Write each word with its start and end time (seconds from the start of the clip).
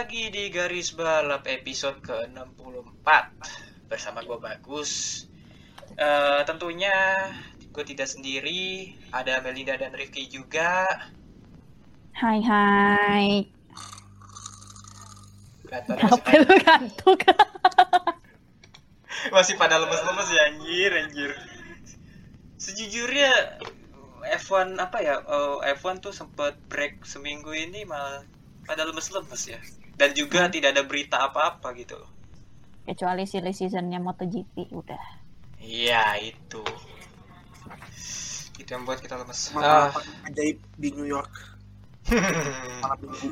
Lagi 0.00 0.32
di 0.32 0.48
Garis 0.48 0.96
Balap 0.96 1.44
episode 1.44 2.00
ke-64 2.00 3.08
bersama 3.84 4.24
gue 4.24 4.40
Bagus. 4.40 5.28
Eh, 5.92 6.40
tentunya 6.48 7.28
gue 7.68 7.84
tidak 7.84 8.08
sendiri, 8.08 8.96
ada 9.12 9.44
Melinda 9.44 9.76
dan 9.76 9.92
Rifki 9.92 10.24
juga. 10.24 10.88
Hai 12.16 12.40
hai. 12.40 13.44
Apa 15.68 16.30
lu 16.48 16.48
masih 19.36 19.60
pada 19.60 19.84
lemes-lemes 19.84 20.28
ya 20.32 20.42
anjir, 20.48 20.90
anjir. 20.96 21.30
Sejujurnya 22.56 23.60
F1 24.48 24.80
apa 24.80 25.04
ya? 25.04 25.20
eh, 25.20 25.76
F1 25.76 26.00
tuh 26.00 26.16
sempat 26.16 26.56
break 26.72 27.04
seminggu 27.04 27.52
ini 27.52 27.84
malah 27.84 28.24
pada 28.64 28.88
lemes-lemes 28.88 29.44
ya. 29.44 29.60
Dan 30.00 30.16
juga 30.16 30.48
tidak 30.48 30.72
ada 30.72 30.82
berita 30.88 31.20
apa-apa 31.20 31.76
gitu 31.76 32.00
loh. 32.00 32.08
Kecuali 32.88 33.28
silly 33.28 33.52
seasonnya 33.52 34.00
MotoGP 34.00 34.72
udah. 34.72 35.04
Iya, 35.60 36.16
itu. 36.24 36.64
Itu 38.56 38.70
yang 38.70 38.88
buat 38.88 38.96
kita 38.98 39.20
lemes. 39.20 39.52
Malah 39.52 39.92
Ah. 39.92 40.28
ajaib 40.28 40.56
di 40.74 40.88
New 40.92 41.04
York 41.04 41.28
malam 42.82 42.98
minggu. 43.04 43.28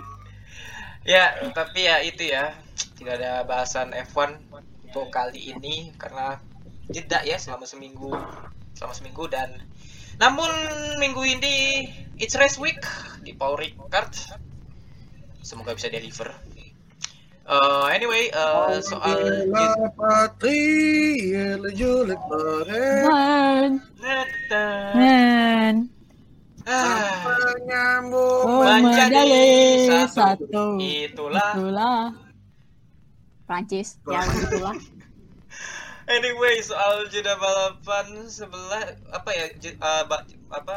ya, 1.05 1.33
tapi 1.51 1.89
ya 1.89 2.05
itu 2.05 2.29
ya. 2.29 2.53
Tidak 3.01 3.15
ada 3.17 3.43
bahasan 3.43 3.95
F1 3.95 4.37
untuk 4.85 5.09
kali 5.09 5.57
ini 5.57 5.95
karena 5.97 6.37
jeda 6.87 7.25
ya 7.25 7.41
selama 7.41 7.65
seminggu. 7.65 8.13
Selama 8.77 8.93
seminggu 8.93 9.25
dan 9.27 9.57
namun 10.19 10.51
minggu 10.99 11.23
ini 11.25 11.87
it's 12.19 12.37
race 12.37 12.61
week 12.61 12.79
di 13.25 13.33
Paul 13.33 13.57
Ricard. 13.57 14.13
Semoga 15.41 15.73
bisa 15.73 15.89
deliver. 15.89 16.29
Eh, 17.49 17.85
anyway, 17.91 18.29
eh, 18.29 18.77
soal 18.85 19.49
La 19.49 19.73
patrie, 19.97 21.33
le 21.57 21.71
Jules 21.73 22.13
Barret, 22.29 23.09
Man, 23.09 23.71
Neta. 23.97 24.67
man. 24.93 25.75
Ah, 26.69 27.01
menyambung 27.25 28.45
Oh, 28.45 28.61
menjadi 28.61 29.17
menjadi 29.25 29.49
satu. 29.89 30.45
satu. 30.45 30.65
itulah 30.77 31.53
Itulah. 31.57 32.01
Prancis, 33.49 33.97
ya 34.13 34.21
itulah. 34.29 34.77
Anyway, 36.05 36.61
soal 36.61 37.09
jeda 37.09 37.33
balapan 37.35 38.29
sebelah 38.29 38.85
apa 39.09 39.31
ya 39.33 39.45
je- 39.57 39.77
uh, 39.79 40.05
ba- 40.05 40.29
apa 40.51 40.77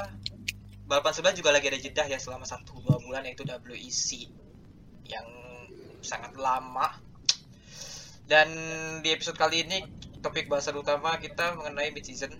balapan 0.87 1.11
sebelah 1.11 1.35
juga 1.35 1.51
lagi 1.51 1.67
ada 1.67 1.75
jeda 1.77 2.03
ya 2.05 2.15
selama 2.15 2.47
satu 2.47 2.79
dua 2.79 2.95
bulan 2.97 3.27
yaitu 3.27 3.43
WEC 3.43 4.31
yang 5.03 5.27
sangat 6.03 6.35
lama. 6.37 6.91
Dan 8.25 8.49
di 9.01 9.09
episode 9.11 9.37
kali 9.37 9.65
ini 9.65 9.81
topik 10.21 10.45
bahasan 10.45 10.77
utama 10.77 11.17
kita 11.17 11.57
mengenai 11.57 11.89
mid 11.91 12.05
season 12.05 12.31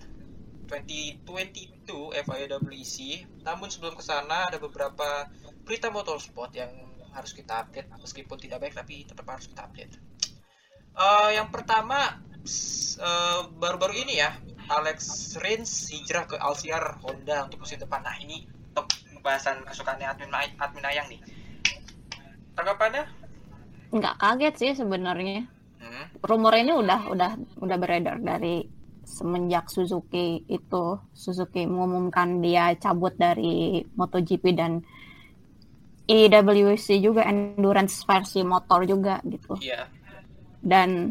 2022 0.70 2.16
FIA 2.16 2.48
WEC. 2.48 2.98
Namun 3.44 3.68
sebelum 3.68 3.98
ke 3.98 4.04
sana 4.06 4.48
ada 4.48 4.62
beberapa 4.62 5.28
berita 5.68 5.92
motorsport 5.92 6.56
yang 6.56 6.72
harus 7.12 7.36
kita 7.36 7.68
update 7.68 7.92
meskipun 8.00 8.40
tidak 8.40 8.64
baik 8.64 8.72
tapi 8.72 9.04
tetap 9.04 9.28
harus 9.28 9.52
kita 9.52 9.68
update. 9.68 9.94
Eh, 10.96 11.30
yang 11.36 11.52
pertama 11.52 12.24
eh, 13.00 13.42
baru-baru 13.60 14.00
ini 14.00 14.24
ya 14.24 14.32
Alex 14.72 15.36
Rins 15.44 15.92
hijrah 15.92 16.24
ke 16.24 16.40
Alciar 16.40 17.04
Honda 17.04 17.52
untuk 17.52 17.68
musim 17.68 17.76
depan. 17.76 18.00
Nah 18.00 18.16
ini 18.24 18.48
top 18.72 18.88
pembahasan 19.12 19.68
kesukaannya 19.68 20.08
admin 20.08 20.32
admin 20.56 20.86
Ayang 20.88 21.12
nih. 21.12 21.20
Tanggapannya? 22.56 23.21
Nggak 23.92 24.16
kaget 24.18 24.56
sih 24.58 24.72
sebenarnya. 24.76 25.46
Hmm. 25.82 26.06
Rumor 26.24 26.54
ini 26.56 26.72
udah 26.72 27.12
udah 27.12 27.32
udah 27.60 27.78
beredar 27.78 28.18
dari 28.24 28.64
semenjak 29.04 29.68
Suzuki 29.68 30.46
itu 30.48 30.86
Suzuki 31.12 31.68
mengumumkan 31.68 32.40
dia 32.40 32.72
cabut 32.80 33.12
dari 33.20 33.84
MotoGP 33.98 34.46
dan 34.56 34.80
IWC 36.08 36.88
juga 37.00 37.28
endurance 37.28 38.04
versi 38.08 38.44
motor 38.44 38.88
juga 38.88 39.20
gitu. 39.28 39.56
Iya. 39.62 39.88
dan 40.62 41.10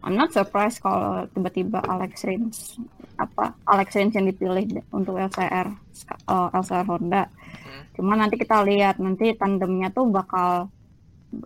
I'm 0.00 0.14
not 0.16 0.32
surprised 0.32 0.80
kalau 0.80 1.26
tiba-tiba 1.34 1.82
Alex 1.84 2.24
Rins 2.24 2.78
apa 3.18 3.52
Alex 3.66 3.98
Rins 3.98 4.14
yang 4.14 4.30
dipilih 4.30 4.80
untuk 4.94 5.18
LCR 5.18 5.68
uh, 6.30 6.48
LCR 6.54 6.86
Honda. 6.86 7.26
Hmm. 7.26 7.82
Cuma 7.98 8.14
nanti 8.14 8.38
kita 8.38 8.62
lihat 8.62 9.02
nanti 9.02 9.34
tandemnya 9.34 9.90
tuh 9.90 10.06
bakal 10.08 10.70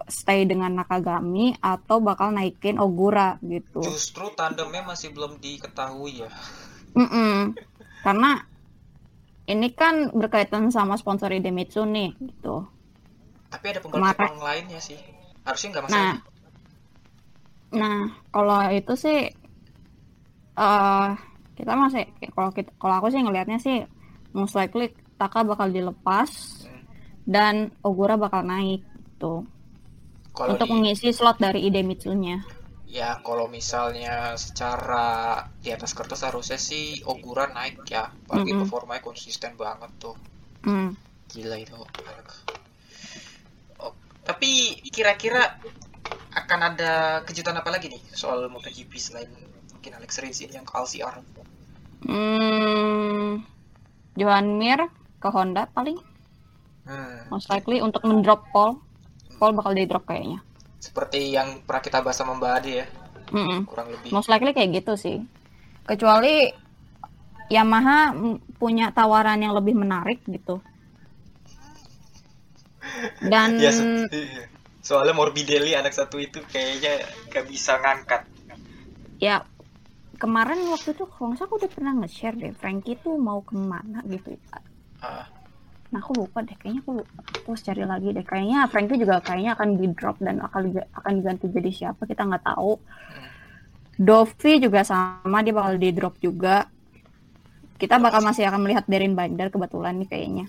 stay 0.07 0.45
dengan 0.45 0.71
Nakagami 0.73 1.59
atau 1.59 1.99
bakal 1.99 2.31
naikin 2.31 2.79
Ogura 2.79 3.37
gitu. 3.41 3.83
Justru 3.83 4.31
tandemnya 4.33 4.83
masih 4.83 5.11
belum 5.11 5.37
diketahui 5.37 6.23
ya. 6.23 6.31
Mm-mm. 6.95 7.57
Karena 8.01 8.39
ini 9.45 9.69
kan 9.71 10.11
berkaitan 10.11 10.69
sama 10.69 10.95
sponsor 10.95 11.31
Idemitsu 11.31 11.83
nih 11.83 12.15
gitu. 12.15 12.63
Tapi 13.49 13.65
ada 13.69 13.81
pembalap 13.81 14.15
Kemarin- 14.15 14.23
Jepang 14.23 14.39
lainnya 14.41 14.79
sih. 14.79 14.99
Harusnya 15.43 15.69
nggak 15.73 15.83
Nah, 15.83 15.91
masalah. 15.91 16.19
nah 17.73 17.99
kalau 18.29 18.61
itu 18.71 18.93
sih 18.95 19.19
eh 20.55 21.09
kita 21.55 21.73
masih 21.73 22.05
kalau 22.31 22.51
kita 22.51 22.71
kalau 22.77 22.95
aku 22.97 23.09
sih 23.09 23.19
ngelihatnya 23.19 23.59
sih 23.59 23.83
most 24.33 24.55
likely 24.55 24.93
Taka 25.13 25.43
bakal 25.43 25.69
dilepas 25.69 26.31
Hmm. 26.63 26.83
dan 27.25 27.55
Ogura 27.81 28.15
bakal 28.17 28.43
naik 28.43 28.83
gitu 28.83 29.47
Kalau 30.37 30.57
untuk 30.57 30.67
di- 30.67 30.73
mengisi 30.75 31.09
slot 31.19 31.37
dari 31.45 31.61
Idemitsu-nya. 31.69 32.37
ya 32.99 33.11
kalau 33.27 33.47
misalnya 33.59 34.15
secara 34.45 35.07
di 35.65 35.69
atas 35.77 35.91
kertas 35.99 36.21
harusnya 36.29 36.59
sih 36.69 36.85
Ogura 37.13 37.45
naik 37.57 37.77
ya. 37.95 38.05
Apalagi 38.25 38.53
Mm-mm. 38.53 38.61
performanya 38.61 39.03
konsisten 39.09 39.53
banget 39.63 39.91
tuh. 40.03 40.17
Hmm. 40.65 40.95
Gila 41.33 41.57
itu. 41.59 41.79
Oh, 43.85 43.93
tapi 44.29 44.51
kira-kira 44.95 45.43
akan 46.41 46.61
ada 46.73 46.93
kejutan 47.29 47.57
apa 47.61 47.71
lagi 47.75 47.87
nih 47.93 48.03
soal 48.21 48.41
MotoGP 48.55 48.93
selain 49.07 49.31
mungkin 49.73 49.93
Alex 49.99 50.11
Rins 50.23 50.39
ini 50.45 50.55
yang 50.59 50.67
ke 50.69 50.75
LCR? 50.77 51.17
Hmm, 52.07 53.43
Johan 54.21 54.47
Mir 54.61 54.81
ke 55.23 55.29
Honda 55.35 55.63
paling 55.77 55.99
Hmm, 56.87 57.33
most 57.33 57.51
likely 57.51 57.79
untuk 57.87 58.03
mendrop 58.07 58.41
Paul. 58.55 58.79
Paul 59.43 59.59
bakal 59.59 59.75
di 59.75 59.85
drop 59.91 60.07
kayaknya. 60.07 60.39
seperti 60.83 61.33
yang 61.37 61.63
pernah 61.67 61.83
kita 61.83 61.99
bahas 62.05 62.19
sama 62.19 62.35
Mbak 62.39 62.53
Ade 62.59 62.73
ya, 62.83 62.87
Mm-mm. 63.35 63.61
kurang 63.71 63.89
lebih. 63.95 64.15
Most 64.15 64.29
likely 64.31 64.53
kayak 64.57 64.71
gitu 64.83 64.93
sih. 65.05 65.17
Kecuali 65.89 66.53
Yamaha 67.57 67.99
mm, 68.17 68.37
punya 68.61 68.87
tawaran 68.97 69.39
yang 69.45 69.55
lebih 69.59 69.75
menarik 69.83 70.19
gitu. 70.27 70.59
Dan 73.23 73.51
Ya, 73.63 73.71
so- 73.73 73.87
soalnya 74.83 75.15
Morbidelli 75.15 75.73
anak 75.79 75.95
satu 75.95 76.19
itu 76.19 76.43
kayaknya 76.51 77.07
gak 77.31 77.45
bisa 77.47 77.79
ngangkat. 77.79 78.23
ya 79.27 79.37
kemarin 80.23 80.61
waktu 80.75 80.89
itu 80.97 81.05
kalau 81.13 81.27
nggak 81.33 81.39
salah 81.41 81.49
aku 81.51 81.57
udah 81.61 81.73
pernah 81.77 81.93
nge-share 82.01 82.37
deh 82.43 82.53
Frankie 82.61 82.97
tuh 83.05 83.15
mau 83.29 83.41
ke 83.49 83.55
mana 83.73 83.99
gitu. 84.13 84.29
Ah, 85.03 85.27
Nah 85.93 86.01
aku 86.01 86.25
lupa 86.25 86.41
deh 86.41 86.57
kayaknya 86.57 86.81
aku 86.81 87.05
aku 87.05 87.49
harus 87.53 87.63
cari 87.63 87.85
lagi 87.85 88.09
deh. 88.17 88.25
Kayaknya 88.25 88.59
Frankie 88.73 89.01
juga 89.01 89.21
kayaknya 89.21 89.53
akan 89.57 89.69
di 89.77 89.87
drop 89.93 90.17
dan 90.25 90.41
akan 90.41 90.63
akan 90.97 91.13
diganti 91.21 91.47
jadi 91.53 91.71
siapa 91.71 92.03
kita 92.09 92.25
nggak 92.25 92.45
tahu. 92.49 92.73
Dovi 94.01 94.53
juga 94.59 94.81
sama 94.89 95.45
dia 95.45 95.53
bakal 95.53 95.77
di 95.77 95.91
drop 95.93 96.17
juga. 96.19 96.65
Kita 97.77 98.01
bakal 98.01 98.25
masih 98.25 98.49
akan 98.49 98.61
melihat 98.65 98.85
Darren 98.89 99.13
Binder 99.13 99.53
kebetulan 99.53 100.01
nih 100.01 100.09
kayaknya. 100.09 100.47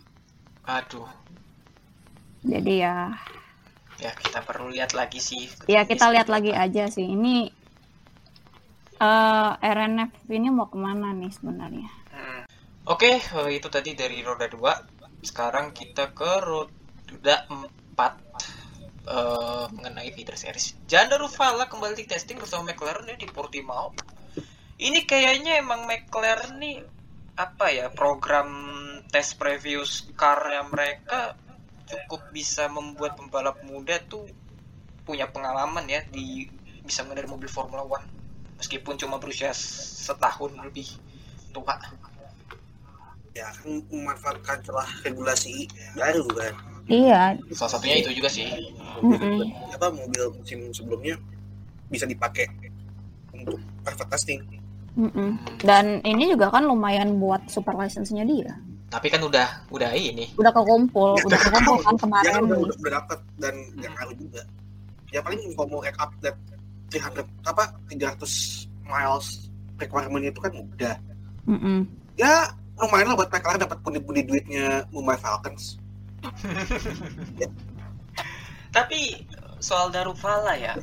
aduh, 0.64 1.12
Jadi 2.48 2.74
ya 2.80 3.12
Ya 4.02 4.12
kita 4.16 4.42
perlu 4.44 4.68
lihat 4.74 4.92
lagi 4.98 5.20
sih. 5.22 5.48
Ya 5.70 5.86
kita 5.86 6.10
lihat 6.12 6.28
lagi 6.28 6.52
aja 6.52 6.90
sih. 6.90 7.14
Ini 7.14 7.52
eh 9.04 9.52
RNF 9.60 10.12
ini 10.32 10.48
mau 10.50 10.68
ke 10.72 10.78
mana 10.80 11.12
nih 11.12 11.32
sebenarnya? 11.32 11.90
Hmm. 12.12 12.44
Oke, 12.84 13.20
eh, 13.20 13.50
itu 13.56 13.68
tadi 13.72 13.96
dari 13.96 14.20
roda 14.24 14.48
2. 14.52 14.74
Sekarang 15.24 15.72
kita 15.72 16.12
ke 16.12 16.32
roda 16.44 17.36
4 17.48 17.98
eh, 19.08 19.66
mengenai 19.72 20.12
feeder 20.12 20.36
series. 20.36 20.76
Janda 20.86 21.16
Ruvala 21.16 21.72
kembali 21.72 22.04
di 22.04 22.06
testing 22.06 22.38
bersama 22.38 22.76
McLaren 22.76 23.08
ya 23.08 23.16
di 23.16 23.28
Portimao. 23.32 23.96
Ini 24.78 25.08
kayaknya 25.08 25.64
emang 25.64 25.88
McLaren 25.88 26.60
nih 26.60 26.84
apa 27.34 27.74
ya 27.74 27.90
program 27.90 28.52
tes 29.10 29.34
previous 29.34 30.06
car 30.14 30.38
mereka 30.70 31.34
cukup 31.90 32.30
bisa 32.30 32.70
membuat 32.70 33.18
pembalap 33.18 33.58
muda 33.66 33.98
tuh 34.06 34.30
punya 35.02 35.26
pengalaman 35.28 35.90
ya 35.90 36.06
di 36.06 36.46
bisa 36.86 37.02
mengendarai 37.02 37.32
mobil 37.32 37.50
Formula 37.50 37.82
One 37.82 38.06
meskipun 38.64 38.96
cuma 38.96 39.20
berusia 39.20 39.52
setahun 39.52 40.56
lebih 40.64 40.88
tua. 41.52 41.76
Ya 43.34 43.50
kan 43.50 43.82
memanfaatkan 43.90 44.58
celah 44.62 44.90
regulasi 45.02 45.66
baru 45.98 46.26
kan. 46.38 46.54
Iya. 46.86 47.38
Salah 47.56 47.72
satunya 47.80 48.04
itu 48.06 48.14
juga 48.14 48.30
sih. 48.30 48.46
Mm-mm. 49.02 49.50
Apa 49.74 49.90
mobil 49.90 50.24
musim 50.38 50.70
sebelumnya 50.70 51.18
bisa 51.90 52.06
dipakai 52.06 52.46
untuk 53.34 53.58
private 53.82 54.10
testing. 54.14 54.40
Mm-mm. 54.94 55.42
Dan 55.66 56.06
ini 56.06 56.30
juga 56.30 56.54
kan 56.54 56.70
lumayan 56.70 57.18
buat 57.18 57.42
super 57.50 57.74
license-nya 57.74 58.22
dia. 58.28 58.54
Tapi 58.94 59.10
kan 59.10 59.26
udah 59.26 59.66
udah 59.74 59.90
ini. 59.98 60.30
Udah 60.38 60.54
kekumpul, 60.54 61.18
udah 61.26 61.40
kekumpul 61.42 61.82
kan 61.82 61.98
Ya 61.98 62.02
kemarin 62.06 62.30
kan 62.30 62.44
udah, 62.46 62.60
udah, 62.62 62.78
udah 62.78 62.92
dapat 63.02 63.20
dan 63.42 63.54
nggak 63.74 63.92
ngaruh 63.98 64.16
juga. 64.22 64.42
Ya 65.10 65.20
paling 65.26 65.42
kalau 65.58 65.68
mau 65.74 65.82
make 65.82 65.98
up 65.98 66.14
that 66.22 66.38
300 66.94 67.26
apa 67.50 67.74
300 67.90 68.70
miles 68.86 69.50
requirement 69.82 70.22
itu 70.30 70.38
kan 70.38 70.54
udah. 70.54 70.96
Mm-mm. 71.50 71.90
Ya 72.14 72.54
lumayan 72.80 73.14
lah 73.14 73.16
buat 73.20 73.30
McLaren 73.30 73.62
dapat 73.62 73.78
pundi-pundi 73.86 74.22
duitnya 74.26 74.88
Mumbai 74.90 75.18
Falcons. 75.20 75.78
Tapi 78.74 79.28
soal 79.62 79.94
Daruvala 79.94 80.58
ya. 80.58 80.74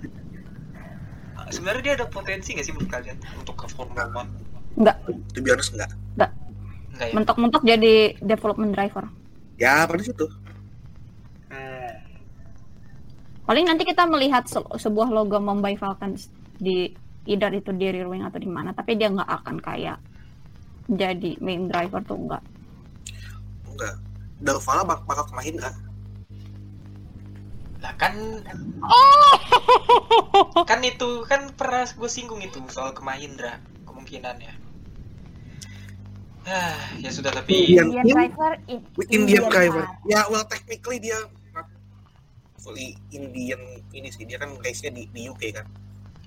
Sebenarnya 1.50 1.82
dia 1.82 1.94
ada 1.98 2.06
potensi 2.06 2.54
nggak 2.54 2.64
sih 2.64 2.72
menurut 2.76 2.90
kalian 2.94 3.18
untuk 3.42 3.58
ke 3.58 3.66
Formula 3.74 4.06
One? 4.14 4.30
Enggak, 4.78 5.02
be 5.34 5.50
honest 5.50 5.74
enggak. 5.74 5.90
Enggak 6.14 6.30
ya? 7.00 7.14
mentok-mentok 7.16 7.62
jadi 7.64 7.94
development 8.20 8.72
driver. 8.76 9.04
Ya 9.56 9.84
pada 9.88 10.02
situ. 10.04 10.26
Hmm. 11.48 11.94
Paling 13.48 13.64
nanti 13.66 13.82
kita 13.88 14.04
melihat 14.06 14.46
se- 14.46 14.76
sebuah 14.78 15.08
logo 15.10 15.40
Mumbai 15.40 15.74
Falcons 15.80 16.28
di 16.60 16.92
either 17.24 17.52
itu 17.56 17.72
di 17.72 17.86
rear 17.88 18.08
wing 18.08 18.24
atau 18.24 18.40
di 18.40 18.48
mana, 18.48 18.72
tapi 18.76 18.96
dia 18.96 19.08
nggak 19.12 19.30
akan 19.42 19.56
kayak 19.60 19.98
jadi 20.90 21.38
main 21.38 21.70
driver 21.70 22.02
tuh 22.02 22.18
enggak. 22.18 22.42
Enggak. 23.70 23.94
Darvala 24.40 24.82
bak 24.82 25.00
bakal 25.06 25.24
ke 25.30 25.34
Mahindra. 25.36 25.70
Lah 27.80 27.94
kan 27.96 28.12
kan 30.70 30.80
itu 30.84 31.24
kan 31.24 31.48
pernah 31.54 31.86
gue 31.86 32.10
singgung 32.10 32.42
itu 32.42 32.60
soal 32.68 32.92
ke 32.92 33.00
Mahindra 33.00 33.62
kemungkinannya. 33.86 34.52
Ah, 36.48 36.80
ya 36.98 37.12
sudah 37.12 37.30
tapi 37.30 37.68
Indian 37.68 37.92
Indian 37.92 38.16
driver, 38.16 38.52
in, 38.66 38.78
Indian 39.06 39.12
Indian 39.12 39.44
driver. 39.52 39.84
Ya 40.08 40.24
well 40.32 40.44
technically 40.48 40.98
dia 40.98 41.20
fully 42.60 42.96
Indian 43.12 43.60
ini 43.92 44.08
sih 44.12 44.28
dia 44.28 44.36
kan 44.36 44.52
race-nya 44.60 44.92
di, 44.92 45.08
di 45.12 45.28
UK 45.28 45.42
kan. 45.54 45.66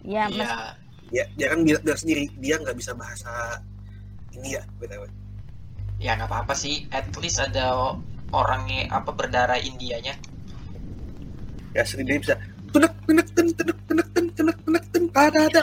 Ya, 0.06 0.30
mes- 0.30 0.50
ya 1.12 1.13
Dia 1.13 1.24
dia 1.38 1.48
kan 1.54 1.59
bilang 1.62 2.00
sendiri 2.00 2.25
dia 2.42 2.57
nggak 2.57 2.77
bisa 2.77 2.98
bahasa 2.98 3.62
India 4.33 4.62
btw. 4.81 5.03
ya 6.01 6.18
nggak 6.18 6.30
apa-apa 6.30 6.53
sih. 6.57 6.89
At 6.89 7.07
least 7.21 7.39
ada 7.39 7.95
orangnya 8.33 8.89
apa 8.89 9.13
berdarah 9.13 9.62
Indianya. 9.62 10.18
Ya 11.74 11.83
sendiri 11.85 12.19
dia 12.19 12.21
bisa 12.21 12.35
tenek 12.74 12.94
tenek 13.06 13.27
ten 13.38 13.47
tenek 13.53 13.77
tenek 13.88 14.07
ten 14.13 14.25
tenek 14.33 14.57
tenek 14.65 14.83
ten 14.91 15.03
ada 15.13 15.39
ada. 15.47 15.62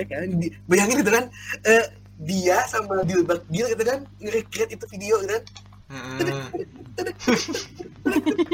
ya 0.00 0.04
kan 0.08 0.32
bayangin 0.64 0.96
gitu 1.04 1.12
kan 1.12 1.24
eh, 1.68 1.84
dia 2.24 2.64
sama 2.72 3.04
Dilbert 3.04 3.44
Gil 3.52 3.68
gitu 3.68 3.84
kan 3.84 4.08
nge-recreate 4.16 4.72
itu 4.72 4.84
video 4.88 5.20
gitu 5.20 5.32
kan 5.36 5.44
Hmm. 5.90 6.22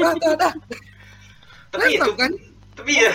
ada 0.01 0.27
ada 0.33 0.49
Tapi 1.69 2.01
itu 2.01 2.11
kan 2.17 2.31
tapi 2.77 2.93
ya 2.93 3.11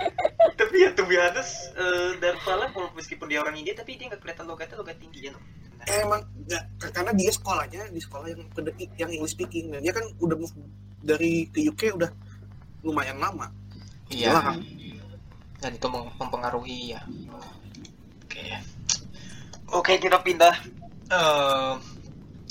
tapi 0.60 0.76
ya 0.82 0.90
tuh 0.98 1.06
honest 1.06 1.70
eh 1.78 2.18
Darvala 2.18 2.66
meskipun 2.98 3.30
dia 3.30 3.38
orang 3.38 3.54
India 3.54 3.72
tapi 3.78 3.94
dia 3.94 4.10
nggak 4.10 4.18
kelihatan 4.18 4.46
logatnya 4.50 4.76
logat 4.82 4.98
loh 4.98 5.42
sebenarnya. 5.86 5.86
Eh, 5.86 6.00
emang 6.02 6.22
nggak 6.46 6.64
karena 6.90 7.12
dia 7.14 7.30
sekolahnya 7.30 7.82
di 7.94 8.00
sekolah 8.02 8.26
yang 8.34 8.42
pendek 8.50 8.76
yang 8.98 9.10
English 9.12 9.38
speaking 9.38 9.70
dan 9.70 9.80
dia 9.84 9.94
kan 9.94 10.04
udah 10.18 10.36
move 10.36 10.54
dari 10.98 11.46
ke 11.52 11.62
UK 11.62 11.94
udah 11.94 12.10
lumayan 12.82 13.22
lama. 13.22 13.46
Iya. 14.10 14.34
Wah. 14.34 14.56
dan 15.56 15.72
itu 15.72 15.88
mem- 15.88 16.12
mempengaruhi 16.20 16.92
ya. 16.92 17.00
Oke. 18.26 18.44
Oke 19.72 19.92
kita 19.96 20.20
pindah. 20.20 20.52
Eh, 21.06 21.72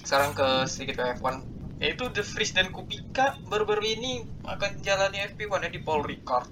sekarang 0.01 0.31
ke 0.33 0.47
sedikit 0.65 1.01
ke 1.01 1.03
F1 1.19 1.54
yaitu 1.79 2.07
The 2.07 2.23
Vries 2.23 2.55
dan 2.55 2.71
Kubica 2.71 3.35
baru-baru 3.51 3.83
ini 3.83 4.23
akan 4.47 4.79
jalani 4.79 5.19
FP1 5.35 5.67
ya 5.67 5.69
di 5.71 5.81
Paul 5.83 6.07
Ricard 6.07 6.47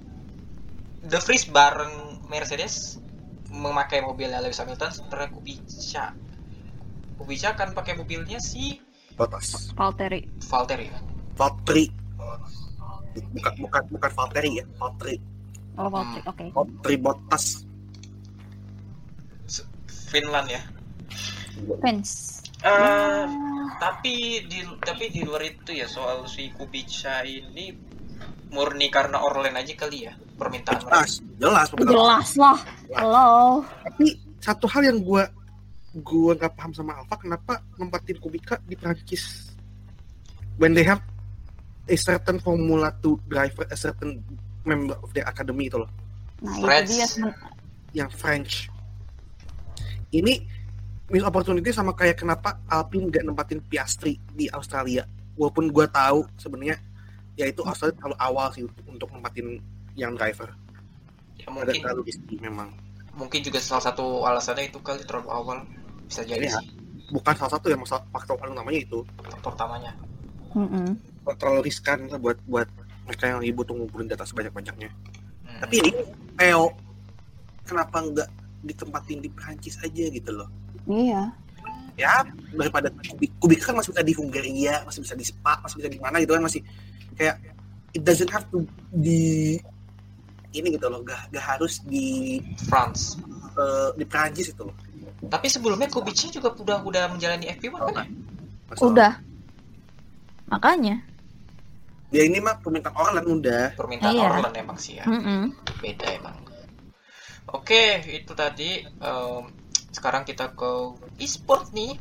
The 1.07 1.19
Vries 1.23 1.47
bareng 1.47 2.27
Mercedes 2.27 2.99
memakai 3.47 4.03
mobilnya 4.03 4.43
Lewis 4.43 4.59
Hamilton 4.59 4.91
sementara 4.91 5.31
Kubica 5.31 6.11
Kubica 7.15 7.47
akan 7.55 7.71
pakai 7.71 7.93
mobilnya 7.95 8.41
si 8.41 8.81
Bottas 9.13 9.71
Valtteri. 9.77 10.25
Valtteri 10.43 10.87
Valtteri 11.37 11.85
bukan 13.13 13.53
bukan 13.61 13.83
bukan 13.93 14.11
Valtteri 14.11 14.51
ya 14.59 14.65
Valtteri 14.81 15.17
Oh, 15.73 15.89
Valtteri. 15.89 16.21
Oke. 16.27 16.45
Valtteri 16.51 16.97
Bottas 16.99 17.63
Finland 20.09 20.49
ya 20.49 20.61
Fans. 21.79 22.32
Eh, 22.63 23.23
tapi 23.75 24.15
di 24.47 24.59
tapi 24.79 25.11
di 25.11 25.19
luar 25.21 25.43
itu 25.43 25.71
ya 25.73 25.83
soal 25.85 26.23
si 26.25 26.47
Kubica 26.49 27.19
ini 27.21 27.75
murni 28.47 28.87
karena 28.87 29.19
Orlen 29.19 29.51
aja 29.51 29.73
kali 29.75 30.07
ya 30.07 30.13
permintaan 30.33 30.79
mereka. 30.79 31.03
jelas 31.03 31.11
jelas 31.35 31.67
bukan 31.69 31.83
apa. 31.83 31.91
Jelas 31.91 32.29
lah. 32.37 32.57
Halo. 32.93 33.31
tapi 33.83 34.05
satu 34.39 34.65
hal 34.65 34.81
yang 34.85 34.99
gua 35.01 35.27
gua 35.99 36.31
nggak 36.33 36.53
paham 36.53 36.71
sama 36.71 36.95
Alfa 36.95 37.15
kenapa 37.17 37.53
nempatin 37.75 38.17
Kubica 38.17 38.55
di 38.61 38.73
Prancis 38.73 39.51
when 40.55 40.71
they 40.71 40.83
have 40.83 41.03
a 41.83 41.97
certain 41.97 42.39
Formula 42.39 42.95
2 42.95 43.27
driver 43.27 43.67
a 43.67 43.75
certain 43.75 44.23
member 44.63 44.95
of 44.97 45.11
their 45.11 45.25
academy 45.25 45.67
itu 45.67 45.75
loh 45.75 45.91
Nah, 46.39 46.59
French. 46.59 46.87
itu 46.87 46.95
dia 46.95 47.07
sen- 47.09 47.35
yang 47.93 48.09
French. 48.09 48.67
Ini 50.09 50.33
miss 51.09 51.23
opportunity 51.23 51.69
sama 51.71 51.91
kayak 51.91 52.19
kenapa 52.19 52.59
Alpine 52.67 53.11
nggak 53.11 53.23
nempatin 53.25 53.59
Piastri 53.59 54.19
di 54.31 54.47
Australia. 54.49 55.03
Walaupun 55.35 55.73
gua 55.73 55.89
tahu 55.89 56.23
sebenarnya 56.37 56.77
ya 57.33 57.49
itu 57.49 57.65
Australia 57.65 57.97
terlalu 57.97 58.17
awal 58.21 58.47
sih 58.53 58.63
untuk, 58.63 58.85
untuk 58.87 59.09
nempatin 59.11 59.57
yang 59.97 60.13
driver. 60.13 60.53
Ya 61.35 61.49
Ada 61.49 61.51
mungkin 61.51 61.81
terlalu 61.81 62.01
risky 62.07 62.35
memang. 62.37 62.69
mungkin 63.13 63.45
juga 63.45 63.61
salah 63.61 63.93
satu 63.93 64.25
alasannya 64.25 64.73
itu 64.73 64.81
kali 64.81 65.05
terlalu 65.05 65.29
awal 65.29 65.57
bisa 66.09 66.25
jadi 66.25 66.49
Iya. 66.49 66.57
sih 66.57 66.69
Bukan 67.13 67.33
salah 67.37 67.53
satu 67.53 67.69
yang 67.69 67.77
masalah 67.77 68.01
faktor 68.09 68.33
paling 68.41 68.57
namanya 68.57 68.79
itu 68.81 69.05
faktor 69.21 69.53
utamanya. 69.53 69.93
Mm-mm. 70.53 70.97
terlalu 71.37 71.69
riskan 71.69 72.09
lah 72.09 72.17
buat 72.17 72.37
buat 72.49 72.65
mereka 73.05 73.23
yang 73.29 73.37
lagi 73.41 73.53
butuh 73.53 73.73
ngumpulin 73.77 74.09
data 74.09 74.25
sebanyak-banyaknya. 74.25 74.89
Hmm. 75.45 75.59
Tapi 75.61 75.75
ini 75.81 75.91
Theo 76.37 76.73
kenapa 77.63 78.01
nggak 78.01 78.29
ditempatin 78.65 79.19
di 79.21 79.29
Prancis 79.29 79.77
aja 79.79 80.05
gitu 80.09 80.31
loh? 80.33 80.49
Iya. 80.83 81.23
ya 81.93 82.25
daripada 82.51 82.89
kubik 82.89 83.29
kubik 83.37 83.61
kan 83.61 83.77
masih 83.77 83.93
bisa 83.93 84.01
di 84.01 84.13
Hungaria 84.17 84.81
masih 84.81 85.05
bisa 85.05 85.13
di 85.13 85.21
Spa 85.23 85.61
masih 85.61 85.77
bisa 85.77 85.89
di 85.93 86.01
mana 86.01 86.17
gitu 86.17 86.33
kan 86.33 86.41
masih 86.41 86.65
kayak 87.13 87.37
it 87.93 88.01
doesn't 88.01 88.33
have 88.33 88.49
to 88.49 88.65
di 88.89 89.61
ini 90.49 90.73
gitu 90.73 90.89
loh 90.89 91.01
gak, 91.01 91.29
gak 91.29 91.45
harus 91.45 91.81
di 91.85 92.37
France. 92.65 93.17
eh, 93.53 93.89
di 93.93 94.05
Prancis 94.05 94.49
itu 94.49 94.65
loh 94.65 94.73
Tapi 95.23 95.47
sebelumnya 95.47 95.85
Kubica 95.87 96.27
juga 96.27 96.49
udah 96.51 96.77
udah 96.81 97.03
menjalani 97.07 97.47
FP1 97.53 97.79
kan 97.93 98.03
ya? 98.03 98.05
Masalah. 98.67 98.89
Udah. 98.89 99.13
Makanya. 100.49 100.95
ya 102.09 102.21
ini 102.25 102.37
mah 102.37 102.57
permintaan 102.59 102.93
orang 102.93 103.13
dan 103.15 103.25
udah 103.27 103.63
Permintaan 103.73 104.13
Iya. 104.13 104.29
Orlen 104.29 104.53
emang 104.55 104.77
sih 104.77 104.97
ya. 104.97 105.05
Mm-mm. 105.05 105.49
beda 105.79 106.07
emang. 106.11 106.35
Oke, 107.49 108.01
itu 108.05 108.33
tadi. 108.33 108.81
em, 108.83 109.43
sekarang 109.93 110.25
kita 110.25 110.51
ke 110.51 110.71
e-sport 111.21 111.71
nih. 111.71 111.95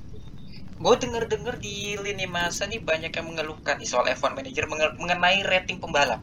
gue 0.83 0.95
denger 0.99 1.31
denger 1.31 1.63
di 1.63 1.95
lini 1.95 2.27
masa 2.27 2.67
nih 2.67 2.83
banyak 2.83 3.15
yang 3.15 3.27
mengeluhkan 3.31 3.79
nih 3.79 3.87
soal 3.87 4.03
F1 4.11 4.35
Manager 4.35 4.67
menge- 4.67 4.99
mengenai 4.99 5.47
rating 5.47 5.79
pembalap. 5.79 6.19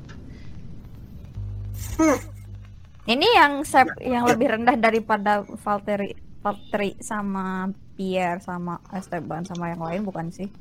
Ini 3.07 3.27
yang 3.39 3.63
sep- 3.63 4.03
yang 4.03 4.27
lebih 4.27 4.59
rendah 4.59 4.75
daripada 4.75 5.47
Valtteri 5.47 6.11
Valtteri 6.43 6.99
sama 6.99 7.71
Pierre 7.95 8.43
sama 8.43 8.83
Esteban 8.91 9.47
sama 9.47 9.71
yang 9.71 9.79
lain 9.79 10.01
bukan 10.03 10.27
sih? 10.27 10.51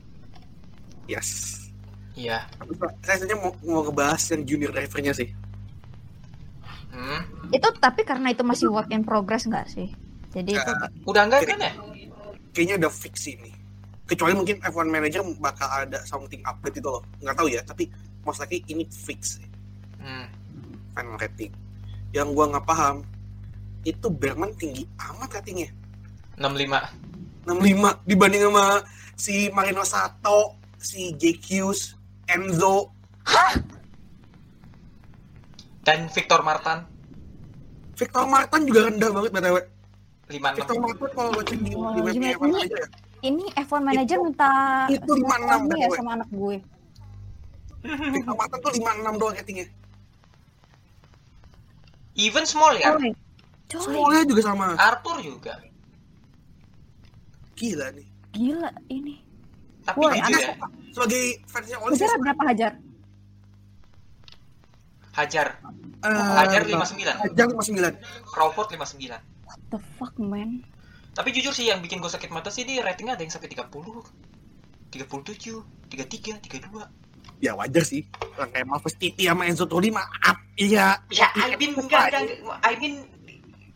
Yes. 1.11 1.59
Iya. 2.15 2.47
Saya 3.03 3.19
saja 3.23 3.35
mau, 3.35 3.51
mau 3.67 3.83
ngebahas 3.83 4.23
yang 4.31 4.43
junior 4.47 4.71
drivernya 4.71 5.11
sih. 5.11 5.31
Hmm. 6.95 7.51
Itu 7.51 7.67
tapi 7.79 8.07
karena 8.07 8.31
itu 8.31 8.43
masih 8.43 8.71
work 8.71 8.91
in 8.91 9.03
progress 9.03 9.47
nggak 9.47 9.71
sih? 9.71 9.91
Jadi 10.33 10.51
itu 10.57 10.61
Nggak. 10.61 10.91
Udah 11.09 11.23
enggak 11.25 11.41
kan 11.49 11.59
ya? 11.61 11.73
Kayaknya 12.53 12.75
udah 12.85 12.93
fix 12.93 13.29
ini. 13.29 13.53
Kecuali 14.09 14.33
mungkin 14.33 14.57
F1 14.65 14.89
Manager 14.89 15.21
bakal 15.37 15.69
ada 15.69 16.01
something 16.09 16.41
update 16.49 16.81
itu 16.81 16.89
loh. 16.89 17.05
Nggak 17.21 17.37
tahu 17.37 17.49
ya, 17.53 17.61
tapi 17.65 17.93
most 18.25 18.41
likely 18.41 18.65
ini 18.69 18.85
fix. 18.89 19.41
Hmm. 19.99 20.31
final 20.97 21.15
rating. 21.21 21.53
Yang 22.11 22.29
gua 22.35 22.45
nggak 22.51 22.67
paham, 22.67 23.07
itu 23.87 24.07
Berman 24.11 24.51
tinggi 24.57 24.83
amat 24.99 25.39
ratingnya. 25.39 25.71
65. 26.41 27.47
65 27.47 28.09
dibanding 28.09 28.43
sama 28.51 28.83
si 29.15 29.51
Marino 29.55 29.83
Sato, 29.87 30.59
si 30.79 31.15
JQs, 31.15 31.99
Enzo, 32.31 32.99
Dan 35.89 36.05
Victor 36.13 36.45
Martin 36.45 36.85
Victor 37.97 38.25
Martin 38.29 38.63
juga 38.69 38.81
rendah 38.93 39.11
banget 39.11 39.31
btw. 39.33 39.57
56. 40.29 40.57
Victor 40.57 40.77
Martin 40.79 41.09
kalau 41.11 41.31
lo 41.31 41.43
cek 41.43 41.59
di, 41.59 41.71
Oh, 41.73 41.91
di 41.91 42.01
webnya 42.03 42.31
gimana? 42.31 42.37
F1 42.37 42.45
Ini- 42.45 42.61
aja 42.61 42.77
ya. 42.77 42.89
ini 43.21 43.45
F1 43.59 43.81
manager 43.83 44.19
minta 44.21 44.51
itu 44.89 45.11
56 45.11 45.61
ini 45.65 45.79
ya 45.79 45.89
sama 45.91 46.11
anak 46.15 46.29
gue. 46.31 46.57
Martin 48.29 48.59
tuh 48.59 48.73
56 48.75 49.15
doang 49.17 49.35
ratingnya. 49.35 49.67
Even 52.15 52.45
small 52.45 52.75
ya. 52.75 52.93
Coy, 52.95 53.15
Semuanya 53.71 54.25
juga 54.25 54.43
sama. 54.45 54.67
Arthur 54.75 55.17
juga. 55.21 55.55
Gila 57.55 57.89
nih. 57.91 58.07
gila 58.31 58.71
ini. 58.89 59.25
Tapi 59.83 59.97
Woi, 59.99 60.21
jujur 60.21 60.37
ya, 60.39 60.53
Sebagai 60.91 61.23
fansnya 61.47 61.77
Oli 61.79 61.95
Hajar 61.95 62.07
saya 62.07 62.21
berapa 62.21 62.43
hajar? 62.45 62.73
Hajar. 65.13 65.47
eh, 65.99 66.33
Hajar 66.39 66.61
59. 66.63 67.17
Hajar 67.19 67.47
59. 67.49 67.95
Crawford 68.25 68.69
59. 68.71 69.19
What 69.49 69.61
the 69.69 69.81
fuck 69.97 70.15
man? 70.17 70.61
Tapi 71.13 71.33
jujur 71.33 71.51
sih 71.51 71.67
yang 71.67 71.81
bikin 71.81 71.99
gue 71.99 72.07
sakit 72.07 72.29
mata 72.29 72.49
sih 72.49 72.63
di 72.63 72.79
ratingnya 72.79 73.17
ada 73.17 73.25
yang 73.25 73.33
sampai 73.33 73.49
30. 73.49 73.65
37, 74.89 75.65
33, 75.89 76.39
32. 76.39 76.89
Ya 77.39 77.55
wajar 77.55 77.83
sih. 77.83 78.05
Orang 78.35 78.51
kayak 78.51 78.67
Malphus 78.67 78.95
Titi 78.95 79.25
sama 79.25 79.47
Enzo 79.47 79.65
Trulli 79.65 79.89
maaf. 79.89 80.37
Iya. 80.55 81.01
Ya, 81.09 81.29
I 81.35 81.55
mean 81.55 81.75
enggak, 81.75 82.11
enggak, 82.11 82.23
enggak. 82.39 82.59
I 82.63 82.75
mean 82.77 82.95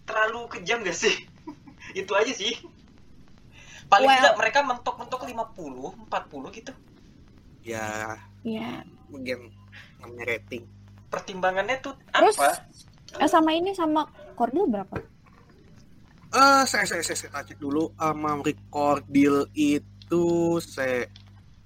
terlalu 0.03 0.41
kejam 0.51 0.83
gak 0.83 0.95
sih? 0.95 1.15
Itu 1.99 2.13
aja 2.13 2.33
sih. 2.33 2.59
Paling 3.87 4.09
Well. 4.09 4.19
tidak 4.19 4.35
mereka 4.37 4.59
mentok-mentok 4.65 5.21
50, 5.25 6.09
40 6.09 6.59
gitu. 6.59 6.73
Ya 7.63 8.17
Ya. 8.43 8.83
mungkin 9.07 9.53
namanya 10.01 10.25
rating. 10.29 10.67
Pertimbangannya 11.07 11.79
tuh 11.79 11.95
Terus 12.09 12.35
apa? 12.41 12.67
eh, 13.21 13.29
sama 13.29 13.53
ini 13.53 13.77
sama 13.77 14.09
Cordil 14.35 14.65
berapa? 14.67 14.97
Eh, 16.33 16.63
saya 16.65 16.89
saya 16.89 17.05
saya, 17.05 17.19
saya 17.19 17.45
cek 17.45 17.61
dulu 17.61 17.93
sama 17.93 18.41
record 18.41 19.05
deal 19.13 19.45
itu 19.53 20.25
saya 20.65 21.05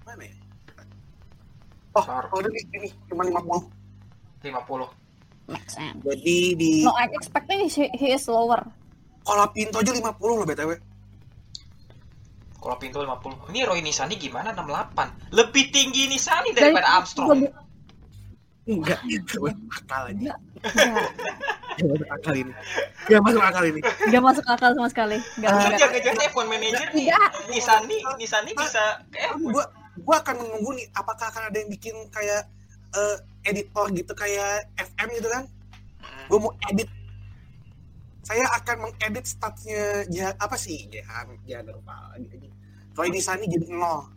mana 0.03 0.27
ya? 0.27 0.35
Oh, 1.95 2.03
Sorry. 2.03 2.27
oh 2.29 2.41
ini 2.43 2.61
ini 2.75 2.89
cuma 3.07 3.23
50. 3.23 3.71
50. 4.43 4.91
Make 5.47 5.71
sense. 5.71 5.97
Jadi 6.03 6.37
di 6.59 6.71
No, 6.83 6.93
I'm 6.99 7.15
expecting 7.15 7.63
he, 7.71 7.87
he 7.95 8.09
is 8.13 8.27
lower. 8.27 8.67
kalau 9.23 9.47
pintu 9.51 9.79
aja 9.79 9.91
50 9.95 10.03
loh 10.23 10.43
BTW. 10.43 10.71
Kalau 12.59 12.77
pintu 12.83 12.99
50. 13.07 13.51
Ini 13.55 13.61
Roy 13.65 13.81
Nisani 13.87 14.19
gimana 14.19 14.51
68? 14.51 15.31
Lebih 15.31 15.65
tinggi 15.71 16.11
Nisani 16.11 16.51
daripada 16.51 16.99
Armstrong. 16.99 17.47
Enggak, 18.67 18.99
itu 19.07 19.47
akal 19.47 20.11
aja. 20.11 20.35
Enggak. 20.35 20.39
Enggak. 20.75 21.11
Gak 21.77 21.89
masuk 21.93 22.09
akal 22.09 22.35
ini. 22.35 22.53
Gak 23.07 23.21
masuk 23.21 23.43
akal 23.45 23.65
ini. 23.69 23.81
Enggak 23.85 24.23
masuk 24.25 24.45
akal 24.49 24.71
sama 24.73 24.89
sekali. 24.89 25.19
Enggak. 25.37 25.51
Lu 25.53 25.59
enggak. 25.61 25.79
jangan-jangan 25.81 26.23
F1 26.33 26.47
manager 26.49 26.89
nih. 26.89 27.07
Tidak. 27.07 27.31
Nisani, 27.53 27.99
Nisani 28.17 28.51
bisa 28.57 28.85
ke 29.13 29.19
F1. 29.21 29.53
gua 29.53 29.65
gua 30.01 30.17
akan 30.25 30.35
menunggu 30.41 30.71
nih 30.77 30.87
apakah 30.97 31.27
akan 31.29 31.43
ada 31.53 31.57
yang 31.61 31.71
bikin 31.73 31.95
kayak 32.09 32.49
eh, 32.97 33.17
editor 33.47 33.87
gitu 33.93 34.13
kayak 34.17 34.67
FM 34.77 35.09
gitu 35.21 35.29
kan. 35.29 35.45
Gue 36.27 36.39
mau 36.43 36.53
edit 36.71 36.91
saya 38.27 38.43
akan 38.59 38.91
mengedit 38.91 39.23
statsnya 39.23 40.03
ya 40.11 40.35
apa 40.43 40.59
sih 40.59 40.91
Jahan 40.91 41.39
Jahan 41.47 41.71
lupa 41.71 42.11
lagi 42.11 42.27
aja. 42.35 42.51
Roy 42.99 43.15
di 43.15 43.23
sana 43.23 43.47
jadi 43.47 43.71
nol. 43.71 44.11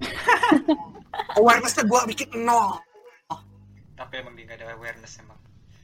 Awarenessnya 1.38 1.84
gue 1.84 2.00
bikin 2.08 2.40
nol 2.40 2.80
Tapi 4.00 4.14
emang 4.16 4.32
dia 4.32 4.48
gak 4.48 4.64
ada 4.64 4.72
awareness 4.72 5.20
emang. 5.20 5.36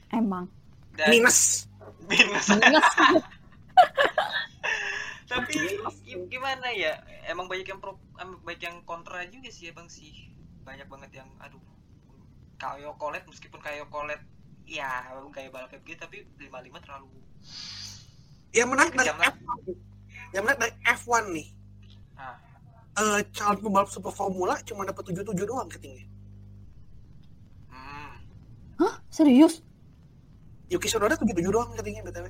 Emang. 0.09 0.49
Dan 0.97 1.13
minus. 1.13 1.69
minus. 2.09 2.49
Minus. 2.49 2.89
Tapi 5.27 5.51
gi- 5.53 6.25
gimana 6.31 6.71
ya? 6.73 6.97
Emang 7.27 7.45
banyak 7.45 7.67
yang 7.67 7.77
pro, 7.77 7.99
banyak 8.17 8.63
yang 8.63 8.77
kontra 8.87 9.27
juga 9.27 9.51
sih 9.51 9.69
emang 9.69 9.91
sih. 9.91 10.31
Banyak 10.65 10.89
banget 10.89 11.21
yang 11.21 11.29
aduh. 11.37 11.61
Kayo 12.57 12.97
Kolet 12.97 13.21
meskipun 13.29 13.61
Kayo 13.61 13.85
Kolet 13.93 14.17
ya 14.65 15.05
kayak 15.31 15.53
balapnya 15.53 15.79
begitu 15.79 16.01
tapi 16.03 16.17
55 16.41 16.83
terlalu 16.83 17.07
Yang 18.51 18.67
menarik 18.73 18.91
dari 18.97 19.07
Kejam 19.07 19.17
lah. 19.21 19.31
F1. 19.31 19.59
Yang 20.33 20.41
menarik 20.43 20.59
dari 20.59 20.73
F1 20.81 21.23
nih. 21.31 21.47
Ah. 22.17 22.35
Eh 22.97 23.19
calon 23.31 23.61
pembalap 23.61 23.89
super 23.93 24.09
formula 24.09 24.57
cuma 24.65 24.81
dapat 24.83 25.13
77 25.13 25.37
doang 25.45 25.69
ketingnya. 25.69 26.09
hmm. 27.69 28.13
Hah? 28.81 28.95
Serius? 29.13 29.61
Yuki 30.67 30.87
Tsunoda 30.87 31.15
77 31.15 31.47
doang 31.47 31.71
ketingnya 31.75 32.03
BTW. 32.03 32.27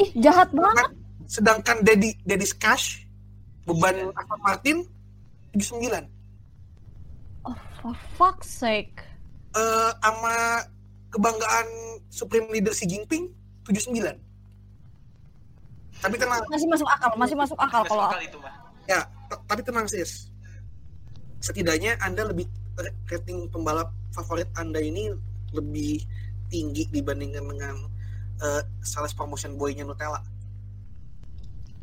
Ih, 0.00 0.10
jahat 0.24 0.48
banget. 0.56 0.96
Sedangkan 1.28 1.84
Dedi 1.84 2.16
Dedi 2.24 2.48
Cash 2.56 3.04
beban 3.68 4.10
Aston 4.16 4.40
Martin 4.40 4.76
79. 5.52 6.08
Oh, 7.44 7.56
for 7.80 7.94
fuck's 8.16 8.48
sake. 8.48 9.04
Eh 9.52 9.90
sama 10.00 10.64
kebanggaan 11.10 11.68
Supreme 12.08 12.48
Leader 12.50 12.72
Xi 12.72 12.88
Jinping 12.88 13.28
79. 13.68 14.16
Tapi 16.00 16.16
tenang, 16.16 16.40
Masih 16.48 16.64
masuk 16.64 16.88
akal, 16.88 17.12
masih 17.20 17.36
masuk 17.36 17.58
akal 17.60 17.84
Masuk 17.84 17.92
kalau 17.92 18.04
akal 18.08 18.20
itu 18.24 18.38
mah. 18.40 18.54
ya, 18.88 19.04
tapi 19.44 19.60
tenang 19.60 19.84
sis. 19.84 20.32
Setidaknya 21.44 22.00
Anda 22.00 22.24
lebih 22.24 22.48
rating 23.04 23.52
pembalap 23.52 23.92
favorit 24.16 24.48
Anda 24.56 24.80
ini 24.80 25.12
lebih 25.52 26.00
tinggi 26.50 26.84
dibandingkan 26.90 27.46
dengan 27.46 27.76
eh, 28.42 28.62
sales 28.82 29.14
promotion 29.14 29.54
boy-nya 29.54 29.86
Nutella. 29.86 30.20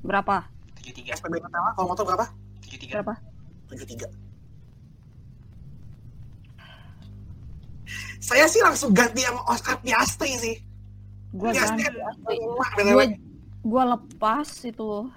berapa? 0.06 0.46
73. 0.84 1.18
SPB 1.20 1.34
Nutella 1.42 1.74
kalau 1.74 1.88
motor 1.92 2.06
berapa? 2.06 2.28
73. 2.64 2.96
Berapa? 3.00 3.14
73. 3.72 4.08
Saya 8.18 8.46
sih 8.50 8.60
langsung 8.60 8.92
ganti 8.92 9.24
sama 9.24 9.42
Oscar 9.48 9.80
Piastri 9.80 10.36
sih. 10.36 10.56
Gua 11.32 11.52
Piastri 11.54 11.86
BTW. 11.88 13.00
gua 13.64 13.84
lepas 13.96 14.48
itu. 14.68 15.08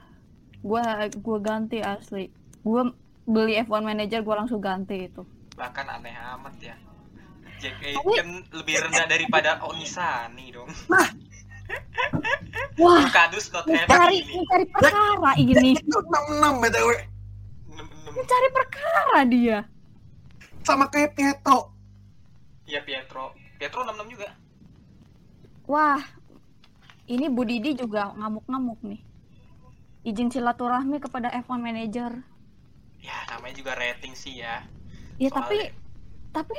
Gua 0.60 0.82
gua 1.18 1.38
ganti 1.40 1.80
asli. 1.80 2.30
Gua 2.62 2.92
beli 3.26 3.58
F1 3.62 3.82
manager 3.82 4.20
gua 4.22 4.44
langsung 4.44 4.60
ganti 4.62 5.10
itu. 5.10 5.22
Bahkan 5.56 5.86
aneh 5.86 6.14
amat 6.38 6.54
ya. 6.60 6.76
Jack 7.60 7.76
Tapi- 7.76 7.94
Aitken 7.94 8.28
lebih 8.50 8.74
rendah 8.80 9.04
daripada 9.04 9.60
Onisani 9.62 10.46
dong. 10.50 10.70
Wah, 12.80 13.04
Kadus 13.06 13.52
not 13.52 13.62
mencari 13.62 13.86
happy 13.86 14.16
ini. 14.18 14.32
mencari 14.40 14.64
perkara 14.66 15.30
ini. 15.36 15.70
Itu 15.76 15.98
66 16.00 16.58
BTW. 16.58 16.90
Mencari 18.10 18.48
perkara 18.50 19.22
dia. 19.22 19.58
Sama 20.60 20.88
kayak 20.88 21.14
Pietro. 21.14 21.70
Iya 22.64 22.80
Pietro. 22.82 23.36
Pietro 23.54 23.84
66 23.84 24.10
juga. 24.10 24.28
Wah, 25.64 26.00
ini 27.06 27.28
Bu 27.28 27.44
Didi 27.44 27.76
juga 27.76 28.10
ngamuk-ngamuk 28.12 28.80
nih. 28.82 29.00
Izin 30.02 30.28
silaturahmi 30.28 30.98
kepada 30.98 31.28
F1 31.36 31.54
manager. 31.54 32.10
Ya 32.98 33.16
namanya 33.28 33.54
juga 33.54 33.72
rating 33.74 34.12
sih 34.12 34.40
ya. 34.40 34.64
Ya 35.16 35.28
Soalnya- 35.28 35.38
tapi 35.38 35.58
tapi 36.30 36.58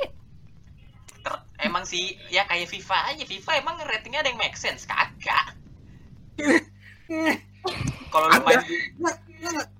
emang 1.62 1.84
sih 1.86 2.18
ya 2.28 2.44
kayak 2.46 2.68
FIFA 2.68 2.98
aja. 3.14 3.24
FIFA 3.24 3.52
emang 3.62 3.76
ratingnya 3.82 4.22
ada 4.22 4.30
yang 4.30 4.40
make 4.42 4.58
sense 4.58 4.86
kagak. 4.86 5.56
Kalau 8.12 8.26
lu 8.28 8.40
main. 8.44 8.62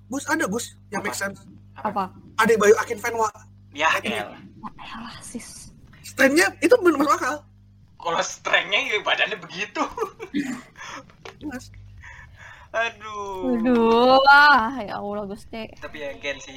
Gus 0.08 0.24
ada 0.28 0.44
Gus 0.46 0.76
yang 0.92 1.00
Apa? 1.00 1.08
make 1.08 1.18
sense. 1.18 1.40
Apa? 1.78 2.12
Ada 2.38 2.52
Bayu 2.56 2.74
Akin 2.78 2.98
Venwa. 2.98 3.28
Ya, 3.72 3.88
Iya. 4.04 4.28
elah. 4.28 4.40
Sis. 5.24 5.72
Strength-nya 6.04 6.52
itu 6.60 6.74
benar 6.78 6.98
masuk 7.00 7.16
akal. 7.16 7.36
kalau 7.96 8.18
strength-nya 8.20 8.78
ya 8.90 8.98
badannya 9.00 9.38
begitu. 9.38 9.80
Aduh. 12.72 13.56
Aduh, 13.62 14.18
ah, 14.26 14.74
ya 14.80 14.96
Allah 14.98 15.24
Gusti. 15.28 15.70
Tapi 15.78 15.96
ya 16.00 16.10
again 16.10 16.40
sih. 16.40 16.56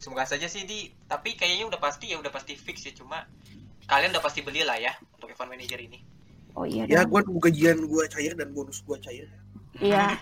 Semoga 0.00 0.24
saja 0.24 0.46
sih 0.46 0.64
di 0.64 0.90
tapi 1.06 1.34
kayaknya 1.34 1.66
udah 1.70 1.80
pasti 1.80 2.10
ya 2.10 2.16
udah 2.18 2.30
pasti 2.30 2.54
fix 2.54 2.82
ya 2.82 2.92
cuma 2.94 3.26
kalian 3.86 4.10
udah 4.10 4.22
pasti 4.22 4.42
beli 4.42 4.62
lah 4.62 4.76
ya 4.76 4.92
untuk 5.14 5.30
event 5.30 5.50
manager 5.50 5.78
ini. 5.78 6.02
Oh 6.56 6.64
iya 6.64 6.88
Ya, 6.88 7.04
gue 7.04 7.20
gajian 7.20 7.84
gue 7.84 8.02
cair 8.08 8.32
dan 8.32 8.50
bonus 8.50 8.80
gue 8.80 8.96
cair. 8.98 9.28
Iya. 9.76 10.16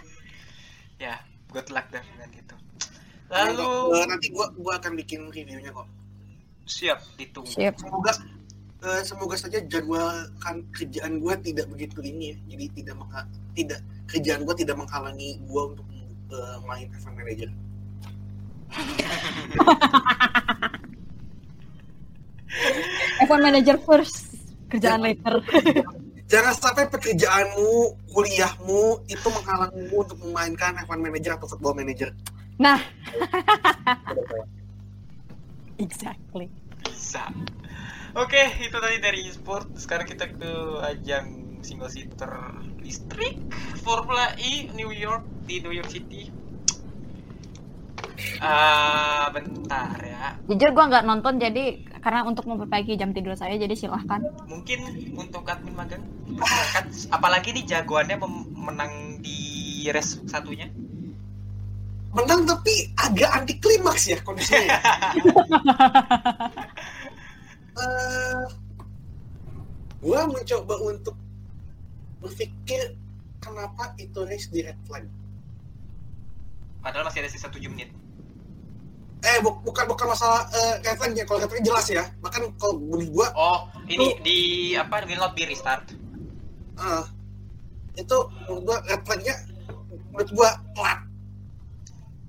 Ya, 0.98 1.22
good 1.48 1.70
luck 1.70 1.86
dengan 1.88 2.28
gitu. 2.30 2.54
Lalu 3.30 3.70
nanti 4.06 4.28
gue 4.30 4.46
gue 4.52 4.72
akan 4.74 4.92
bikin 4.98 5.30
reviewnya 5.30 5.70
kok. 5.70 5.88
siap 6.64 7.04
ditunggu. 7.14 7.52
Siap. 7.52 7.76
Semoga 7.76 8.12
eh, 8.82 9.02
semoga 9.04 9.36
saja 9.36 9.60
jadwal 9.62 10.26
kan 10.40 10.64
kerjaan 10.72 11.20
gue 11.20 11.34
tidak 11.44 11.68
begitu 11.68 12.00
ini 12.00 12.32
ya. 12.32 12.36
Jadi 12.56 12.64
tidak 12.82 12.94
mengha- 12.98 13.28
tidak 13.52 13.80
kerjaan 14.08 14.42
gue 14.42 14.54
tidak 14.56 14.74
menghalangi 14.74 15.38
gue 15.38 15.62
untuk 15.62 15.86
eh, 16.32 16.56
main 16.64 16.88
event 16.88 17.14
manager. 17.14 17.50
Event 23.22 23.42
manager 23.42 23.76
first, 23.82 24.34
kerjaan 24.70 25.02
later. 25.02 25.42
Jangan 26.32 26.54
sampai 26.56 26.88
pekerjaanmu, 26.88 28.00
kuliahmu 28.10 29.06
itu 29.06 29.28
menghalangimu 29.28 29.96
untuk 30.00 30.18
memainkan 30.24 30.72
event 30.80 31.02
manager 31.04 31.36
atau 31.36 31.46
football 31.52 31.76
manager. 31.76 32.10
Nah, 32.56 32.80
exactly. 35.84 36.48
Bisa. 36.80 37.28
Oke, 38.14 38.40
itu 38.62 38.76
tadi 38.78 38.96
dari 39.02 39.26
e-sport. 39.26 39.74
Sekarang 39.76 40.06
kita 40.06 40.30
ke 40.30 40.52
ajang 40.86 41.60
single 41.66 41.90
seater 41.90 42.30
listrik 42.84 43.40
Formula 43.80 44.36
E 44.36 44.70
New 44.76 44.92
York 44.94 45.24
di 45.48 45.60
New 45.64 45.72
York 45.72 45.90
City. 45.90 46.30
Ah, 48.40 49.30
bentar 49.32 49.96
ya. 50.00 50.36
Jujur 50.48 50.70
gua 50.76 50.84
nggak 50.90 51.06
nonton 51.06 51.40
jadi 51.40 51.80
karena 52.04 52.26
untuk 52.28 52.44
memperbaiki 52.44 53.00
jam 53.00 53.16
tidur 53.16 53.32
saya 53.36 53.56
jadi 53.56 53.72
silahkan. 53.72 54.20
Mungkin 54.44 55.12
untuk 55.16 55.48
admin 55.48 55.72
magang 55.72 56.04
apalagi 57.08 57.56
nih 57.56 57.64
jagoannya 57.64 58.16
menang 58.52 59.20
di 59.24 59.88
race 59.88 60.20
satunya. 60.28 60.68
Menang 62.14 62.46
tapi 62.46 62.94
agak 62.94 63.30
anti 63.32 63.54
klimaks 63.58 64.04
ya 64.10 64.18
kondisinya. 64.22 64.78
Eh, 67.74 68.46
gua 69.98 70.30
mencoba 70.30 70.78
untuk 70.78 71.18
berpikir 72.22 72.94
kenapa 73.42 73.98
itu 73.98 74.22
race 74.22 74.46
di 74.46 74.62
red 74.62 74.78
flag. 74.86 75.02
Padahal 76.86 77.10
masih 77.10 77.26
ada 77.26 77.30
sisa 77.34 77.50
7 77.50 77.66
menit. 77.66 77.90
Eh 79.24 79.40
bu- 79.40 79.56
bukan 79.64 79.84
bukan 79.88 80.06
masalah 80.12 80.44
eh, 80.52 80.84
red 80.84 80.96
flagnya, 81.00 81.24
kalau 81.24 81.40
flag 81.48 81.64
jelas 81.64 81.86
ya. 81.88 82.04
Bahkan 82.20 82.40
kalau 82.60 82.76
menurut 82.76 83.08
gua 83.08 83.28
Oh, 83.32 83.58
ini 83.88 84.20
di 84.20 84.38
apa 84.76 85.00
will 85.08 85.16
not 85.16 85.32
be 85.32 85.48
restart. 85.48 85.96
eh, 86.76 87.04
itu 87.96 88.16
menurut 88.44 88.62
gua 88.68 88.76
red 88.84 89.00
flagnya 89.02 89.34
menurut 90.12 90.30
gua 90.36 90.50
telat. 90.76 91.00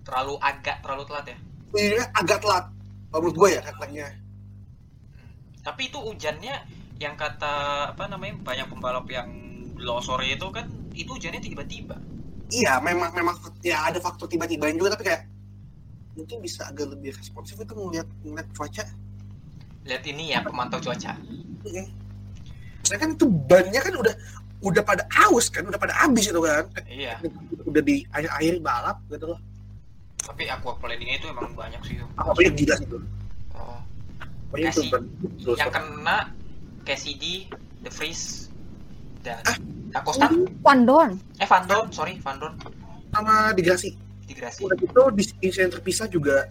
Terlalu 0.06 0.36
agak 0.40 0.78
terlalu 0.80 1.04
telat 1.10 1.26
ya. 1.28 1.38
Ini 1.76 2.04
agak 2.16 2.40
telat. 2.40 2.66
Kalau 3.12 3.20
menurut 3.20 3.38
gua 3.38 3.50
ya 3.52 3.60
red 3.60 3.76
flagnya. 3.76 4.08
Tapi 5.60 5.82
itu 5.90 5.98
hujannya 6.00 6.56
yang 6.96 7.20
kata 7.20 7.54
apa 7.92 8.08
namanya 8.08 8.40
banyak 8.40 8.68
pembalap 8.72 9.04
yang 9.12 9.28
lo 9.76 10.00
sore 10.00 10.32
itu 10.32 10.48
kan 10.48 10.64
itu 10.96 11.12
hujannya 11.12 11.44
tiba-tiba. 11.44 12.00
Iya, 12.48 12.80
memang 12.80 13.12
memang 13.12 13.36
ya 13.60 13.90
ada 13.90 14.00
faktor 14.00 14.30
tiba-tiba 14.30 14.70
juga 14.72 14.96
tapi 14.96 15.12
kayak 15.12 15.28
mungkin 16.16 16.38
bisa 16.40 16.66
agak 16.66 16.92
lebih 16.92 17.12
responsif 17.14 17.56
itu 17.56 17.72
ngeliat 17.72 18.08
ngeliat 18.24 18.48
cuaca. 18.56 18.84
Lihat 19.86 20.04
ini 20.08 20.34
ya 20.34 20.40
pemantau 20.42 20.80
cuaca. 20.80 21.14
Mm. 21.64 21.88
Saya 22.82 22.98
kan 23.02 23.10
itu 23.14 23.26
bannya 23.28 23.82
kan 23.82 23.94
udah 23.94 24.16
udah 24.64 24.82
pada 24.82 25.04
aus 25.28 25.52
kan, 25.52 25.68
udah 25.68 25.78
pada 25.78 25.94
habis 25.94 26.32
itu 26.32 26.42
kan. 26.42 26.66
Iya. 26.88 27.20
Udah 27.64 27.82
di 27.84 28.02
akhir-akhir 28.10 28.56
balap 28.60 28.98
gitu 29.12 29.36
loh. 29.36 29.40
Tapi 30.26 30.50
aquaplaningnya 30.50 31.22
itu 31.22 31.28
emang 31.30 31.54
banyak 31.54 31.82
sih. 31.86 32.02
Apa 32.18 32.40
yang 32.42 32.56
gila 32.58 32.74
sih 32.80 32.88
itu? 32.88 32.98
Oh. 33.54 33.78
Pokoknya 34.50 34.70
itu 34.72 34.82
Kasih. 34.82 34.90
ban. 34.90 35.04
Terus, 35.38 35.58
Yang 35.60 35.72
kena 35.74 36.18
Cassidy, 36.82 37.36
The 37.82 37.92
Freeze, 37.94 38.50
dan 39.22 39.38
Ah. 39.46 39.58
Acosta. 39.96 40.28
Pandon. 40.60 41.10
Eh 41.38 41.48
Van 41.48 41.64
Dorn, 41.66 41.88
sorry 41.90 42.18
Van 42.20 42.38
Dorn. 42.38 42.56
sama 43.10 43.56
digrasi. 43.56 43.96
Di 44.26 44.34
Grasi. 44.34 44.66
Udah 44.66 44.78
gitu 44.78 45.02
di 45.14 45.24
insiden 45.46 45.70
terpisah 45.70 46.10
juga 46.10 46.50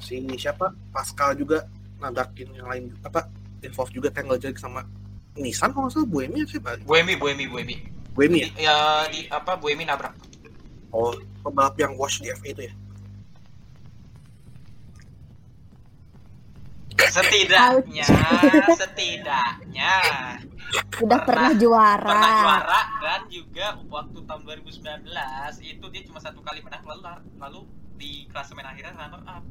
si 0.00 0.24
siapa 0.40 0.72
Pascal 0.90 1.36
juga 1.36 1.68
nabrakin 2.00 2.48
yang 2.56 2.68
lain 2.68 2.84
apa 3.04 3.28
involve 3.60 3.92
juga 3.92 4.08
tangle 4.08 4.40
jadi 4.40 4.56
sama 4.56 4.80
Nissan 5.38 5.70
kalau 5.70 5.86
nggak 5.86 5.94
salah 5.94 6.08
Buemi 6.10 6.42
atau 6.42 6.52
siapa? 6.58 6.70
Buemi, 6.82 7.14
Buemi, 7.14 7.44
Buemi. 7.46 7.76
Buemi 8.18 8.42
ya? 8.42 8.48
Di, 8.50 8.66
ya 8.66 8.76
di 9.06 9.20
apa 9.30 9.54
Buemi 9.54 9.86
nabrak. 9.86 10.16
Oh, 10.90 11.14
pembalap 11.46 11.78
yang 11.78 11.94
wash 11.94 12.18
di 12.18 12.34
FA 12.34 12.50
itu 12.50 12.62
ya? 12.66 12.74
Setidaknya, 17.10 18.06
setidaknya. 18.78 19.94
Udah 21.02 21.18
pernah, 21.26 21.50
juara. 21.58 22.06
pernah 22.06 22.32
juara 22.38 22.80
dan 23.02 23.20
juga 23.26 23.66
waktu 23.90 24.18
tahun 24.22 24.42
2019 24.46 25.10
itu 25.66 25.84
dia 25.90 26.02
cuma 26.06 26.22
satu 26.22 26.38
kali 26.46 26.62
menang 26.62 26.86
lalu 26.86 27.02
lalu 27.42 27.60
di 27.98 28.30
klasemen 28.30 28.62
akhirnya 28.62 28.94
runner 28.94 29.22
up. 29.26 29.42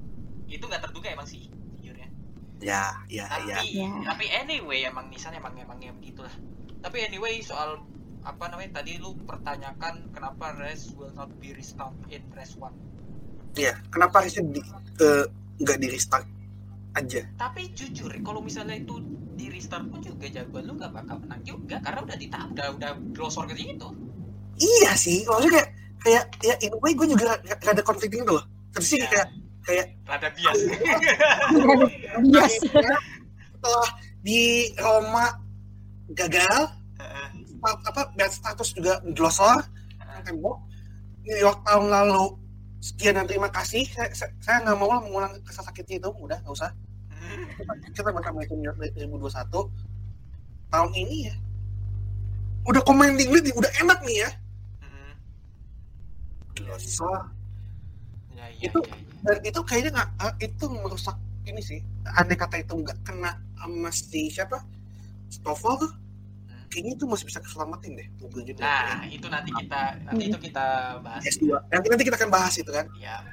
Itu 0.48 0.65
nggak 0.72 0.88
terduga 0.88 1.12
emang 1.12 1.28
sih 1.28 1.52
jujurnya. 1.76 2.08
Ya, 2.63 3.04
ya, 3.12 3.28
tapi 3.28 3.76
ya. 3.76 3.88
Ya. 3.91 3.91
tapi 4.08 4.26
anyway 4.32 4.88
emang 4.88 5.12
Nissan 5.12 5.36
emang 5.36 5.60
emangnya 5.60 5.91
begitulah. 6.00 6.32
Tapi 6.80 7.04
anyway 7.04 7.43
soal 7.43 7.84
apa 8.24 8.52
namanya 8.52 8.80
tadi 8.80 9.00
lu 9.00 9.15
pertanyakan 9.28 10.12
kenapa 10.15 10.56
race 10.56 10.91
will 10.95 11.12
not 11.15 11.32
be 11.43 11.52
restart 11.52 11.95
in 12.08 12.24
race 12.32 12.56
one. 12.56 12.76
Iya, 13.60 13.76
kenapa 13.91 14.24
harusnya 14.24 14.48
di, 14.48 14.62
eh, 15.04 15.26
nggak 15.60 15.78
di 15.84 15.88
restart 15.91 16.28
aja? 16.91 17.21
tapi 17.36 17.69
jujur 17.71 18.10
kalau 18.19 18.39
misalnya 18.39 18.75
itu 18.75 18.97
di 19.34 19.47
restart 19.47 19.88
pun 19.88 19.99
juga 19.99 20.25
jagoan 20.28 20.65
lu 20.65 20.73
nggak 20.75 20.91
bakal 20.91 21.15
menang 21.17 21.41
juga 21.41 21.80
karena 21.80 21.99
udah 22.02 22.17
ditap 22.17 22.47
udah 22.52 22.67
udah 22.75 22.91
glosor 23.12 23.45
ke 23.45 23.56
situ 23.56 23.89
Iya 24.60 24.91
sih, 24.93 25.23
maksudnya 25.23 25.52
kayak 25.56 25.71
kayak 26.04 26.25
ya 26.41 26.56
in 26.60 26.75
way 26.84 26.91
gue 26.91 27.08
juga 27.08 27.39
gak, 27.39 27.63
gak 27.63 27.71
ada 27.71 27.80
conflicting 27.80 28.28
itu 28.28 28.34
loh. 28.34 28.43
Tapi 28.69 28.84
sih 28.84 28.99
Ya. 28.99 29.08
kayak 29.08 29.28
kayak 29.63 29.86
rada 30.04 30.30
bias 30.36 30.60
Bias. 32.19 32.54
setelah 33.56 33.89
di 34.19 34.39
Roma 34.75 35.32
gagal, 36.12 36.75
sta- 37.47 37.82
apa 37.88 38.02
bad 38.13 38.32
status 38.32 38.75
juga 38.75 38.99
glosor, 39.08 39.63
tembok. 40.23 40.60
New 41.23 41.38
York 41.38 41.63
tahun 41.63 41.88
lalu 41.88 42.36
sekian 42.80 43.15
dan 43.15 43.28
terima 43.28 43.48
kasih. 43.48 43.84
Saya 44.39 44.63
nggak 44.63 44.76
mau 44.76 44.89
lah 44.89 45.00
mengulang 45.00 45.34
kisah 45.44 45.63
sakitnya 45.63 46.00
itu, 46.00 46.10
udah 46.10 46.38
nggak 46.39 46.54
usah. 46.54 46.72
Kita 47.92 48.10
bakal 48.10 48.32
main 48.32 48.48
New 48.48 48.63
York 48.63 48.80
2021 48.96 49.70
tahun 50.70 50.92
ini 50.96 51.28
ya. 51.28 51.36
Udah 52.63 52.82
commanding 52.82 53.30
lead 53.30 53.52
udah 53.52 53.72
enak 53.78 54.00
nih 54.02 54.24
ya. 54.24 54.30
Mm-mm. 54.82 55.13
Glosor. 56.56 57.32
ya 58.30 58.46
iya 58.56 58.72
Itu- 58.72 58.84
iya, 58.88 58.96
iya. 58.96 59.20
dan 59.20 59.38
itu 59.44 59.60
kayaknya 59.63 59.92
nggak 59.94 60.10
eh, 60.22 60.34
itu 60.48 60.65
merusak 60.72 61.18
ini 61.44 61.60
sih 61.60 61.80
andai 62.15 62.39
kata 62.39 62.63
itu 62.63 62.72
nggak 62.72 63.04
kena 63.04 63.36
sama 63.60 63.92
si 63.92 64.32
siapa 64.32 64.63
Stoffel 65.28 65.76
tuh 65.78 65.92
Hmm. 65.92 66.09
Kayaknya 66.69 66.93
itu 66.95 67.05
masih 67.10 67.25
bisa 67.25 67.41
keselamatin 67.41 67.97
deh 67.97 68.08
mobilnya 68.21 68.53
nah 68.62 69.01
itu 69.10 69.27
nanti 69.27 69.49
kita 69.51 69.82
nanti 70.05 70.23
itu 70.29 70.38
kita 70.38 70.67
bahas. 71.01 71.21
S2 71.25 71.49
nanti 71.73 71.88
nanti 71.89 72.03
kita 72.05 72.17
akan 72.21 72.29
bahas 72.29 72.53
itu 72.62 72.69
kan. 72.69 72.86
Ya 73.01 73.25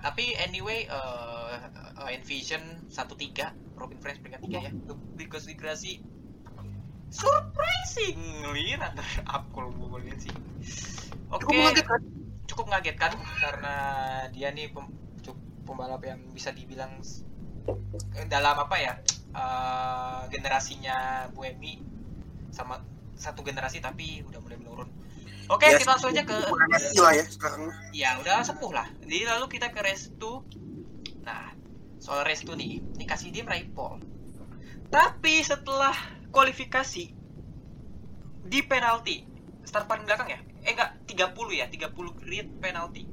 tapi 0.00 0.32
anyway 0.40 0.88
uh, 0.88 1.60
uh, 2.00 2.08
Envision 2.08 2.60
1-3 2.88 3.76
Robin 3.76 3.98
Friends 4.00 4.18
peringkat 4.24 4.40
3 4.48 4.66
ya. 4.66 4.70
Degrassi 5.20 6.00
surprisingly 7.10 8.78
runner 8.78 9.08
up 9.28 9.44
kalau 9.52 9.68
gue 9.74 10.00
lihat 10.08 10.18
sih. 10.24 10.34
Oke. 11.28 11.44
Cukup 11.44 11.52
mengagetkan. 11.58 12.00
Cukup 12.48 12.64
mengagetkan 12.70 13.12
karena 13.38 13.74
dia 14.32 14.48
nih 14.54 14.72
pem, 14.72 14.86
pembalap 15.66 16.02
yang 16.02 16.18
bisa 16.32 16.50
dibilang 16.54 17.02
dalam 18.26 18.56
apa 18.56 18.76
ya 18.80 18.92
eh, 19.36 20.20
generasinya 20.32 21.28
Buemi 21.30 21.78
sama 22.50 22.82
satu 23.14 23.42
generasi 23.42 23.78
tapi 23.82 24.22
udah 24.26 24.40
mulai 24.42 24.58
menurun 24.58 24.88
Oke, 25.50 25.66
Ya, 25.66 25.82
kita 25.82 25.98
langsung 25.98 26.14
aja 26.14 26.22
ke 26.22 26.30
lah 27.02 27.10
ya 27.10 27.26
sekarang. 27.26 27.74
ya 27.90 28.10
udah 28.22 28.46
sepuh 28.46 28.70
lah. 28.70 28.86
Jadi 29.02 29.26
lalu 29.26 29.50
kita 29.50 29.74
ke 29.74 29.82
restu. 29.82 30.46
Nah, 31.26 31.50
soal 31.98 32.22
restu 32.22 32.54
nih, 32.54 32.78
ini 32.78 33.02
kasih 33.02 33.34
dia 33.34 33.42
meraih 33.42 33.66
pol. 33.74 33.98
Tapi 34.94 35.42
setelah 35.42 35.90
kualifikasi 36.30 37.04
di 38.46 38.60
penalti, 38.62 39.26
start 39.66 39.90
paling 39.90 40.06
belakang 40.06 40.30
ya? 40.30 40.38
Eh 40.62 40.70
enggak, 40.70 41.02
30 41.10 41.50
ya, 41.50 41.66
30 41.66 42.22
grid 42.22 42.46
penalti. 42.62 43.10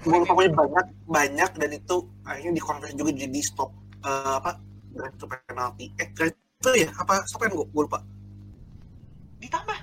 Gue 0.00 0.16
lupa 0.16 0.32
pokoknya 0.32 0.56
banyak 0.56 0.86
banyak 1.04 1.50
dan 1.60 1.70
itu 1.76 1.96
akhirnya 2.24 2.56
dikonversi 2.56 2.94
juga 2.96 3.12
jadi 3.14 3.40
stop 3.44 3.70
eh, 4.00 4.32
apa 4.40 4.56
drive 4.96 5.16
to 5.20 5.28
penalty. 5.28 5.92
Eh 6.00 6.08
drive 6.16 6.32
to 6.64 6.72
ya 6.72 6.88
apa 6.96 7.20
stop 7.28 7.44
gue 7.44 7.68
gue 7.68 7.82
lupa. 7.84 8.00
Ditambah. 9.38 9.78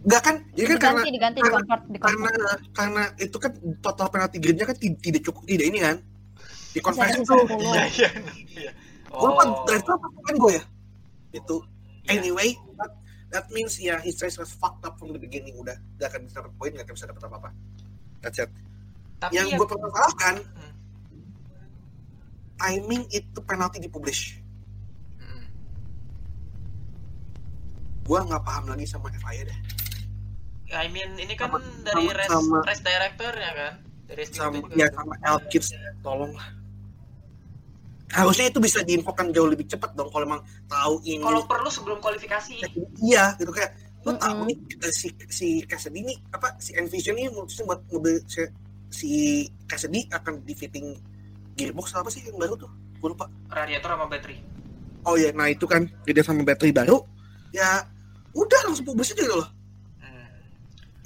Enggak 0.00 0.22
kan? 0.24 0.36
Jadi 0.56 0.66
kan 0.66 0.78
karena 0.80 1.00
diganti 1.04 1.12
diganti 1.12 1.38
karena- 1.38 1.52
di 1.52 1.60
convert 1.60 1.82
di 1.84 1.98
karena 2.00 2.30
karena 2.72 3.02
itu 3.16 3.36
kan 3.36 3.52
total 3.78 4.06
penalti 4.08 4.36
gridnya 4.40 4.64
kan 4.64 4.72
ti- 4.74 4.96
tidak 4.96 5.22
cukup 5.22 5.44
tidak 5.44 5.66
ini 5.68 5.78
kan 5.78 5.96
dikonversi 6.70 7.20
Masih 7.20 7.20
ada 7.20 7.28
tuh. 7.28 7.44
Iya, 7.60 7.84
iya. 7.90 8.10
iya. 8.48 8.70
Gue 9.06 9.28
lupa 9.28 9.42
Oh. 9.44 9.66
drive 9.66 9.82
to 9.82 9.92
apa 9.92 10.06
kan 10.24 10.34
gue 10.38 10.52
ya? 10.54 10.62
Itu 11.32 11.56
Iya. 12.02 12.16
anyway 12.16 12.48
that, 12.74 12.92
that 13.28 13.44
means 13.50 13.76
ya 13.76 14.00
his 14.00 14.16
race 14.18 14.34
was 14.34 14.50
fucked 14.50 14.80
up 14.80 14.96
from 14.96 15.12
the 15.12 15.20
beginning 15.20 15.52
udah 15.54 15.76
gak 15.96 16.08
akan 16.08 16.24
bisa 16.24 16.40
dapat 16.40 16.52
poin 16.56 16.70
gak 16.72 16.86
akan 16.86 16.94
bisa 16.96 17.06
dapat 17.06 17.22
apa-apa. 17.22 17.50
That's 18.20 18.38
it. 18.38 18.50
Tapi 19.18 19.36
yang 19.36 19.46
ya, 19.46 19.56
gue 19.58 19.66
permasalahkan 19.68 20.34
Hmm. 20.40 20.72
timing 22.56 23.04
itu 23.10 23.38
penalti 23.42 23.78
dipublish 23.78 24.39
gue 28.00 28.18
nggak 28.18 28.42
paham 28.42 28.64
lagi 28.68 28.84
sama 28.84 29.08
FIA 29.12 29.44
deh. 29.46 29.58
I 30.70 30.86
mean 30.86 31.18
ini 31.18 31.34
kan 31.34 31.50
Sama- 31.50 31.82
dari 31.82 32.04
sama- 32.06 32.14
race, 32.14 32.30
sama- 32.30 32.62
race 32.62 32.82
directornya 32.82 33.50
kan? 33.52 33.72
Dari 34.06 34.22
sama 34.26 34.58
ya 34.74 34.86
sama 34.90 35.14
Elkids 35.22 35.68
tolong 36.00 36.32
lah. 36.34 36.48
Harusnya 38.10 38.50
itu 38.50 38.58
bisa 38.58 38.82
diinfokan 38.82 39.30
jauh 39.30 39.46
lebih 39.46 39.70
cepat 39.70 39.94
dong 39.94 40.10
kalau 40.10 40.26
emang 40.26 40.42
tahu 40.66 40.98
ini 41.06 41.22
kalau 41.22 41.46
perlu 41.46 41.70
sebelum 41.70 41.98
kualifikasi. 42.02 42.58
Iya 42.98 43.38
gitu. 43.38 43.50
Kayak 43.50 43.78
lo 44.02 44.14
Mm-mm. 44.14 44.22
tahu 44.22 44.38
nih 44.50 44.56
eh, 44.82 44.90
si 44.90 45.08
si 45.30 45.48
Cassidy 45.62 46.02
ini 46.02 46.14
apa 46.34 46.58
si 46.58 46.74
Envision 46.74 47.14
ini 47.14 47.30
mutusin 47.30 47.68
buat 47.68 47.84
mobil 47.92 48.18
si, 48.26 48.42
si 48.90 49.08
Cassidy 49.68 50.10
akan 50.10 50.42
di 50.42 50.54
fitting 50.56 50.98
gearbox 51.54 51.94
apa 51.94 52.10
sih 52.10 52.26
yang 52.26 52.34
baru 52.34 52.58
tuh? 52.58 52.70
Gue 52.98 53.14
lupa. 53.14 53.30
Radiator 53.46 53.94
sama 53.94 54.06
baterai 54.10 54.38
oh 55.00 55.16
ya 55.16 55.32
nah 55.32 55.48
itu 55.48 55.64
kan 55.64 55.88
dia 56.04 56.20
sama 56.20 56.44
baterai 56.44 56.76
baru 56.76 57.00
ya 57.50 57.84
udah 58.34 58.60
langsung 58.70 58.86
publish 58.86 59.12
aja 59.14 59.22
gitu 59.26 59.36
loh. 59.36 59.50
Hmm. 59.98 60.28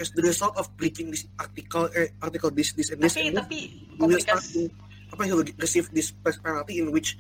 as 0.01 0.11
the 0.13 0.23
result 0.23 0.55
of 0.61 0.69
breaching 0.77 1.09
this 1.09 1.25
article 1.41 1.89
eh, 1.97 2.13
article 2.21 2.51
this 2.53 2.75
this 2.77 2.93
and 2.93 3.01
this 3.01 3.17
tapi 3.17 3.31
and 3.31 3.37
tapi 3.41 3.59
you 3.97 4.05
will 4.05 4.21
start 4.21 4.43
komunikasi 4.43 4.63
to- 4.69 4.75
apa 5.15 5.23
you 5.31 5.35
will 5.39 5.47
receive 5.63 5.87
this 5.95 6.11
penalty 6.43 6.83
in 6.83 6.91
which 6.91 7.15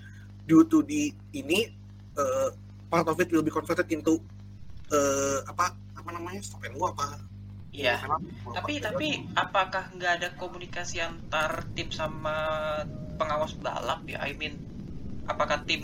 due 0.44 0.66
to 0.66 0.82
the 0.84 1.14
ini 1.32 1.70
uh, 2.18 2.50
part 2.90 3.06
of 3.06 3.16
it 3.22 3.30
will 3.30 3.44
be 3.44 3.54
converted 3.54 3.86
into 3.90 4.18
uh, 4.90 5.40
apa 5.48 5.74
apa 5.94 6.08
namanya 6.12 6.42
stop 6.44 6.62
and 6.66 6.76
go 6.76 6.90
apa. 6.90 7.16
Iya. 7.74 7.98
Apa, 8.06 8.22
tapi 8.54 8.78
apa, 8.78 8.86
tapi 8.92 9.08
apakah 9.34 9.84
nggak 9.98 10.12
ada 10.20 10.28
komunikasi 10.38 11.02
antar 11.02 11.66
tim 11.74 11.90
sama 11.90 12.34
pengawas 13.18 13.54
balap 13.58 14.06
ya? 14.06 14.22
I 14.22 14.36
mean 14.38 14.58
apakah 15.26 15.62
tim 15.66 15.82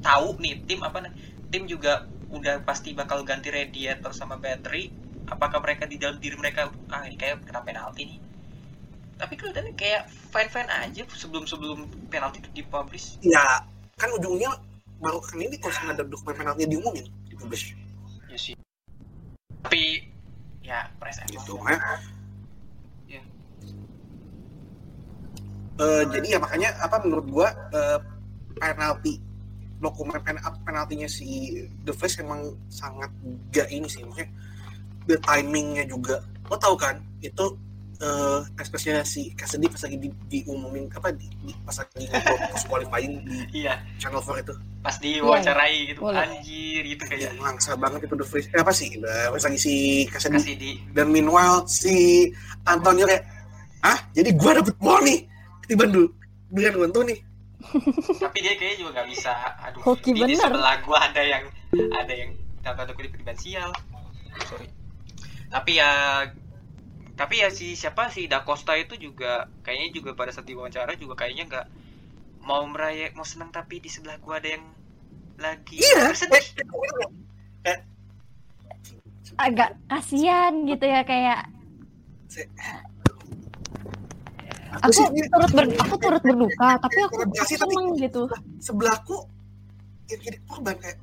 tahu 0.00 0.38
nih 0.40 0.64
tim 0.64 0.80
apa 0.80 1.04
nih? 1.04 1.12
Tim 1.52 1.68
juga 1.68 2.08
udah 2.28 2.60
pasti 2.64 2.92
bakal 2.92 3.24
ganti 3.24 3.48
radiator 3.48 4.12
sama 4.12 4.36
battery 4.36 4.92
apakah 5.28 5.60
mereka 5.60 5.84
di 5.84 6.00
dalam 6.00 6.16
diri 6.20 6.36
mereka 6.36 6.72
ah 6.92 7.04
ini 7.04 7.16
kayak 7.16 7.44
kena 7.44 7.60
penalti 7.60 8.08
nih. 8.08 8.18
Tapi 9.18 9.34
kelihatannya 9.34 9.74
kayak 9.74 10.08
fine 10.30 10.50
fine 10.50 10.70
aja 10.70 11.02
sebelum 11.12 11.44
sebelum 11.44 11.88
penalti 12.08 12.40
itu 12.40 12.50
dipublish. 12.62 13.18
Ya 13.20 13.64
kan 13.98 14.08
ujungnya 14.14 14.56
baru 14.98 15.20
kan 15.22 15.38
ini 15.38 15.56
kalau 15.60 15.74
ada 15.90 16.04
dokumen 16.06 16.34
penalti 16.36 16.64
diumumin 16.64 17.06
dipublish. 17.28 17.76
Ya 18.32 18.38
sih. 18.38 18.54
Tapi 19.64 20.06
ya 20.64 20.88
press 21.00 21.20
gitu 21.28 21.56
makanya 21.56 21.80
Iya. 23.08 23.22
Eh, 25.80 26.02
jadi 26.12 26.26
ya 26.36 26.38
makanya 26.38 26.76
apa 26.84 27.00
menurut 27.00 27.26
gua 27.28 27.48
eh, 27.72 27.98
penalti 28.60 29.27
dokumen 29.78 30.18
pen 30.22 30.36
penaltinya 30.62 31.06
si 31.06 31.54
The 31.82 31.94
Face 31.94 32.18
emang 32.18 32.54
sangat 32.68 33.10
gak 33.50 33.70
ini 33.70 33.86
sih 33.86 34.02
maksudnya 34.02 34.28
the 35.06 35.16
timingnya 35.22 35.86
juga 35.86 36.20
lo 36.46 36.56
tau 36.56 36.74
kan 36.74 36.98
itu 37.20 37.56
eh 37.98 38.40
ekspresinya 38.54 39.02
si 39.02 39.34
Cassidy 39.34 39.66
pas 39.66 39.82
lagi 39.82 39.98
di, 39.98 40.06
diumumin 40.30 40.86
apa 40.94 41.10
di, 41.10 41.26
di- 41.42 41.58
pas 41.66 41.74
lagi 41.74 42.06
ngobrol 42.06 42.38
pas 42.54 42.62
qualifying 42.62 43.26
di 43.26 43.66
iya 43.66 43.82
channel 43.98 44.22
4 44.22 44.46
itu 44.46 44.54
pas 44.78 44.94
diwawancarai 45.02 45.90
gitu 45.90 46.06
Boleh. 46.06 46.22
anjir 46.22 46.82
gitu 46.86 47.02
ya 47.10 47.10
kayak 47.10 47.42
langsa 47.42 47.74
banget 47.74 48.06
itu 48.06 48.14
The 48.14 48.26
Face 48.26 48.46
eh, 48.54 48.62
apa 48.62 48.70
sih 48.70 48.94
Eh, 49.02 49.26
pas 49.34 49.42
lagi 49.42 49.58
si 49.58 49.74
Cassidy 50.06 50.54
di 50.54 50.70
dan 50.94 51.10
meanwhile 51.10 51.66
si 51.66 52.30
Antonio 52.70 53.02
kayak 53.02 53.26
ah 53.82 53.98
jadi 54.14 54.30
gua 54.38 54.62
dapet 54.62 54.78
nih 54.78 55.18
ketiban 55.66 55.90
dulu 55.90 56.08
dengan 56.54 56.74
bantu 56.86 56.98
nih 57.02 57.18
tapi 58.22 58.38
dia 58.38 58.54
kayaknya 58.54 58.76
juga 58.86 58.90
nggak 59.00 59.08
bisa. 59.10 59.34
Aduh 59.66 59.82
Hoki 59.82 60.14
di, 60.14 60.22
di 60.22 60.34
bener. 60.34 60.42
sebelah 60.46 60.76
gua 60.86 60.98
ada 61.10 61.22
yang 61.22 61.44
ada 61.74 62.12
yang 62.14 62.30
dalam 62.62 62.76
tanda 62.78 62.92
kutip 62.94 63.14
finansial 63.18 63.70
sorry. 64.46 64.70
Tapi 65.50 65.80
ya 65.80 65.90
tapi 67.18 67.42
ya 67.42 67.50
si 67.50 67.74
siapa 67.74 68.14
si 68.14 68.30
Da 68.30 68.46
Costa 68.46 68.78
itu 68.78 68.94
juga 68.94 69.50
kayaknya 69.66 69.90
juga 69.90 70.14
pada 70.14 70.30
saat 70.30 70.46
diwawancara 70.46 70.94
juga 70.94 71.18
kayaknya 71.18 71.50
nggak 71.50 71.66
mau 72.46 72.62
meraya 72.70 73.10
mau 73.18 73.26
senang 73.26 73.50
tapi 73.50 73.82
di 73.82 73.90
sebelah 73.90 74.22
gua 74.22 74.38
ada 74.38 74.54
yang 74.54 74.64
lagi 75.38 75.82
iya. 75.82 76.10
bersedih 76.10 76.46
eh, 77.66 77.78
agak 79.38 79.74
kasihan 79.90 80.66
gitu 80.66 80.86
ya 80.86 81.02
kayak 81.02 81.50
aku 84.68 84.82
aku 84.84 84.92
sih 84.92 85.04
ini 85.16 85.28
turut 85.32 85.50
ber, 85.56 85.64
aku 85.80 85.94
turut 85.96 86.22
berduka 86.22 86.68
tapi 86.82 86.98
aku, 87.04 87.14
Kolaborasi, 87.16 87.54
tapi- 87.56 88.00
gitu. 88.00 88.22
sebelahku 88.60 89.16
yang 90.08 90.20
jadi 90.24 90.38
korban 90.48 90.76
kayak 90.80 90.98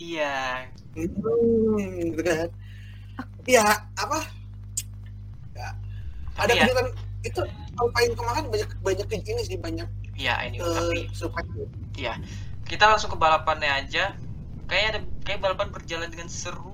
iya. 0.00 0.68
Hmm, 0.92 2.12
gitu 2.12 2.22
kan 2.24 2.48
ya 3.48 3.64
apa? 3.96 4.18
Ya, 5.56 5.68
ada 6.36 6.52
ya. 6.52 6.64
kejutan 6.68 6.86
itu 7.22 7.40
Alpine 7.80 8.14
kemarin 8.14 8.44
banyak 8.52 8.70
banyak 8.84 9.06
gini 9.24 9.42
sih 9.42 9.56
banyak 9.56 9.88
iya 10.20 10.44
ini 10.44 10.60
eh, 10.60 10.68
tapi 10.68 10.98
surprise 11.16 11.48
kita 12.68 12.88
langsung 12.88 13.12
ke 13.12 13.18
balapannya 13.20 13.68
aja. 13.68 14.16
Kayak 14.64 14.86
ada 14.96 15.00
kayak 15.28 15.40
balapan 15.44 15.68
berjalan 15.68 16.08
dengan 16.08 16.28
seru. 16.32 16.72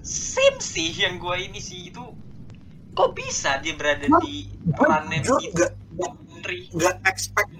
Sim 0.00 0.56
sih 0.62 0.96
yang 0.96 1.20
gua 1.20 1.36
ini 1.36 1.60
sih 1.60 1.92
itu 1.92 2.00
kok 2.90 3.10
bisa 3.12 3.58
dia 3.58 3.74
berada 3.74 4.04
Hah? 4.04 4.20
di 4.20 4.50
begitu 4.66 5.50
nggak 5.52 5.72
Henry 6.30 6.60
nggak 6.72 6.96
expect 7.04 7.50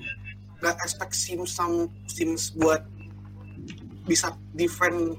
nggak 0.59 0.77
expect 0.81 1.13
Sims 1.13 1.51
sam 1.51 1.73
Sims 2.07 2.53
buat 2.53 2.83
bisa 4.05 4.31
defend 4.53 5.17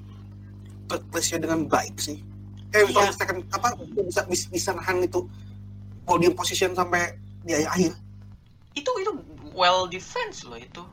third 0.85 1.03
place-nya 1.07 1.39
dengan 1.39 1.63
baik 1.65 1.95
sih. 1.95 2.19
Eh, 2.71 2.83
Iya. 2.83 2.91
kalau 2.91 3.11
second 3.13 3.39
apa 3.49 3.67
bisa 3.95 4.21
bisa, 4.27 4.47
bisa 4.47 4.69
nahan 4.71 4.99
itu 4.99 5.23
podium 6.03 6.35
position 6.35 6.71
sampai 6.71 7.15
di 7.41 7.55
akhir 7.55 7.69
akhir. 7.69 7.91
itu 8.73 8.91
itu 8.97 9.11
well 9.51 9.85
defense 9.85 10.43
loh 10.43 10.55
itu 10.55 10.83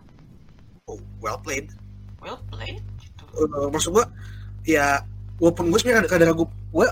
Oh, 0.86 0.98
well 1.18 1.36
played. 1.36 1.70
well 2.18 2.38
played 2.48 2.78
gitu 2.98 3.24
Eh, 3.30 3.68
maksud 3.68 3.90
gua 3.92 4.06
ya 4.62 5.02
walaupun 5.38 5.70
gue 5.70 5.78
sebenarnya 5.78 6.06
kadang 6.06 6.30
ragu 6.30 6.44
gue 6.68 6.86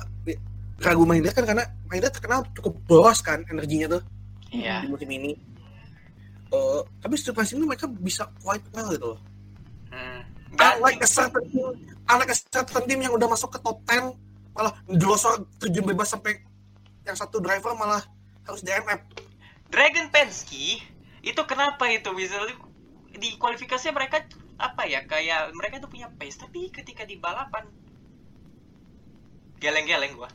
ragu 0.79 1.03
Mahinda 1.03 1.31
kan 1.31 1.43
karena 1.45 1.67
Mahinda 1.87 2.11
terkenal 2.11 2.45
cukup 2.55 2.75
boros 2.87 3.23
kan 3.23 3.43
energinya 3.47 3.99
tuh 3.99 4.03
iya 4.51 4.83
di 4.83 4.91
musim 4.91 5.11
ini. 5.11 5.35
Eh, 6.47 6.81
tapi 7.03 7.19
ini 7.19 7.65
mereka 7.67 7.91
bisa 7.91 8.31
quite 8.39 8.63
well 8.71 8.89
gitu 8.95 9.07
loh. 9.15 9.21
hmm. 9.91 10.21
Nggak- 10.55 10.79
unlike 10.79 11.03
a 11.03 11.09
certain 11.11 11.43
team, 11.51 11.67
unlike 12.07 12.31
a 12.31 12.37
certain 12.39 12.85
team 12.87 13.01
yang 13.03 13.13
udah 13.19 13.27
masuk 13.27 13.51
ke 13.51 13.59
top 13.59 13.83
10 13.91 14.15
malah 14.57 14.73
jelosor 14.89 15.45
terjun 15.61 15.85
bebas 15.85 16.17
sampai 16.17 16.41
yang 17.05 17.19
satu 17.19 17.43
driver 17.43 17.77
malah 17.77 18.01
harus 18.49 18.65
DNF 18.65 19.05
Dragon 19.69 20.09
Penske 20.09 20.81
itu 21.21 21.43
kenapa 21.45 21.91
itu 21.91 22.09
bisa 22.15 22.41
di 23.19 23.37
kualifikasi 23.37 23.91
mereka 23.93 24.25
apa 24.57 24.89
ya 24.89 25.05
kayak 25.05 25.53
mereka 25.53 25.83
tuh 25.83 25.91
punya 25.93 26.09
pace 26.17 26.41
tapi 26.41 26.73
ketika 26.73 27.05
di 27.05 27.21
balapan 27.21 27.69
geleng-geleng 29.61 30.17
gua 30.17 30.31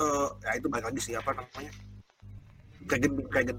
Eh, 0.00 0.28
ya 0.40 0.50
itu 0.56 0.66
balik 0.66 0.88
lagi 0.88 1.00
sih 1.02 1.12
apa 1.12 1.36
namanya 1.36 1.72
Dragon 2.88 3.12
Big 3.12 3.28
Dragon 3.28 3.58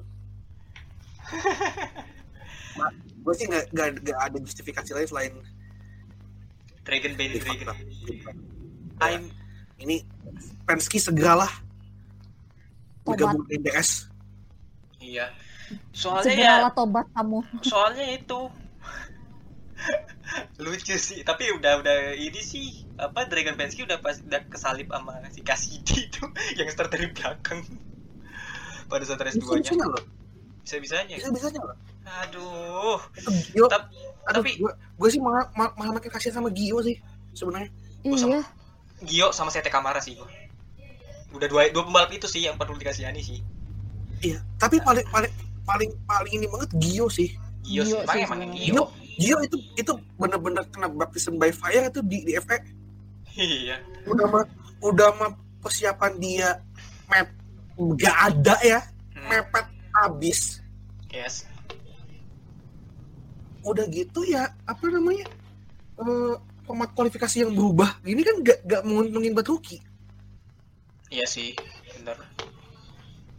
gue 3.22 3.34
sih 3.38 3.46
nggak 3.46 3.66
nggak 3.72 4.18
ada 4.18 4.38
justifikasi 4.42 4.90
lain 4.92 5.08
selain 5.08 5.34
Dragon 6.82 7.14
Bane 7.14 7.38
Di 7.38 7.40
Dragon. 7.40 7.68
fakta. 7.70 8.32
I'm 9.06 9.30
Ini 9.78 10.02
Penske 10.66 10.98
segeralah 10.98 11.50
bergabung 13.02 13.46
ke 13.46 13.58
DS. 13.58 14.10
iya. 14.98 15.30
Soalnya 15.90 16.26
ya 16.26 16.36
Segeralah 16.58 16.72
tobat 16.74 17.06
kamu. 17.14 17.40
soalnya 17.70 18.06
itu 18.12 18.40
lucu 20.64 20.96
sih 20.98 21.22
tapi 21.22 21.50
udah 21.54 21.82
udah 21.82 21.98
ini 22.14 22.42
sih 22.42 22.86
apa 23.02 23.26
Dragon 23.26 23.56
Penske 23.56 23.82
udah 23.82 23.98
pas 23.98 24.14
udah 24.16 24.42
kesalip 24.46 24.88
sama 24.88 25.18
si 25.28 25.42
Cassidy 25.42 25.98
itu 26.08 26.22
yang 26.54 26.70
start 26.70 26.90
dari 26.90 27.10
belakang 27.10 27.66
pada 28.86 29.02
saat 29.02 29.20
race 29.20 29.36
bisanya 29.36 29.88
loh. 29.88 30.04
bisa 30.62 30.78
bisanya 30.78 31.16
Bisa 31.18 31.30
bisanya 31.32 31.60
loh. 31.64 31.78
aduh 32.04 33.00
Itu 33.14 33.30
Gio. 33.52 33.66
Tap- 33.66 33.90
Aduh, 34.24 34.38
tapi- 34.38 34.54
gue, 34.56 34.70
gue 34.70 35.10
sih 35.10 35.18
malah, 35.18 35.50
malah, 35.52 35.74
malah 35.74 35.94
makin 35.96 36.10
kasihan 36.10 36.38
sama 36.38 36.50
Gio 36.50 36.78
sih 36.80 36.94
sebenarnya. 37.34 37.74
Oh, 38.04 38.14
sama- 38.14 38.38
Iya. 38.38 38.44
Gio 39.02 39.28
sama 39.32 39.50
Sete 39.50 39.68
Kamara 39.68 39.98
sih 39.98 40.14
gua 40.14 40.30
udah 41.32 41.48
dua 41.48 41.62
dua 41.70 41.82
pembalap 41.82 42.12
itu 42.12 42.28
sih 42.28 42.44
yang 42.44 42.54
perlu 42.54 42.76
dikasihani 42.76 43.18
sih 43.20 43.40
Iya, 44.22 44.38
tapi 44.56 44.78
paling 44.80 45.08
paling 45.08 45.32
paling 45.64 45.90
paling 46.04 46.32
ini 46.32 46.46
banget 46.46 46.70
Gio 46.76 47.08
sih. 47.08 47.34
Gio, 47.64 47.82
Gio 47.82 47.86
sih 47.88 47.98
emang 47.98 48.06
sih 48.06 48.22
emang 48.22 48.40
sebenarnya. 48.44 48.62
Gio 48.62 48.84
Gio 49.18 49.38
itu 49.40 49.58
itu 49.76 49.92
bener-bener 50.16 50.64
kena 50.68 50.88
baptism 50.88 51.34
by 51.36 51.50
fire 51.50 51.88
itu 51.88 52.02
di 52.04 52.22
di 52.22 52.34
FE 52.38 52.58
iya. 53.38 53.78
Udah 54.08 54.26
mah 54.28 54.46
udah 54.82 55.10
mah 55.18 55.32
persiapan 55.62 56.14
dia 56.18 56.50
map 57.08 57.30
nggak 57.78 58.18
ada 58.32 58.56
ya. 58.66 58.80
Hmm, 59.16 59.28
mepet 59.30 59.68
abis 59.92 60.60
yes. 61.12 61.46
Udah 63.62 63.86
gitu 63.94 64.26
ya 64.26 64.50
apa 64.66 64.86
namanya 64.90 65.30
eh 66.02 66.36
format 66.66 66.90
kualifikasi 66.98 67.46
yang 67.46 67.54
berubah. 67.54 68.00
Gini 68.02 68.22
kan 68.24 68.42
gak, 68.42 68.60
gak 68.66 68.82
menguntungin 68.88 69.36
buat 69.38 69.46
rookie 69.46 69.82
iya 71.12 71.28
sih 71.28 71.54
bener. 72.00 72.18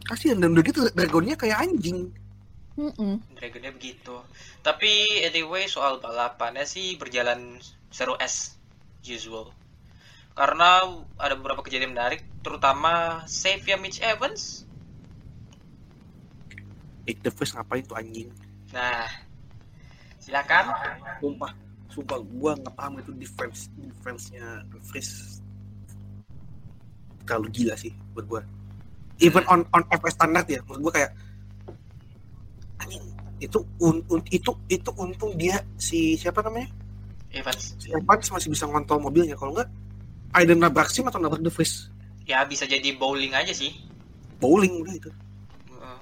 Kasihan 0.05 0.39
dan 0.39 0.53
udah 0.53 0.63
gitu 0.63 0.85
dragonnya 0.93 1.35
kayak 1.35 1.59
anjing. 1.65 2.13
Mm-mm. 2.77 3.19
Dragonnya 3.33 3.73
begitu. 3.73 4.21
Tapi 4.61 5.25
anyway 5.25 5.65
soal 5.65 5.97
balapannya 5.99 6.63
sih 6.63 6.95
berjalan 7.01 7.57
seru 7.89 8.13
as 8.21 8.55
usual. 9.01 9.51
Karena 10.33 10.81
ada 11.15 11.33
beberapa 11.33 11.61
kejadian 11.61 11.93
menarik, 11.93 12.25
terutama 12.41 13.21
save 13.25 13.61
ya 13.63 13.77
Mitch 13.77 14.01
Evans. 14.01 14.65
Nick 17.03 17.19
the 17.19 17.29
Freeze 17.29 17.51
ngapain 17.51 17.83
tuh 17.83 17.99
anjing 17.99 18.31
Nah, 18.71 19.05
silakan. 20.17 20.71
sumpah 21.19 21.51
sumpah 21.85 22.15
gua 22.31 22.55
nggak 22.55 22.73
paham 22.73 22.97
itu 22.97 23.11
defense 23.13 23.67
defense-nya 23.75 24.63
Freeze 24.81 25.43
terlalu 27.21 27.47
gila 27.53 27.75
sih 27.75 27.91
buat 28.11 28.25
gua 28.25 28.41
even 29.19 29.43
on 29.45 29.61
on 29.71 29.83
FS 29.91 30.15
standar 30.15 30.47
ya 30.47 30.63
menurut 30.63 30.89
gua 30.89 30.93
kayak 30.95 31.11
anjing 32.79 33.03
itu 33.37 33.59
un, 33.77 33.99
un- 34.07 34.29
itu 34.31 34.51
itu 34.65 34.89
untung 34.95 35.35
dia 35.35 35.59
si 35.75 36.15
siapa 36.15 36.39
namanya 36.39 36.71
Evans. 37.29 37.75
si 37.77 37.91
Evans 37.91 38.25
masih 38.31 38.47
bisa 38.47 38.63
ngontrol 38.63 39.03
mobilnya 39.03 39.35
kalau 39.35 39.51
nggak 39.53 39.67
either 40.37 40.55
nabrak 40.55 40.89
sim 40.89 41.05
atau 41.05 41.17
nabrak 41.17 41.41
the 41.41 41.51
Freeze 41.51 41.89
Ya 42.23 42.47
bisa 42.47 42.63
jadi 42.63 42.95
bowling 42.95 43.35
aja 43.35 43.51
sih. 43.51 43.75
bowling 44.39 44.79
udah 44.79 44.93
itu 44.95 45.11
Heeh. 45.69 45.99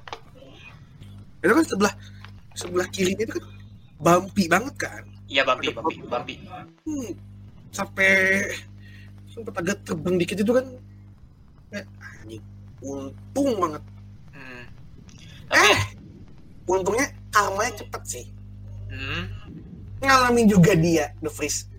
itu 1.41 1.53
kan 1.53 1.65
sebelah 1.65 1.93
sebelah 2.53 2.87
kiri 2.89 3.13
itu 3.13 3.31
kan 3.31 3.45
bumpy 3.97 4.45
banget 4.45 4.75
kan? 4.77 5.03
Iya 5.25 5.47
Bambi, 5.47 5.71
Bambi, 5.71 5.95
Bambi. 6.03 6.35
hmm, 6.83 7.15
sampai 7.71 8.43
sempat 9.31 9.55
agak 9.55 9.79
terbang 9.87 10.19
dikit 10.19 10.43
itu 10.43 10.51
kan. 10.51 10.65
Eh, 11.71 11.85
anjing. 12.03 12.43
Untung 12.83 13.55
banget. 13.55 13.79
Hmm. 14.35 14.63
Tapi, 15.47 15.71
eh 15.71 15.79
untungnya 16.67 17.07
karmanya 17.31 17.79
cepet 17.79 18.01
sih. 18.03 18.25
Hmm, 18.91 19.23
ngalamin 20.03 20.51
juga 20.51 20.75
dia 20.75 21.15
The 21.23 21.31
Freeze. 21.31 21.71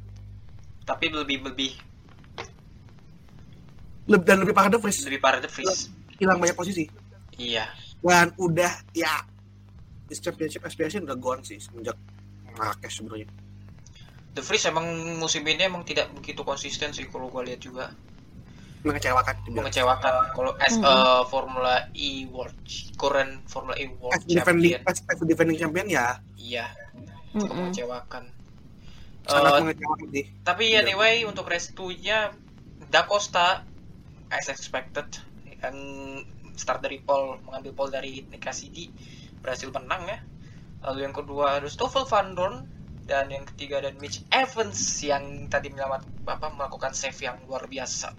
Tapi 0.88 1.12
lebih 1.12 1.44
lebih 1.44 1.76
Leb- 4.04 4.24
dan 4.24 4.38
lebih 4.38 4.50
parah 4.50 4.68
The 4.68 4.78
Freeze 4.78 5.02
lebih 5.04 5.20
parah 5.20 5.38
The 5.38 5.46
Freeze. 5.46 5.90
hilang 6.16 6.38
banyak 6.38 6.54
posisi 6.54 6.86
Iya. 7.34 7.66
dan 7.98 8.34
udah 8.36 8.72
ya 8.92 9.22
di 10.04 10.14
championship 10.14 10.60
aspiration 10.60 11.02
udah 11.02 11.14
gone 11.14 11.40
sih 11.40 11.56
semenjak 11.56 11.94
Marrakesh 12.52 12.98
sebenarnya 12.98 13.30
The 14.30 14.40
Freeze 14.40 14.66
emang 14.66 14.86
musim 15.16 15.42
ini 15.42 15.62
emang 15.62 15.82
tidak 15.82 16.10
begitu 16.10 16.42
konsisten 16.42 16.90
sih 16.90 17.06
kalau 17.06 17.28
gue 17.28 17.42
lihat 17.44 17.60
juga. 17.60 17.86
mengecewakan 18.82 19.46
mengecewakan 19.46 20.34
kalau 20.34 20.58
as 20.58 20.74
Mhm. 20.74 20.82
a 20.82 20.94
Formula 21.24 21.74
E 21.92 22.26
World 22.26 22.58
current 22.96 23.38
Formula 23.46 23.78
E 23.78 23.86
World 23.94 24.10
as 24.12 24.26
defending 24.26 24.74
Champion 24.74 24.90
as, 24.90 24.98
as 25.06 25.18
defending 25.22 25.54
champion 25.56 25.86
ya 25.86 26.18
iya 26.34 26.66
cukup 27.30 27.46
Mm-mm. 27.46 27.58
mengecewakan 27.62 28.26
sangat 29.24 29.52
Eh, 29.52 29.60
mengecewakan 29.62 30.06
sih 30.10 30.24
tapi 30.42 30.64
Iya. 30.68 30.82
anyway 30.82 31.22
untuk 31.22 31.46
race 31.46 31.70
2-nya 31.70 32.34
Da 32.84 33.06
Costa 33.06 33.62
as 34.32 34.48
expected 34.48 35.06
yang 35.44 35.76
start 36.56 36.80
dari 36.80 36.98
pole 37.04 37.38
mengambil 37.44 37.72
pole 37.76 37.90
dari 37.92 38.24
Nick 38.28 38.42
Cassidy 38.42 38.88
berhasil 39.44 39.68
menang 39.68 40.08
ya. 40.08 40.18
Lalu 40.82 40.98
yang 41.06 41.14
kedua 41.14 41.62
ada 41.62 41.68
Stoffel 41.70 42.08
Van 42.08 42.34
Dorn 42.34 42.66
dan 43.06 43.30
yang 43.30 43.44
ketiga 43.44 43.82
ada 43.82 43.92
Mitch 43.98 44.24
Evans 44.32 44.78
yang 45.04 45.46
tadi 45.52 45.70
menyelamat 45.70 46.06
apa 46.26 46.48
melakukan 46.54 46.96
save 46.96 47.18
yang 47.22 47.38
luar 47.46 47.66
biasa. 47.66 48.14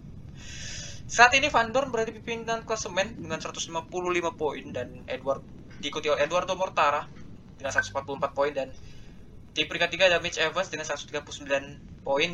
Saat 1.04 1.36
ini 1.36 1.52
Van 1.52 1.71
Dorn 1.76 1.91
berada 1.91 2.12
di 2.12 2.19
pimpinan 2.23 2.63
klasemen 2.63 3.19
dengan 3.19 3.39
155 3.43 3.69
poin 4.39 4.63
dan 4.71 5.04
Edward 5.08 5.43
diikuti 5.84 6.08
oleh 6.08 6.23
Eduardo 6.23 6.56
Mortara 6.56 7.04
dengan 7.60 7.71
144 7.76 8.32
poin 8.32 8.52
dan 8.56 8.71
di 9.54 9.63
peringkat 9.67 9.89
tiga 9.93 10.10
ada 10.10 10.17
Mitch 10.23 10.39
Evans 10.39 10.71
dengan 10.71 10.88
139 10.88 12.04
poin. 12.08 12.32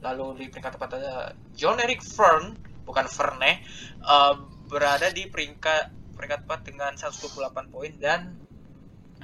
Lalu 0.00 0.24
di 0.40 0.44
peringkat 0.48 0.80
empat 0.80 0.90
ada 0.96 1.36
John 1.52 1.76
Eric 1.80 2.00
Fern 2.00 2.56
bukan 2.82 3.06
Verne 3.06 3.60
eh, 4.00 4.34
berada 4.70 5.08
di 5.10 5.26
peringkat 5.26 6.14
peringkat 6.14 6.40
4 6.44 6.68
dengan 6.68 6.92
128 6.94 7.72
poin 7.72 7.92
dan 7.96 8.36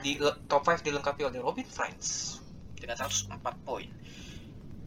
di 0.01 0.17
top 0.49 0.65
5 0.65 0.81
dilengkapi 0.85 1.25
oleh 1.25 1.41
Robin 1.41 1.65
Friends 1.65 2.39
dengan 2.77 2.97
104 2.97 3.37
poin 3.65 3.89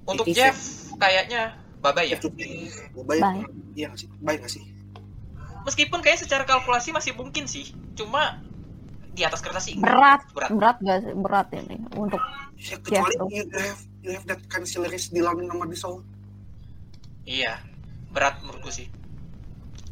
untuk 0.06 0.26
Itu 0.26 0.34
sih. 0.34 0.42
Jeff 0.42 0.58
kayaknya 0.98 1.58
babay 1.80 2.12
ya 2.12 2.18
Baik. 2.20 3.48
iya 3.74 3.88
nggak 3.88 4.00
sih 4.00 4.10
baik 4.20 4.40
nggak 4.44 4.54
sih 4.54 4.64
meskipun 5.64 6.00
kayak 6.04 6.20
secara 6.20 6.44
kalkulasi 6.44 6.92
masih 6.92 7.16
mungkin 7.16 7.48
sih 7.48 7.72
cuma 7.96 8.44
di 9.14 9.24
atas 9.24 9.40
kertas 9.40 9.68
sih 9.68 9.76
Berat, 9.80 10.22
Berat. 10.32 10.50
berat 10.54 10.78
gak 10.80 10.98
sih? 11.04 11.14
Berat 11.18 11.48
ini 11.56 11.78
untuk 11.96 12.22
ya, 12.56 12.76
kecuali 12.80 13.16
tuh. 13.16 13.28
you 13.32 13.44
have 13.56 13.80
you 14.04 14.12
have 14.14 14.26
that 14.28 14.40
cancellers 14.48 15.10
di 15.10 15.20
lawan 15.20 15.48
nama 15.48 15.66
di 15.66 15.76
Seoul 15.76 16.04
Iya, 17.30 17.62
berat 18.10 18.42
menurutku 18.42 18.70
sih. 18.74 18.88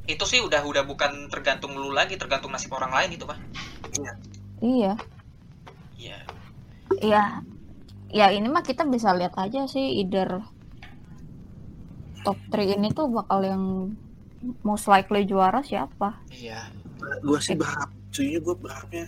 Itu 0.07 0.23
sih 0.23 0.39
udah 0.39 0.63
udah 0.63 0.83
bukan 0.87 1.27
tergantung 1.27 1.75
lu 1.75 1.91
lagi, 1.91 2.15
tergantung 2.15 2.51
nasib 2.53 2.71
orang 2.73 2.93
lain 2.93 3.09
gitu, 3.17 3.25
Pak. 3.27 3.37
iya. 4.61 4.93
Iya. 5.97 6.19
Iya. 6.97 7.23
Ya 8.07 8.27
ini 8.31 8.47
mah 8.47 8.63
kita 8.63 8.87
bisa 8.87 9.11
lihat 9.11 9.35
aja 9.35 9.67
sih 9.67 9.99
either 9.99 10.39
top 12.23 12.39
3 12.51 12.79
ini 12.79 12.95
tuh 12.95 13.11
bakal 13.11 13.43
yang 13.43 13.63
most 14.63 14.87
likely 14.87 15.27
juara 15.27 15.59
siapa. 15.59 16.23
Iya. 16.31 16.71
gue 16.97 17.39
sih 17.39 17.53
berharap 17.53 17.93
cuy 18.09 18.41
gue 18.41 18.55
berharapnya 18.57 19.05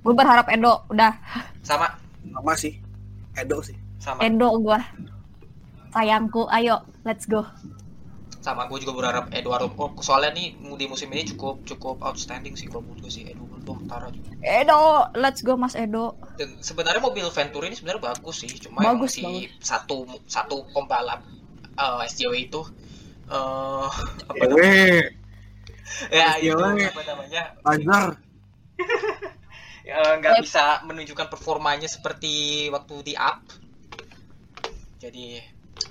Gue 0.00 0.16
berharap 0.16 0.48
Edo 0.48 0.88
udah 0.88 1.12
Sama 1.60 1.84
sama 2.24 2.56
sih 2.56 2.80
Edo 3.36 3.60
sih 3.60 3.76
sama 4.00 4.24
Edo 4.24 4.48
gua. 4.64 4.80
Sayangku, 5.90 6.46
ayo 6.48 6.86
let's 7.02 7.26
go. 7.26 7.42
sama 8.40 8.64
gue 8.72 8.80
juga 8.80 8.96
berharap 8.96 9.28
Eduardo 9.36 9.68
oh, 9.76 9.92
soalnya 10.00 10.32
nih 10.32 10.56
di 10.56 10.88
musim 10.88 11.12
ini 11.12 11.28
cukup 11.28 11.60
cukup 11.68 12.00
outstanding 12.00 12.56
sih 12.56 12.72
kalau 12.72 12.80
menurut 12.80 13.04
gue 13.04 13.12
sih 13.12 13.28
Eduardo 13.28 13.76
Tara 13.84 14.08
juga. 14.08 14.32
Edo, 14.40 15.12
let's 15.12 15.44
go 15.44 15.60
Mas 15.60 15.76
Edo. 15.76 16.16
Dan 16.40 16.56
sebenarnya 16.64 17.04
mobil 17.04 17.28
Venturi 17.28 17.68
ini 17.68 17.76
sebenarnya 17.76 18.00
bagus 18.00 18.40
sih, 18.40 18.48
cuma 18.56 18.80
Bagus, 18.80 19.20
si 19.20 19.24
bagus. 19.28 19.60
satu 19.60 20.08
satu 20.24 20.64
pembalap 20.72 21.20
eh, 21.76 22.00
SJW 22.08 22.32
itu 22.48 22.62
eh 23.28 23.88
apa 24.32 24.40
Ewe 24.40 24.48
namanya? 24.48 25.04
ya 26.08 26.28
itu 26.40 26.56
apa 26.56 27.02
namanya 27.04 27.42
Lazar 27.60 28.16
Eh, 29.84 30.12
nggak 30.20 30.34
bisa 30.40 30.80
menunjukkan 30.88 31.28
performanya 31.28 31.88
seperti 31.90 32.32
waktu 32.72 32.94
di 33.04 33.14
up 33.20 33.44
jadi 34.96 35.40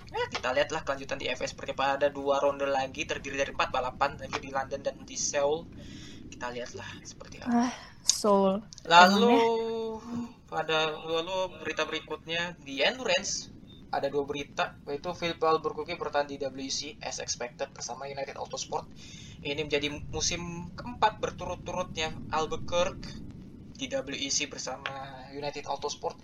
ya 0.09 0.23
kita 0.29 0.49
lihatlah 0.53 0.81
kelanjutan 0.85 1.17
di 1.17 1.27
FS 1.29 1.53
seperti 1.53 1.73
apa 1.77 1.97
ada 2.01 2.07
dua 2.09 2.41
ronde 2.41 2.65
lagi 2.65 3.05
terdiri 3.05 3.37
dari 3.37 3.51
empat 3.53 3.69
balapan 3.69 4.17
lagi 4.17 4.37
di 4.41 4.49
London 4.49 4.81
dan 4.81 4.95
di 5.03 5.17
Seoul 5.17 5.65
kita 6.29 6.49
lihatlah 6.49 6.89
seperti 7.01 7.41
apa 7.41 7.69
Ah, 7.69 7.73
Soul. 8.01 8.61
lalu 8.85 9.37
pada 10.49 10.89
lalu 10.93 11.61
berita 11.61 11.85
berikutnya 11.85 12.57
di 12.61 12.81
endurance 12.81 13.53
ada 13.89 14.05
dua 14.05 14.21
berita 14.25 14.77
yaitu 14.85 15.09
Philip 15.17 15.41
Albuquerque 15.41 15.97
bertahan 15.97 16.29
di 16.29 16.37
WEC 16.37 17.01
as 17.01 17.17
expected 17.17 17.73
bersama 17.73 18.05
United 18.05 18.37
Autosport. 18.37 18.85
Ini 19.41 19.65
menjadi 19.65 19.89
musim 20.13 20.69
keempat 20.77 21.17
berturut-turutnya 21.17 22.13
Albuquerque 22.29 23.09
di 23.73 23.89
WEC 23.89 24.45
bersama 24.45 25.25
United 25.33 25.65
Autosport. 25.65 26.21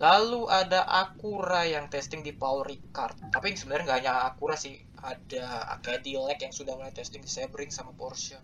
Lalu 0.00 0.48
ada 0.50 0.88
Acura 0.88 1.68
yang 1.68 1.86
testing 1.92 2.24
di 2.24 2.32
Paul 2.32 2.64
Ricard. 2.64 3.32
Tapi 3.32 3.54
sebenarnya 3.54 3.84
nggak 3.86 3.98
hanya 4.02 4.12
Acura 4.28 4.56
sih, 4.56 4.74
ada 5.02 5.78
Cadillac 5.82 6.38
yang 6.42 6.54
sudah 6.54 6.74
mulai 6.78 6.94
testing 6.94 7.22
di 7.22 7.30
Sebring 7.30 7.70
sama 7.70 7.92
Porsche. 7.94 8.38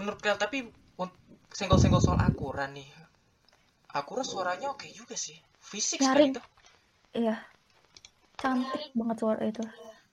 Menurut 0.00 0.18
kalian 0.18 0.40
tapi 0.40 0.66
senggol-senggol 1.52 2.00
soal 2.00 2.20
Acura 2.20 2.66
nih. 2.68 2.88
Acura 3.92 4.24
suaranya 4.24 4.72
oke 4.72 4.88
juga 4.92 5.16
sih. 5.16 5.36
Fisik 5.60 6.00
Nyaring. 6.00 6.32
sekali 6.32 6.40
itu. 6.40 6.42
Iya. 7.12 7.36
Cantik 8.40 8.92
banget 8.96 9.16
suara 9.20 9.42
itu. 9.44 9.64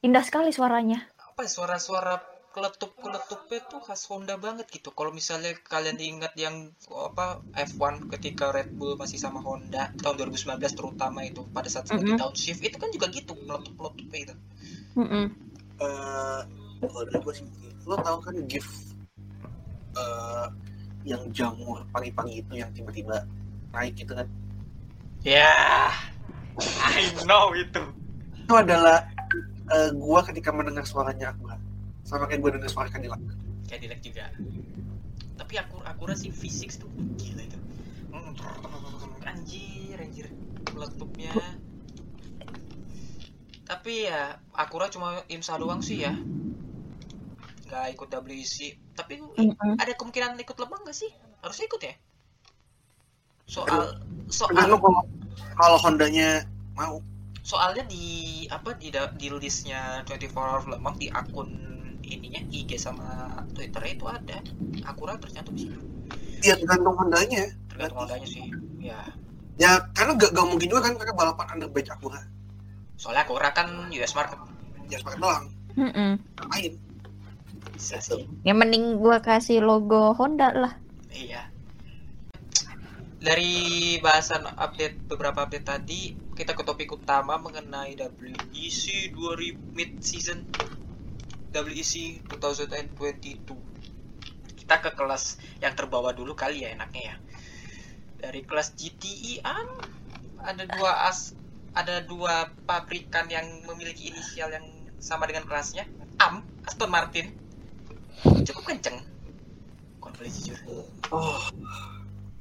Indah 0.03 0.23
sekali 0.23 0.51
suaranya. 0.51 1.07
apa 1.39 1.47
ya, 1.47 2.19
suara-suara 2.53 2.89
keletup-keletupnya 2.89 3.59
tuh 3.71 3.81
khas 3.85 4.03
Honda 4.09 4.35
banget 4.37 4.67
gitu. 4.73 4.89
Kalau 4.91 5.11
misalnya 5.13 5.51
kalian 5.73 5.97
ingat 5.99 6.33
yang 6.35 6.55
apa 7.09 7.41
F1 7.55 8.09
ketika 8.17 8.49
Red 8.55 8.69
Bull 8.77 8.97
masih 8.97 9.19
sama 9.21 9.39
Honda 9.41 9.93
tahun 10.01 10.15
2019 10.17 10.73
terutama 10.73 11.19
itu 11.25 11.41
pada 11.53 11.69
saat 11.69 11.87
lagi 11.93 12.13
Mhm. 12.13 12.19
downshift 12.19 12.61
itu 12.65 12.77
kan 12.81 12.89
juga 12.95 13.07
gitu 13.13 13.33
meletup-meletupnya 13.47 14.19
itu. 14.25 14.35
Mm-mm. 14.97 15.25
Eh, 15.79 16.41
kalau 16.81 17.01
dari 17.07 17.19
gue 17.23 17.33
sih 17.37 17.47
lo 17.87 17.95
tau 17.97 18.17
kan 18.21 18.35
gift 18.47 18.95
eh, 19.97 20.47
yang 21.05 21.23
jamur 21.31 21.85
pagi-pagi 21.93 22.43
itu 22.43 22.53
yang 22.59 22.69
tiba-tiba 22.75 23.23
naik 23.73 23.95
gitu 23.95 24.13
kan 24.13 24.27
Ya, 25.19 25.91
I 26.79 27.11
know 27.27 27.51
itu. 27.51 27.83
itu 28.39 28.53
adalah 28.55 29.03
eh, 29.69 29.89
gua 29.97 30.23
ketika 30.23 30.55
mendengar 30.55 30.87
suaranya 30.87 31.35
aku 31.35 31.48
sama 32.09 32.25
kayak 32.25 32.41
gue 32.41 32.51
dengar 32.57 32.69
suara 32.73 32.89
Cadillac 32.89 33.21
Cadillac 33.69 34.01
juga. 34.01 34.33
Tapi 35.37 35.53
aku 35.61 35.77
Acura 35.85 36.17
sih 36.17 36.33
fisik 36.33 36.73
tuh 36.73 36.89
gila 37.21 37.45
itu. 37.45 37.59
Hmm, 38.09 38.33
Anjir, 39.21 39.93
anjir 40.01 40.25
meletupnya. 40.73 41.29
Tapi 43.69 44.09
ya 44.09 44.41
Acura 44.57 44.89
cuma 44.89 45.21
IMSA 45.29 45.61
doang 45.61 45.85
sih 45.85 46.01
ya. 46.01 46.17
Nggak 47.69 47.85
ikut 47.93 48.09
WEC. 48.09 48.73
Tapi 48.97 49.21
ada 49.77 49.93
kemungkinan 49.93 50.33
ikut 50.41 50.57
lebang 50.57 50.81
nggak 50.81 50.97
sih? 50.97 51.13
Harusnya 51.45 51.69
ikut 51.69 51.81
ya. 51.85 51.93
Soal 53.45 54.01
soal 54.33 54.57
kalau 54.57 54.81
kalau 55.53 55.77
Hondanya 55.77 56.41
mau 56.73 56.97
soalnya 57.45 57.85
di 57.85 58.45
apa 58.49 58.73
di 58.77 58.89
da- 58.89 59.13
di 59.13 59.29
listnya 59.29 60.01
24 60.05 60.33
Hour 60.37 60.63
Lemang 60.69 60.97
di 60.97 61.09
akun 61.09 61.78
ininya 62.09 62.41
IG 62.49 62.75
sama 62.81 63.45
Twitter 63.53 63.83
itu 63.85 64.05
ada 64.09 64.41
Acura 64.85 65.15
tercantum 65.21 65.53
di 65.53 65.69
situ. 65.69 65.79
ya 66.41 66.55
tergantung 66.57 66.95
Hondanya 66.97 67.45
Tergantung 67.69 68.03
modalnya 68.05 68.27
sih. 68.27 68.45
Ya. 68.81 68.99
ya 69.59 69.71
karena 69.93 70.15
gak, 70.17 70.31
gak 70.33 70.47
mungkin 70.47 70.67
juga 70.71 70.81
kan 70.89 70.93
mereka 70.97 71.13
balapan 71.13 71.47
under 71.53 71.69
badge 71.69 71.91
aku 71.93 72.09
kan 72.09 72.25
Soalnya 72.99 73.23
Acura 73.23 73.49
kan 73.53 73.67
US 73.91 74.13
market 74.17 74.39
ya 74.89 74.97
sepakat 74.97 75.19
doang 75.21 75.45
Mm-mm. 75.77 76.17
main 76.49 76.73
bisa 77.79 77.95
sih. 78.03 78.27
Ya 78.43 78.51
mending 78.51 78.99
gua 78.99 79.23
kasih 79.23 79.63
logo 79.63 80.11
Honda 80.11 80.51
lah. 80.51 80.75
Iya. 81.15 81.47
Dari 83.23 83.95
bahasan 84.03 84.43
update 84.59 85.07
beberapa 85.07 85.47
update 85.47 85.67
tadi, 85.67 86.15
kita 86.35 86.55
ke 86.55 86.63
topik 86.67 86.91
utama 86.91 87.39
mengenai 87.39 87.95
WEC 87.95 89.11
2000 89.15 89.75
mid 89.75 89.91
season 90.03 90.43
WEC 91.53 92.23
2022. 92.29 93.41
Kita 94.53 94.75
ke 94.85 94.91
kelas 94.93 95.41
yang 95.65 95.73
terbawa 95.73 96.13
dulu 96.13 96.37
kali 96.37 96.61
ya 96.65 96.69
enaknya 96.73 97.13
ya. 97.13 97.15
Dari 98.19 98.45
kelas 98.45 98.77
GTE 98.77 99.41
an 99.41 99.67
ada 100.39 100.63
dua 100.69 101.09
as 101.09 101.33
ada 101.73 102.03
dua 102.05 102.51
pabrikan 102.67 103.29
yang 103.31 103.45
memiliki 103.65 104.13
inisial 104.13 104.53
yang 104.53 104.65
sama 105.01 105.25
dengan 105.25 105.47
kelasnya. 105.49 105.87
AM 106.19 106.43
Aston 106.67 106.91
Martin 106.91 107.31
cukup 108.45 108.75
kenceng. 108.75 108.99
Kalau 109.99 110.13
boleh 110.13 110.31
jujur. 110.31 110.59
oh 111.15 111.39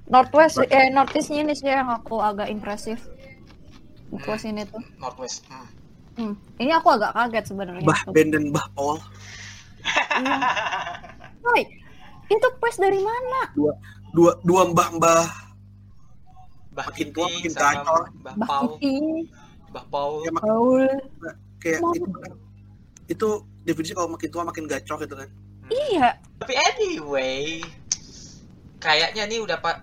Northwest 0.09 0.64
eh 0.73 0.88
Northeast-nya 0.88 1.44
ini 1.44 1.53
sih 1.53 1.68
yang 1.68 1.92
aku 1.92 2.16
agak 2.18 2.49
impresif. 2.49 2.97
Kelas 4.25 4.42
ini 4.49 4.64
tuh. 4.64 4.81
Northwest. 4.97 5.44
Hmm. 5.53 5.78
Hmm. 6.18 6.35
Ini 6.59 6.72
aku 6.74 6.88
agak 6.90 7.14
kaget 7.14 7.44
sebenarnya. 7.46 7.87
bah. 7.87 8.02
Ben 8.11 8.28
dan 8.28 8.50
bah 8.50 8.66
Paul 8.72 8.98
Iya. 10.18 10.38
Woy, 11.40 11.62
itu 12.28 12.46
quest 12.59 12.76
dari 12.76 12.98
mana? 12.98 13.54
dua 14.11 14.35
dua 14.42 14.66
mbah 14.66 14.88
mbah 14.92 15.24
Mbah 16.70 16.87
Makin 16.87 17.09
tua, 17.11 17.26
makin 17.28 17.52
gacor. 17.52 18.02
Mbah 18.12 18.35
Mbak 18.35 18.46
Pau, 18.46 18.66
Kiti, 18.76 18.94
Mbah 19.68 19.85
Paul. 19.88 20.14
Ya, 20.20 20.31
Paul. 20.33 20.83
kayak 21.59 21.78
Mau- 21.81 21.90
itu 21.92 22.07
kan 22.12 22.33
itu 23.09 23.28
definisi 23.62 23.92
kalau 23.92 24.09
makin 24.09 24.28
tua 24.28 24.42
makin 24.42 24.64
gacor 24.64 24.98
gitu 24.98 25.14
kan 25.14 25.28
Iya. 25.68 26.18
Tapi 26.38 26.52
anyway, 26.57 27.62
kayaknya 28.85 29.23
nih 29.31 29.38
udah 29.47 29.59
pak 29.64 29.77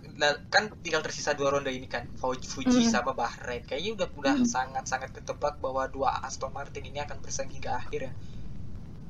kan 0.54 0.64
tinggal 0.84 1.02
tersisa 1.06 1.32
dua 1.40 1.50
ronde 1.54 1.72
ini 1.80 1.88
kan, 1.96 2.04
Fuji, 2.54 2.82
Hmm. 2.82 2.92
sama 2.94 3.12
Bahrain. 3.22 3.64
Kayaknya 3.70 3.92
udah 3.98 4.08
udah 4.22 4.36
Hmm. 4.36 4.46
sangat 4.56 4.86
sangat 4.92 5.10
ketebak 5.16 5.56
bahwa 5.64 5.84
dua 5.96 6.10
Aston 6.28 6.52
Martin 6.58 6.84
ini 6.92 7.00
akan 7.06 7.18
bersaing 7.24 7.52
hingga 7.56 7.72
akhir 7.82 8.00
ya. 8.08 8.12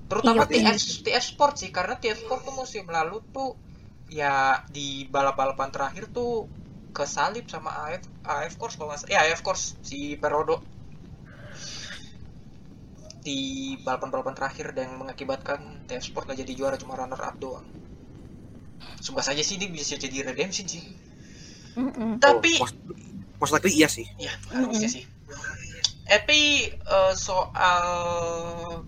Terutama 0.10 0.41
Iya, 0.52 0.52
TF 0.52 0.78
TF 1.06 1.24
Sport 1.32 1.54
sih, 1.62 1.69
karena 1.78 1.93
TF 2.02 2.19
Sport 2.26 2.41
tuh 2.48 2.56
musim 2.62 2.84
lalu 2.98 3.17
tuh 3.36 3.50
ya 4.19 4.36
di 4.76 4.88
balap-balapan 5.13 5.69
terakhir 5.76 6.04
tuh 6.17 6.32
kesalip 6.98 7.45
sama 7.54 7.69
AF 7.86 8.04
AF 8.34 8.54
Course 8.60 8.76
kalau 8.78 8.89
nggak. 8.89 9.10
Ya 9.13 9.19
AF 9.26 9.41
Course 9.45 9.65
si 9.89 10.00
Perodo 10.21 10.56
di 13.28 13.39
balapan-balapan 13.86 14.36
terakhir 14.39 14.67
dan 14.78 14.89
mengakibatkan 15.02 15.60
TF 15.88 16.04
Sport 16.08 16.26
gak 16.32 16.39
jadi 16.41 16.54
juara 16.60 16.78
cuma 16.82 16.93
runner 17.00 17.19
up 17.30 17.36
doang. 17.43 17.65
Semoga 19.02 19.24
saja 19.26 19.41
sih 19.45 19.56
dia 19.60 19.69
bisa 19.69 19.95
jadi 19.95 20.26
redemption 20.26 20.65
sih. 20.65 20.84
Mm-mm. 21.76 22.17
Tapi 22.24 22.60
Oh, 22.60 22.67
most, 22.69 22.76
most 23.39 23.52
likely 23.52 23.76
iya 23.76 23.89
sih 23.91 24.08
ya 24.15 24.32
harusnya 24.54 24.89
sih. 24.89 25.04
Tapi 26.06 26.69
eh, 26.71 27.13
soal 27.17 27.86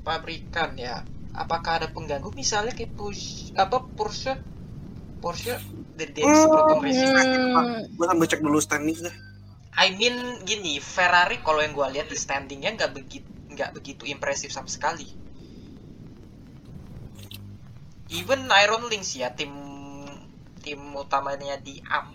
pabrikan 0.05 0.77
ya, 0.77 1.01
apakah 1.33 1.81
ada 1.81 1.87
pengganggu 1.89 2.29
misalnya 2.37 2.71
kayak 2.77 2.93
push 2.93 3.51
apa 3.57 3.81
Porsche 3.97 4.37
Porsche 5.17 5.57
dari 5.97 6.13
Proton 6.21 6.77
Racing. 6.77 7.09
Hmm. 7.09 7.81
gue 7.89 8.05
sambil 8.05 8.27
cek 8.29 8.41
dulu 8.45 8.61
standing 8.61 9.01
deh 9.01 9.15
I 9.77 9.93
mean 9.93 10.41
gini, 10.41 10.81
Ferrari 10.81 11.37
kalau 11.45 11.61
yang 11.61 11.77
gue 11.77 11.85
lihat 11.93 12.09
di 12.09 12.17
standingnya 12.17 12.73
nggak 12.73 12.91
begitu 12.97 13.29
nggak 13.53 13.77
begitu 13.77 14.09
impresif 14.09 14.49
sama 14.49 14.65
sekali. 14.65 15.05
Even 18.09 18.49
Iron 18.49 18.89
Lynx 18.89 19.13
ya 19.13 19.33
tim 19.37 19.53
tim 20.67 20.83
utamanya 20.91 21.55
di 21.63 21.79
AM 21.87 22.11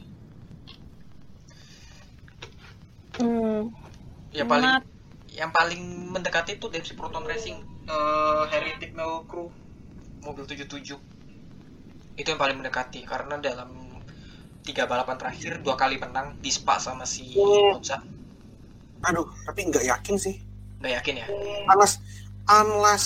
Hmm. 3.13 3.69
yang 4.33 4.49
paling 4.49 4.73
Mat. 4.73 4.85
yang 5.33 5.51
paling 5.53 5.83
mendekati 6.13 6.57
itu 6.57 6.69
Dempsey 6.69 6.97
Proton 6.97 7.25
Racing 7.25 7.61
eh 7.85 8.43
Heritic 8.49 8.93
No 8.93 9.25
Crew 9.29 9.53
mobil 10.21 10.45
77 10.45 10.97
itu 12.17 12.29
yang 12.29 12.41
paling 12.41 12.57
mendekati 12.57 13.05
karena 13.05 13.37
dalam 13.37 13.69
tiga 14.65 14.89
balapan 14.89 15.21
terakhir 15.21 15.61
dua 15.61 15.77
kali 15.77 16.01
menang 16.01 16.41
di 16.41 16.49
Spa 16.49 16.81
sama 16.81 17.05
si 17.05 17.37
Monza. 17.37 18.01
Aduh 19.05 19.29
tapi 19.45 19.69
nggak 19.69 19.85
yakin 19.85 20.17
sih. 20.17 20.41
Nggak 20.81 20.93
yakin 21.03 21.15
ya? 21.21 21.27
Unless 21.69 22.01
unless 22.49 23.05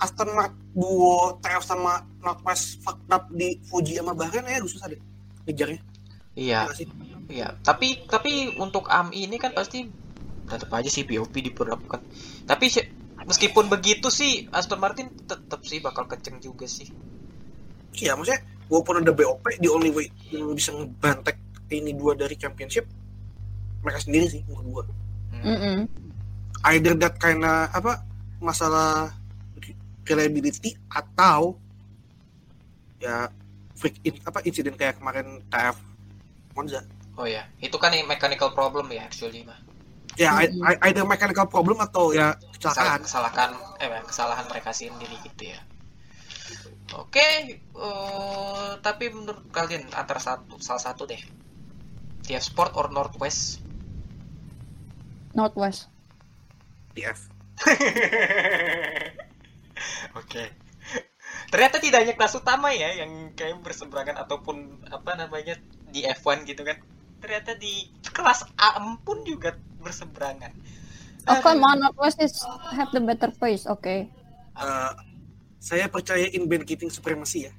Aston 0.00 0.28
Martin 0.36 0.58
duo 0.76 1.40
TF 1.40 1.64
sama 1.64 2.04
Northwest 2.22 2.80
fucked 2.80 3.06
up 3.08 3.26
di 3.28 3.58
Fuji 3.62 3.94
sama 3.94 4.14
Bahrain 4.14 4.42
ya 4.44 4.58
susah 4.60 4.86
deh 4.86 5.00
ngejarnya 5.44 5.80
iya 6.34 6.70
sih 6.72 6.86
Iya, 7.22 7.56
tapi 7.58 8.04
tapi 8.04 8.52
untuk 8.56 8.84
AMI 8.86 9.24
ini 9.24 9.36
kan 9.36 9.50
pasti 9.50 9.88
tetap 10.44 10.68
aja 10.70 10.84
sih 10.86 11.00
BOP 11.00 11.32
diperlakukan. 11.32 12.02
Tapi 12.44 12.66
si- 12.68 12.84
meskipun 13.16 13.72
begitu 13.72 14.12
sih 14.12 14.50
Aston 14.50 14.76
Martin 14.76 15.08
tetap 15.24 15.64
sih 15.64 15.80
bakal 15.80 16.04
kenceng 16.04 16.36
juga 16.38 16.66
sih. 16.66 16.92
iya 17.94 18.12
maksudnya 18.12 18.42
walaupun 18.66 19.00
ada 19.00 19.12
BOP 19.12 19.40
the 19.56 19.70
only 19.70 19.88
way 19.88 20.12
yang 20.28 20.52
bisa 20.52 20.72
ngebantek 20.72 21.40
ini 21.70 21.92
dua 21.92 22.12
dari 22.12 22.36
championship 22.36 22.84
mereka 23.80 24.02
sendiri 24.02 24.26
sih 24.28 24.42
menurut 24.44 24.66
gua 24.68 24.84
Hmm. 25.32 25.44
Mm-mm. 25.48 25.78
either 26.68 26.92
that 26.94 27.16
karena 27.16 27.66
apa 27.66 28.04
masalah 28.38 29.08
reliability 30.02 30.76
atau 30.86 31.56
ya 33.02 33.26
freak 33.74 33.98
in, 34.06 34.14
apa 34.22 34.38
insiden 34.46 34.78
kayak 34.78 35.02
kemarin 35.02 35.42
TF 35.50 35.76
Monza 36.54 36.86
Oh 37.12 37.28
ya, 37.28 37.44
itu 37.60 37.76
kan 37.76 37.92
mechanical 38.08 38.56
problem 38.56 38.88
ya 38.88 39.04
actually 39.04 39.44
mah. 39.44 39.60
ya 40.16 40.32
I- 40.32 40.48
I- 40.64 40.80
either 40.88 41.04
mechanical 41.04 41.44
problem 41.44 41.76
atau 41.80 42.12
ya 42.16 42.32
Kesalahan, 42.56 43.04
kecelakaan 43.04 43.04
kesalahan 43.04 43.50
eh 43.82 44.02
kesalahan 44.08 44.46
mereka 44.48 44.72
sendiri 44.72 45.16
gitu 45.20 45.52
ya. 45.52 45.60
Oke, 46.96 47.28
eh, 47.58 48.70
tapi 48.84 49.08
menurut 49.12 49.44
kalian 49.52 49.88
antara 49.92 50.20
satu 50.20 50.56
salah 50.60 50.80
satu 50.80 51.04
deh. 51.08 51.20
TF 52.22 52.44
Sport 52.44 52.76
or 52.78 52.86
Northwest? 52.92 53.60
Northwest. 55.34 55.88
TF 56.92 57.18
Oke. 60.20 60.44
Ternyata 61.52 61.76
tidak 61.84 61.98
hanya 62.08 62.14
kelas 62.16 62.34
utama 62.40 62.72
ya 62.72 62.96
yang 62.96 63.36
kayak 63.36 63.60
berseberangan 63.60 64.16
ataupun 64.24 64.88
apa 64.88 65.20
namanya 65.20 65.60
di 65.92 66.08
F1 66.08 66.48
gitu 66.48 66.64
kan. 66.64 66.80
Ternyata 67.20 67.60
di 67.60 67.92
kelas 68.08 68.48
A 68.56 68.80
pun 69.04 69.20
juga 69.28 69.54
berseberangan. 69.84 70.50
Come 71.22 71.62
on, 71.62 71.84
Northwest 71.84 72.18
is 72.18 72.40
have 72.72 72.90
the 72.90 73.04
better 73.04 73.30
pace. 73.30 73.68
Oke. 73.68 74.10
Eh, 74.52 74.92
saya 75.62 75.86
percaya 75.86 76.26
in 76.34 76.50
band 76.50 76.66
keeping 76.66 76.90
supremacy 76.90 77.46
ya 77.46 77.52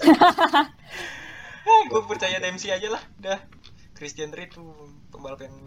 gue 1.90 2.02
percaya 2.06 2.38
DMC 2.38 2.70
aja 2.70 2.86
lah 2.86 3.02
dah 3.18 3.42
Christian 3.98 4.30
Reed 4.30 4.54
tuh 4.54 4.70
pembalap 5.10 5.42
yang 5.42 5.58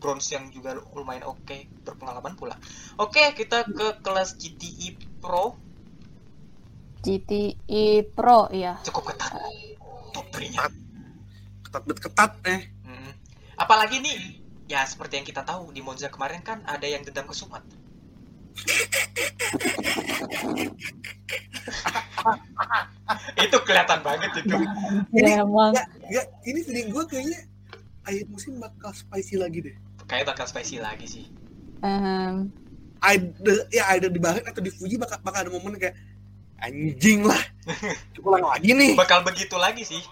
bronze 0.00 0.32
yang 0.32 0.48
juga 0.48 0.80
lumayan 0.96 1.28
oke 1.28 1.68
berpengalaman 1.84 2.32
pula 2.40 2.56
oke 2.96 3.20
kita 3.36 3.68
ke 3.68 4.00
kelas 4.00 4.40
GTI 4.40 4.96
Pro 5.20 5.60
GTE 7.00 7.84
Pro, 8.12 8.50
iya. 8.50 8.76
cukup 8.82 9.14
ketat. 9.14 9.32
Top 10.12 10.26
3 10.34 10.50
nya 10.50 10.66
ketat 11.68 11.84
bet 11.84 12.00
ketat 12.00 12.32
eh. 12.48 12.60
Hmm. 12.88 13.12
apalagi 13.60 14.00
nih? 14.00 14.40
Ya 14.68 14.84
seperti 14.88 15.20
yang 15.20 15.26
kita 15.28 15.44
tahu 15.44 15.68
di 15.72 15.80
Monza 15.84 16.08
kemarin 16.08 16.40
kan 16.40 16.64
ada 16.64 16.88
yang 16.88 17.04
dendam 17.04 17.28
ke 17.28 17.36
Sumat. 17.36 17.60
Itu 23.38 23.56
kelihatan 23.64 24.00
banget 24.04 24.30
itu. 24.44 24.56
Ini- 25.14 25.40
emang. 25.40 25.72
ya, 25.72 25.84
ya 26.10 26.22
ini 26.44 26.60
feeling 26.64 26.90
gue 26.92 27.04
kayaknya 27.08 27.40
akhir 28.04 28.24
musim 28.28 28.60
bakal 28.60 28.92
spicy 28.92 29.40
lagi 29.40 29.64
deh. 29.64 29.76
Kayak 30.08 30.26
bakal 30.34 30.46
spicy 30.48 30.80
lagi 30.80 31.06
sih. 31.08 31.24
Ehem, 31.80 32.50
either 33.14 33.56
ya 33.70 33.84
either 33.94 34.10
di 34.10 34.20
Bahrain 34.20 34.44
atau 34.44 34.60
di 34.60 34.70
Fuji 34.72 34.98
bakal, 34.98 35.20
bakal 35.22 35.46
ada 35.46 35.52
momen 35.52 35.78
kayak 35.78 35.94
anjing 36.62 37.22
lah. 37.26 37.42
Cukup 38.14 38.42
lagi 38.42 38.70
nih. 38.74 38.92
Bakal 38.98 39.22
begitu 39.22 39.54
lagi 39.58 39.82
sih. 39.86 40.02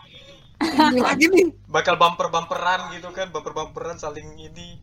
Anjing 0.63 1.03
lagi 1.03 1.27
nih. 1.29 1.47
Bakal 1.69 1.99
bumper 1.99 2.31
bumperan 2.31 2.95
gitu 2.95 3.11
kan 3.11 3.31
bumper 3.35 3.53
bumperan 3.53 3.99
saling 3.99 4.27
ini. 4.39 4.81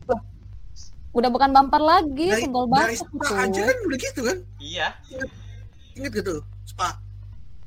Udah 1.14 1.30
bukan 1.30 1.54
bumper 1.54 1.78
lagi, 1.78 2.26
dari, 2.26 2.42
sebel 2.42 2.64
dari 2.66 2.72
banget 2.74 3.06
Spa 3.06 3.26
aja 3.46 3.60
tuh. 3.62 3.64
kan 3.70 3.76
udah 3.86 3.98
gitu 3.98 4.20
kan? 4.26 4.38
Iya. 4.58 4.88
Inget 5.94 6.12
gitu 6.20 6.34
Spa. 6.66 6.98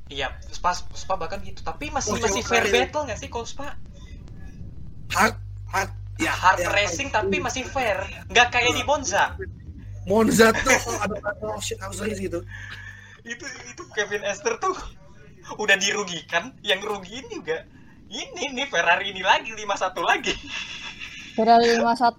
Iya 0.08 0.32
spa 0.52 0.72
spa 0.72 1.14
bahkan 1.20 1.40
gitu. 1.44 1.60
Tapi 1.60 1.92
masih 1.92 2.16
Oh, 2.16 2.20
masih 2.20 2.40
fair 2.44 2.64
battle 2.68 3.04
nggak 3.08 3.18
sih 3.20 3.28
kalau 3.28 3.44
spa? 3.44 3.76
Hard 5.12 5.36
hard 5.68 5.90
ya 6.20 6.32
hard 6.32 6.60
ya, 6.64 6.68
racing 6.72 7.08
tapi 7.12 7.40
masih 7.40 7.64
fair. 7.68 7.96
Nggak 8.32 8.48
kayak 8.52 8.72
di 8.72 8.84
Monza. 8.88 9.36
Monza 10.08 10.48
tuh 10.56 10.72
kalau 10.84 11.04
ada 11.04 11.60
shit 11.60 11.76
harus 11.76 12.00
race 12.00 12.20
gitu 12.20 12.40
itu 13.28 13.44
itu 13.44 13.82
Kevin 13.92 14.24
Esther 14.24 14.56
tuh 14.56 14.74
udah 15.62 15.76
dirugikan 15.76 16.56
yang 16.64 16.80
rugiin 16.80 17.28
juga. 17.28 17.64
Ini 18.08 18.56
nih 18.56 18.66
Ferrari 18.72 19.12
ini 19.12 19.20
lagi 19.20 19.52
51 19.52 20.00
lagi. 20.00 20.32
Ferrari 21.38 21.78
51. 21.78 22.18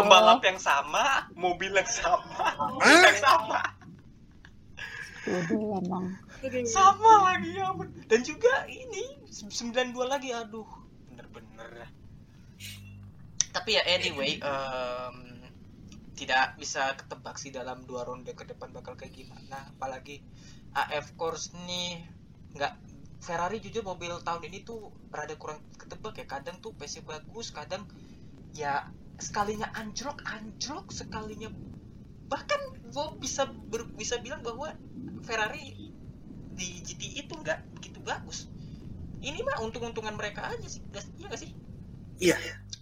pembalap 0.00 0.40
yang 0.40 0.56
sama 0.56 1.28
mobil 1.36 1.76
yang 1.76 1.84
sama 1.84 2.46
mobil 2.72 3.04
yang 3.04 3.20
sama. 3.20 3.60
Aduh, 5.26 5.82
emang. 5.82 6.06
sama 6.70 7.12
lagi 7.34 7.58
ya 7.58 7.74
ampun. 7.74 7.90
dan 8.06 8.22
juga 8.22 8.62
ini 8.70 9.18
92 9.28 9.92
lagi 10.06 10.30
aduh. 10.32 10.64
Bener-bener. 11.12 11.90
Tapi 13.52 13.70
ya 13.76 13.82
anyway 13.84 14.40
em, 14.40 15.35
tidak 16.18 16.56
bisa 16.60 16.96
ketebak 16.98 17.36
sih 17.36 17.52
dalam 17.52 17.84
dua 17.84 18.02
ronde 18.08 18.32
ke 18.32 18.44
depan 18.48 18.72
bakal 18.72 18.96
kayak 18.98 19.14
gimana. 19.14 19.58
Apalagi 19.76 20.24
AF 20.72 21.12
Course 21.20 21.52
nih 21.68 22.02
nggak 22.56 22.72
Ferrari 23.20 23.58
jujur 23.64 23.82
mobil 23.84 24.12
tahun 24.22 24.42
ini 24.48 24.58
tuh 24.64 24.92
rada 25.12 25.36
kurang 25.36 25.60
ketebak 25.80 26.14
ya. 26.20 26.26
Kadang 26.28 26.56
tuh 26.64 26.72
PC 26.76 27.04
bagus 27.04 27.52
kadang 27.52 27.84
ya 28.56 28.88
sekalinya 29.20 29.68
anjlok 29.76 30.24
anjlok 30.24 30.90
sekalinya. 30.92 31.52
Bahkan 32.32 32.60
gue 32.90 33.06
bisa 33.22 33.46
ber- 33.70 33.92
bisa 33.94 34.18
bilang 34.24 34.40
bahwa 34.42 34.72
Ferrari 35.26 35.92
di 36.56 36.68
GT 36.80 37.02
itu 37.22 37.32
nggak 37.36 37.58
begitu 37.76 38.00
bagus. 38.00 38.48
Ini 39.20 39.40
mah 39.44 39.60
untung-untungan 39.64 40.14
mereka 40.16 40.48
aja 40.48 40.68
sih. 40.68 40.80
Iya 41.16 41.26
gak 41.32 41.40
sih? 41.40 41.50
Iya 42.20 42.36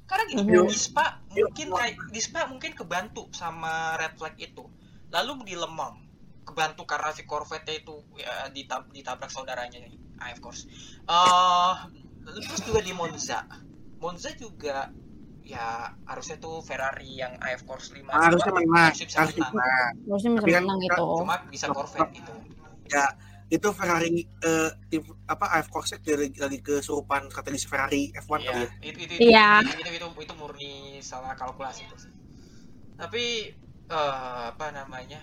karena 0.05 0.23
gini 0.29 0.41
Mhm. 0.45 0.69
di 0.69 0.77
Spa 0.77 1.07
Yo. 1.33 1.49
mungkin 1.49 1.67
kayak 1.73 1.95
di 2.09 2.21
Spa 2.21 2.41
mungkin 2.45 2.73
kebantu 2.73 3.29
sama 3.31 3.97
red 3.97 4.15
flag 4.15 4.37
itu. 4.37 4.65
Lalu 5.09 5.47
di 5.47 5.55
Lemang 5.55 6.05
kebantu 6.45 6.85
karena 6.85 7.09
si 7.11 7.25
Corvette 7.25 7.73
itu 7.73 7.97
ya, 8.15 8.49
ditab- 8.49 8.93
ditabrak 8.93 9.33
saudaranya 9.33 9.81
nih 9.81 9.97
AF 10.21 10.39
course. 10.39 10.69
Eh 11.03 11.75
lalu 12.21 12.41
terus 12.43 12.61
juga 12.63 12.81
di 12.81 12.93
Monza. 12.93 13.49
Monza 13.97 14.29
juga 14.33 14.93
ya 15.41 15.93
harusnya 16.05 16.37
tuh 16.37 16.61
Ferrari 16.61 17.21
yang 17.21 17.37
AF 17.37 17.65
course 17.65 17.93
5 17.93 18.13
harusnya 18.13 18.53
menang. 18.53 18.93
harusnya 18.93 19.07
bisa 19.07 19.19
menang. 19.21 19.93
Harusnya 20.09 20.31
bisa 20.33 20.41
kan- 20.41 20.65
menang 20.65 20.79
gitu. 20.81 21.05
cuma 21.21 21.37
bisa 21.49 21.67
Corvette 21.69 22.13
gitu 22.15 22.33
ya 22.87 23.05
itu 23.53 23.68
Ferrari 23.76 24.24
eh, 24.24 24.70
tim 24.88 25.05
apa 25.28 25.53
AF 25.61 25.68
Corset 25.68 26.01
lagi, 26.01 26.40
lagi 26.40 26.59
kesurupan 26.64 27.28
strategi 27.28 27.68
Ferrari 27.68 28.09
F1 28.16 28.40
kali 28.40 28.40
Iya, 28.40 28.57
ya 28.57 28.68
itu 28.88 28.99
itu 29.05 29.14
Iya. 29.20 29.49
itu, 29.61 29.70
itu, 29.84 29.90
itu, 30.01 30.09
itu 30.24 30.34
murni 30.40 30.72
salah 31.05 31.36
kalkulasi 31.36 31.84
itu 31.84 31.97
sih. 32.09 32.12
Tapi 32.97 33.53
eh, 33.90 34.42
apa 34.49 34.66
namanya? 34.72 35.20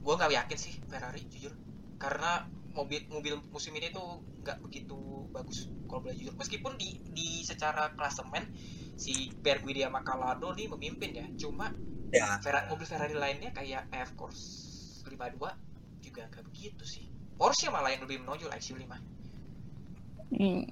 Gua 0.00 0.16
nggak 0.16 0.32
yakin 0.32 0.58
sih 0.58 0.72
Ferrari 0.88 1.20
jujur. 1.28 1.52
Karena 2.00 2.48
mobil 2.72 3.04
mobil 3.12 3.34
musim 3.52 3.74
ini 3.76 3.90
tuh 3.92 4.24
nggak 4.40 4.62
begitu 4.64 5.28
bagus 5.28 5.68
kalau 5.84 6.00
boleh 6.00 6.16
jujur. 6.16 6.32
Meskipun 6.40 6.80
di 6.80 6.96
di 7.12 7.44
secara 7.44 7.92
klasemen 7.92 8.48
si 8.96 9.28
Berguidi 9.36 9.84
sama 9.84 10.00
Calado 10.00 10.56
nih 10.56 10.66
memimpin 10.72 11.12
ya. 11.12 11.26
Cuma 11.36 11.68
ya 12.08 12.40
Ferrari, 12.40 12.72
mobil 12.72 12.86
Ferrari 12.88 13.12
lainnya 13.12 13.52
kayak 13.52 13.92
F 13.92 14.16
Course 14.16 14.42
52 15.04 15.44
juga 16.00 16.24
nggak 16.32 16.44
begitu 16.48 16.88
sih. 16.88 17.17
Porsche 17.38 17.70
malah 17.70 17.94
yang 17.94 18.02
lebih 18.02 18.18
menonjol 18.26 18.50
IQ5. 18.50 18.84
Hmm. 20.28 20.68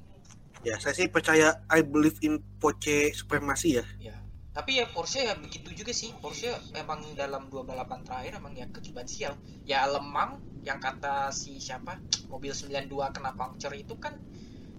ya 0.60 0.76
saya 0.76 0.92
sih 0.92 1.08
percaya 1.08 1.64
I 1.72 1.80
believe 1.80 2.20
in 2.20 2.42
Porsche 2.60 3.14
supremasi 3.16 3.80
ya 3.80 3.86
Ya. 3.96 4.16
Tapi 4.52 4.80
ya 4.80 4.88
Porsche 4.88 5.24
ya 5.24 5.36
begitu 5.36 5.68
juga 5.72 5.92
sih. 5.92 6.12
Porsche 6.16 6.48
emang 6.76 7.04
dalam 7.12 7.48
dua 7.52 7.60
balapan 7.64 8.00
terakhir 8.04 8.40
emang 8.40 8.56
ya 8.56 8.66
kejuban 8.72 9.04
sial. 9.04 9.36
Ya 9.68 9.84
Lemang 9.84 10.40
yang 10.64 10.80
kata 10.80 11.28
si 11.30 11.60
siapa 11.60 12.00
mobil 12.32 12.50
92 12.50 12.88
kena 13.14 13.36
puncture 13.36 13.76
itu 13.76 13.94
kan 14.00 14.16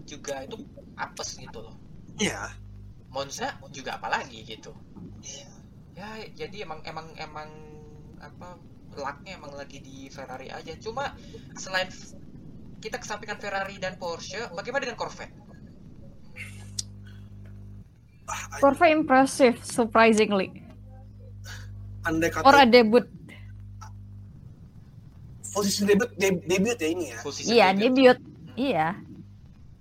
juga 0.03 0.43
itu 0.43 0.59
apes 0.97 1.37
gitu 1.39 1.61
loh. 1.61 1.75
iya 2.17 2.51
Monza 3.13 3.53
juga 3.69 4.01
apalagi 4.01 4.43
gitu. 4.43 4.73
Ya 5.93 6.09
jadi 6.33 6.65
emang 6.65 6.81
emang 6.83 7.07
emang 7.15 7.49
apa 8.17 8.57
lucknya 8.97 9.37
emang 9.37 9.53
lagi 9.53 9.77
di 9.77 10.09
Ferrari 10.09 10.49
aja. 10.49 10.73
Cuma 10.75 11.13
selain 11.53 11.87
kita 12.77 12.97
kesampingkan 12.97 13.37
Ferrari 13.37 13.77
dan 13.77 13.95
Porsche, 13.95 14.49
bagaimana 14.51 14.83
dengan 14.83 14.97
Corvette? 14.97 15.33
ah, 18.27 18.59
Corvette 18.59 18.93
impressive, 18.93 19.57
surprisingly. 19.61 20.49
andai 22.03 22.31
Or 22.39 22.55
a 22.55 22.63
kata 22.63 22.65
debut. 22.65 23.05
posisi 25.49 25.83
debut 25.83 26.07
deb- 26.13 26.45
debut 26.45 26.77
ya 26.77 26.87
ini 26.87 27.05
ya 27.09 27.17
Posisi 27.19 27.47
Iya, 27.49 27.67
debut. 27.73 28.13
debut. 28.13 28.17
Iya. 28.55 28.87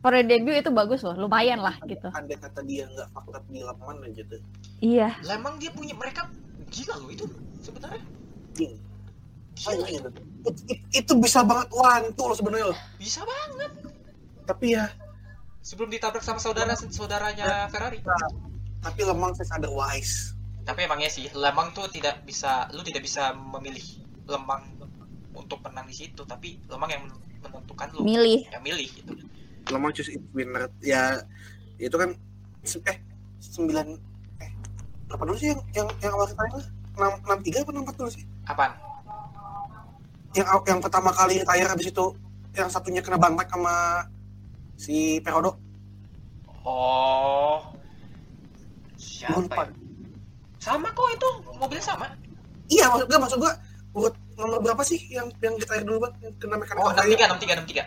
For 0.00 0.10
a 0.10 0.22
debut 0.22 0.54
itu 0.54 0.70
bagus 0.70 1.00
loh, 1.02 1.14
lumayan 1.16 1.58
lah 1.58 1.76
gitu. 1.84 2.08
andai 2.08 2.34
kata 2.34 2.62
dia 2.62 2.86
nggak 2.86 3.08
fakta 3.10 3.38
di 3.44 3.60
lapangan 3.60 4.06
aja 4.06 4.22
tuh 4.24 4.40
Iya. 4.78 5.08
Lah 5.20 5.34
emang 5.34 5.58
dia 5.58 5.70
punya 5.70 5.92
mereka 5.92 6.30
gila 6.66 6.94
loh 6.96 7.10
itu 7.10 7.24
sebenarnya. 7.60 8.02
Gini, 8.54 8.74
Gila 8.74 8.85
Itu. 9.56 10.08
It- 10.44 10.64
it- 10.68 10.84
itu 10.94 11.12
bisa 11.16 11.40
banget 11.42 11.68
wantu 11.70 12.22
loh 12.24 12.36
sebenarnya 12.36 12.66
loh. 12.70 12.78
Bisa 12.96 13.20
banget. 13.22 13.72
tapi 14.44 14.72
ya 14.72 14.86
Sebelum 15.60 15.90
ditabrak 15.90 16.22
sama 16.22 16.38
saudara 16.38 16.70
saudaranya 16.76 17.66
Ferrari. 17.66 17.98
tapi 18.78 19.00
lemang 19.02 19.34
saya 19.34 19.58
otherwise 19.58 20.30
Tapi 20.62 20.82
emangnya 20.82 21.06
sih, 21.08 21.26
Lemang 21.32 21.70
tuh 21.72 21.86
tidak 21.88 22.22
bisa, 22.22 22.70
lu 22.70 22.82
tidak 22.82 23.02
bisa 23.02 23.30
memilih 23.32 23.82
Lemang 24.24 24.62
untuk 25.32 25.58
menang 25.60 25.86
di 25.86 25.94
situ, 25.96 26.22
tapi 26.22 26.58
Lemang 26.66 26.86
yang 26.88 27.02
menentukan 27.40 27.86
lu 27.92 28.02
Milih. 28.02 28.46
yang 28.48 28.62
milih 28.62 28.86
gitu. 28.88 29.12
lemang 29.66 29.90
choose 29.90 30.10
it 30.10 30.22
winner 30.30 30.70
ya 30.78 31.18
itu 31.76 31.90
kan 31.92 32.14
eh 32.84 32.98
sembilan 33.40 33.86
eh 34.38 34.50
apa 35.08 35.22
dulu 35.22 35.34
sih 35.34 35.50
yang 35.50 35.58
yang 35.72 35.88
yang 36.00 36.12
awal 36.12 36.22
kita 36.24 36.42
itu 36.44 36.60
enam 36.94 37.12
enam 37.20 37.38
tiga 37.40 37.58
apa 37.60 37.70
enam 37.70 37.82
empat 37.82 37.96
dulu 37.96 38.10
sih 38.10 38.22
Apaan? 38.44 38.72
Yang 40.36 40.48
yang 40.68 40.78
pertama 40.78 41.10
kali 41.10 41.40
retire 41.40 41.66
habis 41.66 41.88
itu 41.88 42.06
yang 42.52 42.68
satunya 42.68 43.00
kena 43.00 43.16
bantek 43.16 43.48
sama 43.48 44.04
si 44.76 45.18
Perodo 45.20 45.56
Oh. 46.66 47.62
Siapa 48.98 49.38
Lupa. 49.38 49.62
ya? 49.62 49.70
Sama 50.58 50.90
kok 50.90 51.06
itu 51.14 51.28
mobilnya 51.54 51.84
sama. 51.84 52.06
iya 52.66 52.90
maksud 52.90 53.06
gua 53.06 53.18
maksud 53.22 53.38
gua 53.38 53.52
urut 53.94 54.14
nomor 54.34 54.58
berapa 54.58 54.82
sih 54.82 54.98
yang 55.08 55.30
yang 55.38 55.54
retire 55.54 55.86
dulu 55.86 56.02
bang 56.02 56.14
yang 56.20 56.34
kena 56.36 56.58
mekanik 56.58 56.82
Oh, 56.82 56.90
63, 56.90 57.38
63, 57.38 57.86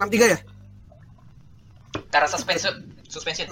enam 0.00 0.08
tiga 0.08 0.26
ya 0.32 0.38
Karena 2.08 2.28
suspension, 2.28 2.72
suspension. 3.04 3.48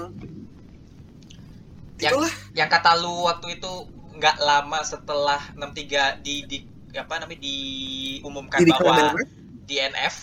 Yang, 2.00 2.16
itulah 2.16 2.32
yang 2.56 2.72
kata 2.72 2.96
lu 2.96 3.28
waktu 3.28 3.61
itu 3.61 3.72
nggak 4.16 4.36
lama 4.40 4.80
setelah 4.80 5.40
63 5.52 6.24
di, 6.24 6.34
di 6.48 6.58
apa 6.93 7.14
namanya 7.16 7.41
diumumkan 7.41 8.59
Jadi 8.59 8.70
bahwa 8.72 9.14
DNF 9.64 10.14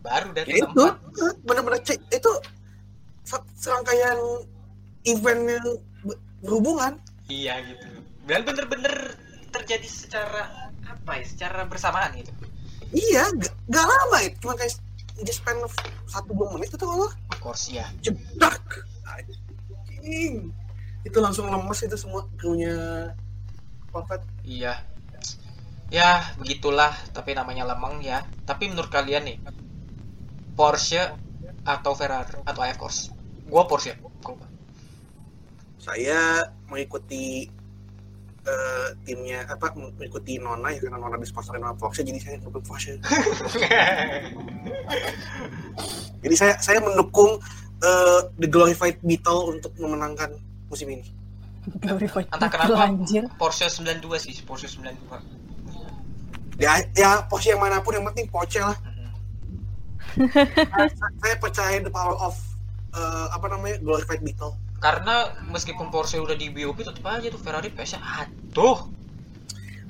baru 0.00 0.28
dari 0.32 0.50
ya 0.54 0.56
itu 0.62 0.72
64. 0.74 1.44
benar-benar 1.44 1.80
cek 1.80 2.00
itu 2.10 2.32
se- 3.22 3.48
serangkaian 3.54 4.16
event 5.04 5.42
yang 5.50 5.66
ber- 6.02 6.20
berhubungan 6.40 6.92
Iya 7.24 7.62
gitu. 7.64 7.84
Dan 8.24 8.42
bener-bener 8.42 9.14
terjadi 9.48 9.86
secara 9.86 10.50
apa 10.82 11.12
ya? 11.14 11.24
Secara 11.24 11.62
bersamaan 11.64 12.10
gitu. 12.14 12.32
iya 12.90 13.22
gak, 13.30 13.54
gak 13.66 13.86
lama 13.86 14.18
itu 14.20 14.36
cuma 14.40 14.54
kayak 14.54 14.74
di 15.16 15.30
span 15.30 15.54
satu 16.04 16.32
dua 16.32 16.50
menit 16.50 16.68
itu 16.70 16.80
kalau 16.80 17.06
Of 17.06 17.38
course 17.38 17.68
ya. 17.68 17.86
jedak 18.00 18.58
anjing 19.06 20.50
itu 21.00 21.18
langsung 21.18 21.46
lemes 21.46 21.80
itu 21.80 21.94
semua 21.94 22.26
krunya 22.34 23.12
Corvette 23.88 24.26
Iya. 24.42 24.80
Ya, 25.90 26.22
begitulah. 26.38 26.94
Tapi 27.10 27.34
namanya 27.34 27.66
lemang 27.66 27.98
ya. 28.00 28.22
Tapi 28.46 28.70
menurut 28.70 28.88
kalian 28.88 29.26
nih, 29.26 29.38
Porsche 30.54 31.02
atau 31.66 31.92
Ferrari 31.98 32.40
atau 32.46 32.62
of 32.62 32.78
course? 32.78 33.10
Gua 33.50 33.66
Porsche. 33.66 33.98
Gua. 34.22 34.36
saya 35.80 36.44
mengikuti 36.68 37.48
eh, 38.44 38.88
timnya 39.08 39.48
apa 39.48 39.72
mengikuti 39.72 40.36
Nona 40.36 40.76
ya 40.76 40.80
karena 40.84 41.00
Nona 41.00 41.16
disponsorin 41.16 41.64
sama 41.64 41.72
Porsche 41.72 42.04
jadi 42.04 42.20
saya 42.20 42.36
mendukung 42.36 42.64
Porsche 42.68 43.00
jadi 46.22 46.34
saya 46.36 46.54
saya 46.60 46.84
mendukung 46.84 47.40
eh, 47.80 48.20
the 48.36 48.44
glorified 48.44 49.00
Beetle 49.00 49.56
untuk 49.56 49.72
memenangkan 49.80 50.36
musim 50.68 50.92
ini 50.92 51.08
Glorified 51.80 52.28
Entah 52.32 52.48
kenapa 52.48 52.88
anjir. 52.88 53.28
Porsche 53.36 53.68
92 53.68 54.00
sih, 54.16 54.32
Porsche 54.48 54.64
92. 54.64 55.39
Ya 56.60 56.72
ya 56.92 57.24
Porsche 57.24 57.50
yang 57.50 57.62
mana 57.62 57.80
pun 57.80 57.96
yang 57.96 58.04
penting 58.06 58.28
Porsche 58.28 58.60
lah 58.60 58.76
Mhm. 58.76 59.08
saya, 60.70 60.90
saya 61.16 61.34
percaya 61.38 61.76
the 61.78 61.88
power 61.88 62.18
of 62.18 62.34
eh, 62.92 63.26
apa 63.30 63.46
namanya 63.48 63.78
glorified 63.80 64.20
Beetle 64.20 64.54
Karena 64.76 65.28
meskipun 65.46 65.88
Porsche 65.88 66.16
udah 66.16 66.32
di 66.32 66.48
BOP 66.48 66.80
tetap 66.80 67.04
aja 67.04 67.28
tuh 67.28 67.36
Ferrari 67.36 67.68
PS-nya 67.68 68.00
aduh, 68.00 68.88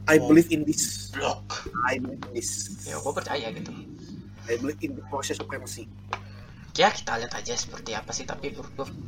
I 0.05 0.19
Oh. 0.19 0.27
believe 0.27 0.51
in 0.51 0.67
this 0.67 1.11
blok. 1.11 1.63
I 1.87 1.97
believe 1.97 2.19
in 2.21 2.33
this 2.35 2.75
Ya, 2.83 2.99
gua 2.99 3.15
percaya 3.15 3.51
gitu. 3.51 3.71
I 4.47 4.59
believe 4.59 4.83
in 4.83 4.95
the 4.95 5.05
Porsche 5.07 5.31
supremacy 5.33 5.87
Ya, 6.75 6.91
kita 6.91 7.19
lihat 7.19 7.31
aja 7.33 7.55
seperti 7.55 7.95
apa 7.95 8.11
sih 8.11 8.23
tapi 8.25 8.51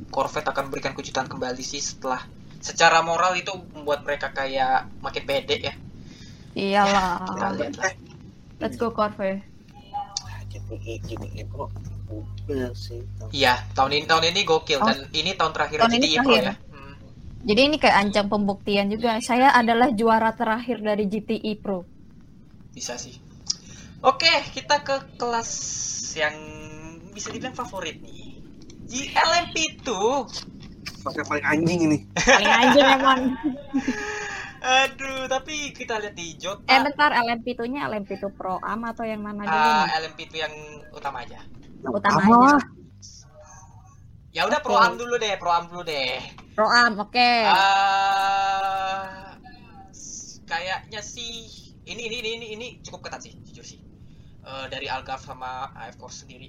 Corvette 0.09 0.47
akan 0.47 0.71
memberikan 0.71 0.95
kejutan 0.95 1.27
kembali 1.27 1.63
sih 1.63 1.79
setelah 1.79 2.23
secara 2.59 3.03
moral 3.03 3.35
itu 3.35 3.51
membuat 3.73 4.03
mereka 4.03 4.31
kayak 4.31 4.87
makin 4.99 5.23
pede 5.25 5.57
ya. 5.59 5.75
Iyalah. 6.53 7.25
Kita 7.25 7.47
lihat 7.57 7.75
lah. 7.77 7.93
Let's 8.59 8.77
go 8.77 8.91
Corvette. 8.91 9.43
jadi 10.63 11.01
gini 11.01 11.45
bro 11.45 11.69
udah 12.45 12.73
sih 12.73 13.01
Iya, 13.29 13.61
tahun 13.73 13.93
ini 13.95 14.05
tahun 14.05 14.25
ini 14.31 14.41
gokil 14.43 14.79
Oh. 14.79 14.85
dan 14.85 15.05
ini 15.11 15.33
tahun 15.33 15.53
terakhir 15.53 15.79
Tahun 15.81 15.93
ini 15.93 16.07
GTI 16.07 16.17
Pro 16.19 16.25
terakhir. 16.29 16.45
ya. 16.45 16.55
Hmm. 16.71 16.95
Jadi 17.43 17.61
ini 17.63 17.77
kayak 17.77 17.97
ancam 17.99 18.27
pembuktian 18.29 18.87
juga. 18.87 19.17
Saya 19.19 19.49
adalah 19.51 19.89
juara 19.91 20.31
terakhir 20.33 20.81
dari 20.81 21.05
GTI 21.07 21.53
Pro. 21.57 21.85
Bisa 22.71 22.97
sih. 22.97 23.17
Oke, 24.01 24.29
kita 24.53 24.81
ke 24.81 25.17
kelas 25.17 25.51
yang 26.15 26.37
bisa 27.11 27.29
dibilang 27.29 27.55
favorit 27.55 27.97
nih. 27.99 28.41
Di 28.83 29.09
LMP2. 29.09 29.89
pakai 31.03 31.25
paling 31.27 31.43
anjing 31.45 31.81
ini 31.83 31.99
Paling 32.15 32.55
anjir 32.55 32.85
emang. 32.97 33.21
Aduh, 34.63 35.27
tapi 35.27 35.75
kita 35.75 35.99
lihat 35.99 36.15
di 36.15 36.39
Jota. 36.39 36.71
Eh 36.71 36.79
bentar, 36.87 37.11
LMP2-nya 37.11 37.91
LMP2 37.91 38.31
Pro 38.31 38.63
Am 38.63 38.81
atau 38.87 39.03
yang 39.03 39.19
mana 39.19 39.43
dulu 39.51 39.59
Ah, 39.59 39.83
nih? 39.83 39.91
LMP2 39.99 40.35
yang 40.39 40.55
utama 40.95 41.27
aja. 41.27 41.43
Utama 41.83 42.23
Apa? 42.23 42.31
aja. 42.31 42.63
Ya 44.33 44.47
udah 44.49 44.61
Pro 44.63 44.79
Oke. 44.79 44.87
Am 44.87 44.95
dulu 44.97 45.15
deh, 45.19 45.35
Pro 45.37 45.51
Am 45.51 45.65
dulu 45.67 45.83
deh. 45.83 46.23
Pro 46.55 46.67
Am, 46.71 46.95
oke. 47.03 47.31
Ah, 47.43 49.35
s- 49.91 50.39
kayaknya 50.47 51.01
sih 51.03 51.51
ini 51.91 52.03
ini 52.07 52.17
ini 52.23 52.31
ini, 52.39 52.47
ini 52.55 52.67
cukup 52.87 53.01
ketat 53.11 53.21
sih, 53.27 53.35
jujur 53.51 53.67
sih. 53.67 53.81
Eh, 54.47 54.67
dari 54.71 54.87
Algarve 54.87 55.23
sama 55.27 55.75
AF 55.75 55.99
Course 55.99 56.23
sendiri. 56.23 56.49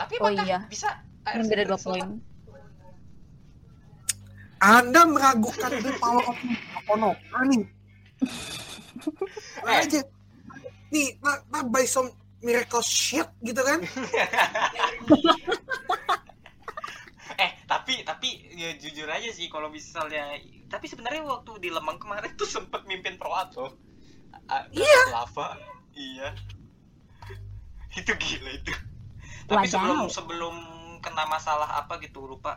Tapi 0.00 0.14
Oh 0.18 0.32
apakah 0.32 0.44
iya. 0.48 0.58
bisa 0.66 0.88
Yang 1.28 1.46
beda 1.48 1.62
dua 1.70 1.78
poin. 1.78 2.06
Anda 4.62 5.02
meragukan 5.10 5.82
the 5.82 5.92
power 5.98 6.22
of 6.22 6.38
Ono 6.94 7.10
nih 7.50 7.62
Eh. 9.66 9.82
aja 9.82 10.00
nih 10.94 11.18
nah, 11.18 11.38
nah 11.50 11.62
by 11.66 11.82
some 11.82 12.06
miracle 12.38 12.82
shit 12.82 13.26
gitu 13.42 13.58
kan 13.58 13.82
Eh, 17.32 17.50
tapi 17.66 18.06
tapi 18.06 18.28
ya 18.54 18.76
jujur 18.78 19.08
aja 19.08 19.32
sih 19.34 19.50
kalau 19.50 19.66
misalnya 19.72 20.38
tapi 20.68 20.86
sebenarnya 20.86 21.26
waktu 21.26 21.58
di 21.58 21.68
Lemang 21.72 21.98
kemarin 21.98 22.30
tuh 22.38 22.46
sempet 22.46 22.86
mimpin 22.86 23.18
Pro 23.18 23.32
Am 23.34 23.48
tuh. 23.50 23.72
Iya. 24.70 25.02
Lava. 25.10 25.58
Iya. 25.96 26.32
Itu 27.98 28.12
gila 28.14 28.50
itu. 28.52 28.72
Tapi 29.48 29.66
sebelum 29.66 30.06
sebelum 30.08 30.54
kena 31.02 31.24
masalah 31.26 31.82
apa 31.82 31.98
gitu 32.00 32.24
lupa. 32.24 32.56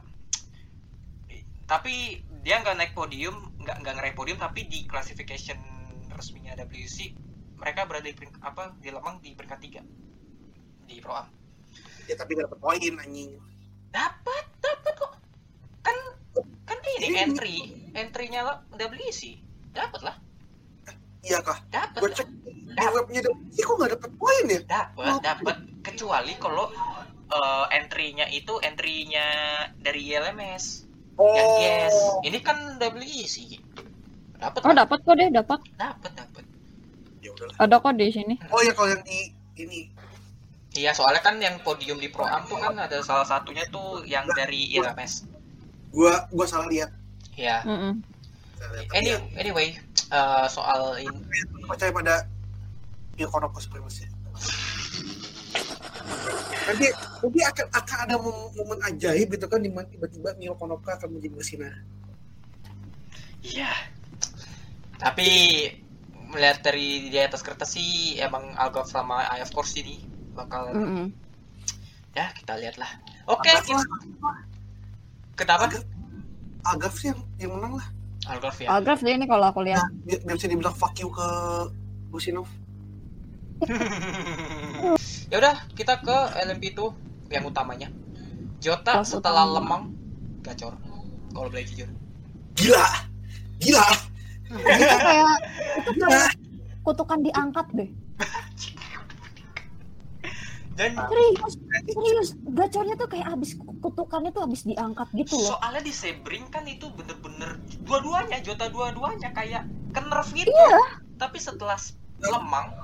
Tapi 1.66 2.22
dia 2.46 2.62
nggak 2.62 2.78
naik 2.78 2.94
podium, 2.94 3.54
nggak 3.62 3.82
nggak 3.82 3.94
ngeraih 3.98 4.16
podium, 4.16 4.38
tapi 4.38 4.70
di 4.70 4.86
classification 4.86 5.58
resminya 6.16 6.56
WC 6.56 7.12
mereka 7.60 7.84
berada 7.88 8.08
di 8.08 8.16
apa 8.40 8.72
di 8.80 8.90
Lemang 8.92 9.20
di 9.20 9.36
peringkat 9.36 9.60
tiga 9.60 9.82
di 10.86 11.02
Pro 11.02 11.18
Am. 11.18 11.28
ya 12.06 12.14
tapi 12.14 12.38
gak 12.38 12.46
dapet 12.48 12.60
poin 12.62 12.94
anjing 13.02 13.32
Dapat, 13.90 14.46
dapat 14.62 14.94
kok. 15.00 15.14
Kan 15.82 15.98
kan 16.68 16.78
ini 17.00 17.08
Ini- 17.10 17.20
entry, 17.24 17.56
entry-nya 17.96 18.44
lo 18.46 18.54
WC. 18.76 19.40
Dapat 19.72 20.02
lah, 20.04 20.16
iya 21.24 21.40
kah 21.44 21.60
dapat. 21.68 22.00
gue 22.00 22.12
cek 22.16 22.30
di 22.76 22.86
webnya 22.92 23.22
sih 23.52 23.64
kok 23.64 23.76
gak 23.76 23.92
dapet 23.98 24.12
poin 24.16 24.46
ya 24.48 24.62
Dapat, 24.64 25.20
dapat 25.24 25.58
kecuali 25.84 26.36
kalau 26.40 26.70
eh, 27.26 27.66
entry-nya 27.76 28.30
itu 28.30 28.56
entry-nya 28.62 29.28
dari 29.82 30.14
ILMS. 30.14 30.85
Yang 31.16 31.52
yes. 31.60 31.96
Ini 32.24 32.38
kan 32.40 32.58
WC. 32.76 33.36
Dapat, 34.36 34.60
Oh 34.62 34.76
dapat 34.76 35.00
kok 35.00 35.16
deh, 35.16 35.32
dapat. 35.32 35.60
dapat, 35.74 36.12
dapat. 36.14 36.44
ya 37.24 37.32
udahlah 37.32 37.56
Ada 37.58 37.76
kok 37.80 37.94
di 37.96 38.08
sini. 38.12 38.36
oh 38.52 38.62
ya 38.62 38.72
kalau 38.72 38.90
yang 38.92 39.02
di 39.02 39.32
ini 39.58 39.80
Iya, 40.76 40.92
soalnya 40.92 41.24
kan 41.24 41.40
yang 41.40 41.56
podium 41.64 41.96
di 41.96 42.12
Pro 42.12 42.28
Am 42.28 42.44
tuh 42.46 42.60
kan 42.60 42.76
ada 42.76 43.00
salah 43.00 43.24
satunya 43.24 43.64
tuh 43.72 44.04
yang 44.04 44.28
dari 44.30 44.76
ILMS. 44.76 45.24
gua 45.90 46.28
gua 46.30 46.44
salah 46.44 46.68
lihat 46.68 46.92
Ya. 47.34 47.64
Mm-mm. 47.64 48.04
Salah 48.56 48.76
lihat. 48.76 48.92
Any, 48.92 49.08
Iya, 49.08 49.18
anyway, 49.36 49.68
eh, 50.10 50.46
soal 50.48 51.00
ini 51.00 51.16
percaya 51.64 51.96
pada 51.96 52.28
Yokonoko 53.16 53.58
supremacy 53.58 54.04
nanti 56.66 56.88
nanti 57.22 57.40
akan 57.42 57.66
akan 57.72 57.98
ada 58.02 58.16
momen, 58.18 58.80
ajaib 58.84 59.28
gitu 59.30 59.46
kan 59.46 59.60
di 59.60 59.70
mana 59.70 59.86
tiba-tiba 59.86 60.34
Mio 60.36 60.54
Konoka 60.56 60.96
akan 60.96 61.14
menjadi 61.14 61.34
bersinar 61.34 61.74
Iya. 63.40 63.70
Tapi 64.98 65.30
melihat 66.34 66.66
dari 66.66 67.08
di 67.08 67.20
atas 67.20 67.46
kertas 67.46 67.78
sih 67.78 68.18
emang 68.18 68.58
Algarve 68.58 68.90
sama 68.90 69.22
IF 69.38 69.54
Course 69.54 69.78
ini 69.78 70.02
bakal 70.34 70.74
Mm-mm. 70.74 71.14
ya 72.12 72.34
kita 72.34 72.58
lihatlah. 72.58 72.90
Oke, 73.30 73.46
Algarve 73.46 73.70
kita- 73.70 73.78
lah. 73.78 74.38
kenapa? 75.38 75.68
Algarve 76.66 76.98
sih 76.98 77.14
yang, 77.14 77.22
yang 77.38 77.52
menang 77.54 77.78
lah 77.78 77.88
Algarve 78.26 78.66
ya. 78.66 78.82
Deh 78.82 79.14
ini 79.14 79.30
kalau 79.30 79.46
aku 79.46 79.62
lihat. 79.62 79.86
biar 80.02 80.34
bisa 80.34 80.50
dibilang 80.50 80.74
fuck 80.74 80.98
you 80.98 81.14
ke 81.14 81.28
Lusinov 82.10 82.50
ya 85.30 85.36
udah 85.42 85.56
kita 85.74 86.02
ke 86.02 86.18
LMP 86.46 86.78
itu 86.78 86.94
yang 87.30 87.46
utamanya. 87.50 87.90
Jota 88.62 89.02
Kelas 89.02 89.14
setelah 89.14 89.46
utama. 89.46 89.56
Lemang 89.60 89.84
gacor. 90.46 90.74
Kalau 91.34 91.50
boleh 91.52 91.66
jujur. 91.68 91.90
gila 92.56 92.88
gila 93.60 93.84
itu 94.48 94.96
kayak 95.04 95.36
itu 95.84 95.92
kayak 96.08 96.32
kutukan 96.88 97.20
diangkat 97.20 97.68
deh 97.76 97.90
Dan 100.76 100.92
serius 100.92 101.56
serius 101.88 102.30
gacornya 102.52 102.96
tuh 103.00 103.08
kayak 103.08 103.28
abis 103.32 103.56
kutukannya 103.80 104.32
tuh 104.36 104.44
abis 104.44 104.68
diangkat 104.68 105.08
gitu 105.16 105.40
loh 105.40 105.56
soalnya 105.56 105.84
di 105.84 105.92
Sebring 105.92 106.52
kan 106.52 106.68
itu 106.68 106.92
bener-bener 106.92 107.60
dua-duanya 107.84 108.40
Jota 108.44 108.68
dua-duanya 108.68 109.32
kayak 109.32 109.68
ke 109.96 110.02
nerf 110.04 110.28
gitu. 110.36 110.52
Iya. 110.52 111.00
Tapi 111.16 111.40
setelah 111.40 111.80
lemang 112.20 112.76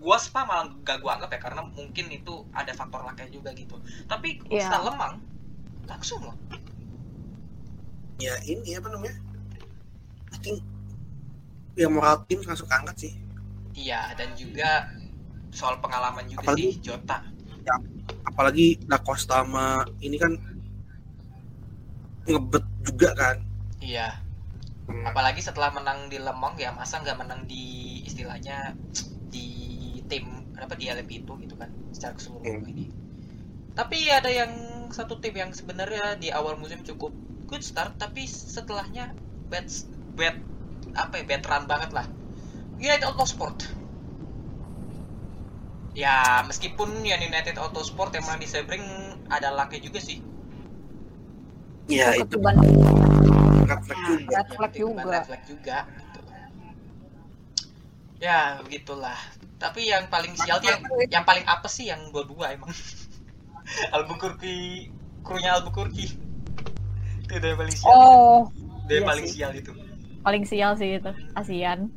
gua 0.00 0.16
spa 0.16 0.42
malah 0.42 0.72
gak 0.80 0.98
gua 0.98 1.14
anggap 1.14 1.30
ya 1.30 1.40
karena 1.40 1.62
mungkin 1.62 2.08
itu 2.08 2.34
ada 2.50 2.72
faktor 2.72 3.04
laknya 3.04 3.28
juga 3.28 3.52
gitu. 3.52 3.76
Tapi 4.04 4.40
Iya. 4.48 4.64
setelah 4.66 4.84
lemang 4.90 5.14
langsung 5.84 6.20
loh. 6.22 6.36
ya 8.16 8.36
ini 8.44 8.76
apa 8.76 8.92
namanya 8.92 9.16
I 10.28 10.36
think 10.38 10.60
ya 11.72 11.88
moral 11.88 12.20
tim 12.28 12.44
langsung 12.44 12.68
keangkat 12.68 12.96
sih 13.00 13.12
Iya, 13.72 14.12
dan 14.12 14.36
juga 14.36 14.92
soal 15.48 15.80
pengalaman 15.80 16.28
juga 16.28 16.44
Apalagi- 16.44 16.76
sih 16.76 16.84
Jota. 16.84 17.24
apalagi 18.22 18.76
Da 18.84 19.00
Costa 19.00 19.40
sama 19.40 19.88
ini 20.00 20.16
kan 20.16 20.36
ngebet 22.26 22.64
juga 22.84 23.10
kan 23.14 23.36
Iya. 23.80 24.20
Apalagi 25.08 25.40
setelah 25.40 25.72
menang 25.72 26.12
di 26.12 26.20
Lemong 26.20 26.60
ya 26.60 26.68
masa 26.70 27.00
nggak 27.00 27.16
menang 27.16 27.48
di 27.48 27.64
istilahnya 28.04 28.76
tim 30.10 30.24
apa 30.62 30.74
di 30.80 30.84
LMP 30.94 31.10
itu 31.24 31.32
gitu 31.44 31.54
kan 31.60 31.70
secara 31.94 32.12
keseluruhan 32.18 32.62
Hmm. 32.62 32.70
ini. 32.72 32.84
Tapi 33.78 33.98
ada 34.18 34.30
yang 34.40 34.52
satu 34.98 35.14
tim 35.22 35.34
yang 35.42 35.50
sebenarnya 35.58 36.18
di 36.22 36.28
awal 36.38 36.54
musim 36.62 36.80
cukup 36.88 37.12
good 37.48 37.62
start 37.70 37.92
tapi 38.02 38.22
setelahnya 38.26 39.04
bad 39.50 39.66
bad 40.18 40.36
apa 41.02 41.14
ya 41.20 41.24
bad 41.30 41.42
run 41.50 41.64
banget 41.72 41.90
lah. 41.96 42.06
United 42.80 43.06
Autosport. 43.10 43.58
Ya 45.94 46.16
meskipun 46.46 47.02
yang 47.10 47.20
United 47.30 47.56
Autosport 47.58 48.10
yang 48.14 48.24
menang 48.26 48.42
di 48.44 48.48
Sebring 48.50 48.84
ada 49.30 49.48
lucknya 49.54 49.80
juga 49.86 49.98
sih. 50.08 50.18
ya 51.90 52.14
itu 52.14 52.38
ketuban 52.38 52.56
red 53.68 53.82
flag 53.86 54.00
juga 54.06 54.38
red 54.38 54.48
flag 54.54 54.72
Yang 54.74 54.86
juga 54.86 55.02
red 55.10 55.22
flag 55.26 55.42
juga 55.46 55.76
gitu. 55.98 56.20
Ya 58.20 58.60
begitulah. 58.62 59.18
Tapi 59.60 59.92
yang 59.92 60.08
paling 60.08 60.32
sial 60.34 60.56
tuh 60.58 60.72
yang, 60.72 60.80
yang 61.12 61.24
paling 61.28 61.44
apa 61.44 61.68
sih 61.68 61.92
yang 61.92 62.00
dua-dua 62.10 62.56
emang. 62.56 62.72
Albuquerque, 63.94 64.88
krunya 65.20 65.60
Albuquerque. 65.60 66.16
Itu 67.28 67.32
udah 67.36 67.52
paling 67.54 67.76
sial. 67.76 67.92
oh 67.92 68.40
yang 68.90 69.06
iya 69.06 69.06
paling 69.06 69.26
sih. 69.30 69.34
sial 69.38 69.52
itu. 69.54 69.72
paling 70.20 70.44
sial 70.44 70.72
sih 70.74 70.98
itu 70.98 71.12
ASEAN 71.32 71.88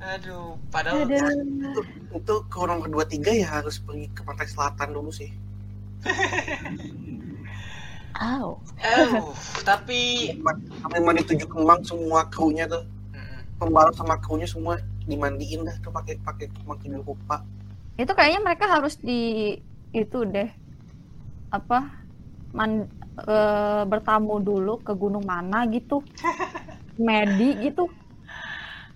Aduh, 0.00 0.56
padahal 0.72 1.04
itu, 1.04 1.82
itu 2.16 2.34
kurang 2.48 2.80
kedua 2.80 3.04
tiga 3.04 3.28
ya 3.30 3.60
harus 3.60 3.76
pergi 3.78 4.08
ke 4.10 4.24
pantai 4.24 4.48
selatan 4.48 4.96
dulu 4.96 5.12
sih 5.12 5.28
Aw. 8.16 8.48
Aduh, 8.80 9.30
tapi 9.68 10.32
sampai 10.80 10.98
mandi 11.04 11.22
tujuh 11.24 11.46
kembang 11.46 11.84
semua 11.84 12.24
krunya 12.32 12.64
tuh 12.64 12.82
pembalap 13.60 13.92
sama 13.92 14.16
krunya 14.18 14.48
semua 14.48 14.80
dimandiin 15.08 15.64
dah 15.64 15.76
tuh 15.80 15.92
pakai 15.92 16.20
pakai 16.20 16.46
makin 16.64 17.00
lupa 17.00 17.44
itu 17.96 18.12
kayaknya 18.12 18.40
mereka 18.40 18.64
harus 18.68 18.96
di 19.00 19.56
itu 19.90 20.18
deh 20.24 20.48
apa 21.50 21.90
man, 22.54 22.86
eh, 23.26 23.82
bertamu 23.84 24.38
dulu 24.38 24.80
ke 24.80 24.94
gunung 24.94 25.26
mana 25.26 25.66
gitu 25.68 26.02
Medi 27.06 27.70
gitu 27.70 27.90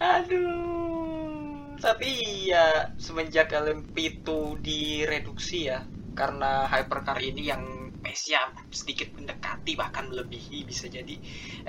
Aduh. 0.04 1.76
Tapi 1.78 2.10
ya 2.48 2.92
semenjak 2.96 3.52
LMP 3.52 4.20
itu 4.20 4.56
direduksi 4.60 5.68
ya 5.68 5.84
karena 6.16 6.64
hypercar 6.70 7.18
ini 7.20 7.50
yang 7.50 7.92
pace-nya 8.00 8.52
sedikit 8.72 9.12
mendekati 9.16 9.76
bahkan 9.76 10.08
melebihi 10.08 10.64
bisa 10.64 10.88
jadi. 10.88 11.16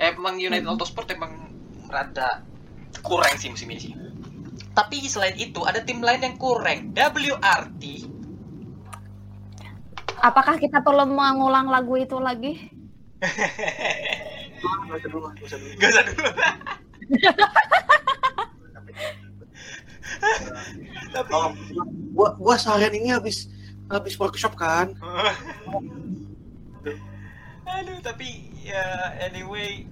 Emang 0.00 0.40
United 0.40 0.68
Autosport 0.68 1.08
emang 1.12 1.52
rada 1.88 2.44
kurang 3.04 3.36
sih 3.36 3.52
musim 3.52 3.68
ini 3.72 3.80
sih. 3.80 3.92
Tapi 4.76 5.08
selain 5.08 5.32
itu 5.40 5.64
ada 5.64 5.80
tim 5.80 6.04
lain 6.04 6.20
yang 6.20 6.36
kurang. 6.36 6.92
WRT. 6.92 8.12
apakah 10.16 10.56
kita 10.56 10.80
perlu 10.80 11.04
mengulang 11.06 11.68
lagu 11.68 11.92
itu 11.94 12.16
lagi 12.16 12.56
nggak 14.56 14.96
usah 14.96 15.10
dulu 15.12 15.28
nggak 15.28 15.44
usah 15.44 15.58
dulu 15.60 15.72
Gak 15.76 15.90
usah 15.92 16.04
dulu. 16.08 16.30
Tapi 21.12 21.30
Oh, 21.30 21.52
gua 22.16 22.28
gua 22.40 22.56
seharian 22.56 22.96
ini 22.96 23.08
habis 23.12 23.46
habis 23.86 24.16
workshop 24.16 24.56
kan 24.56 24.96
Aduh, 27.66 27.98
tapi 28.00 28.48
ya 28.64 29.12
anyway 29.20 29.84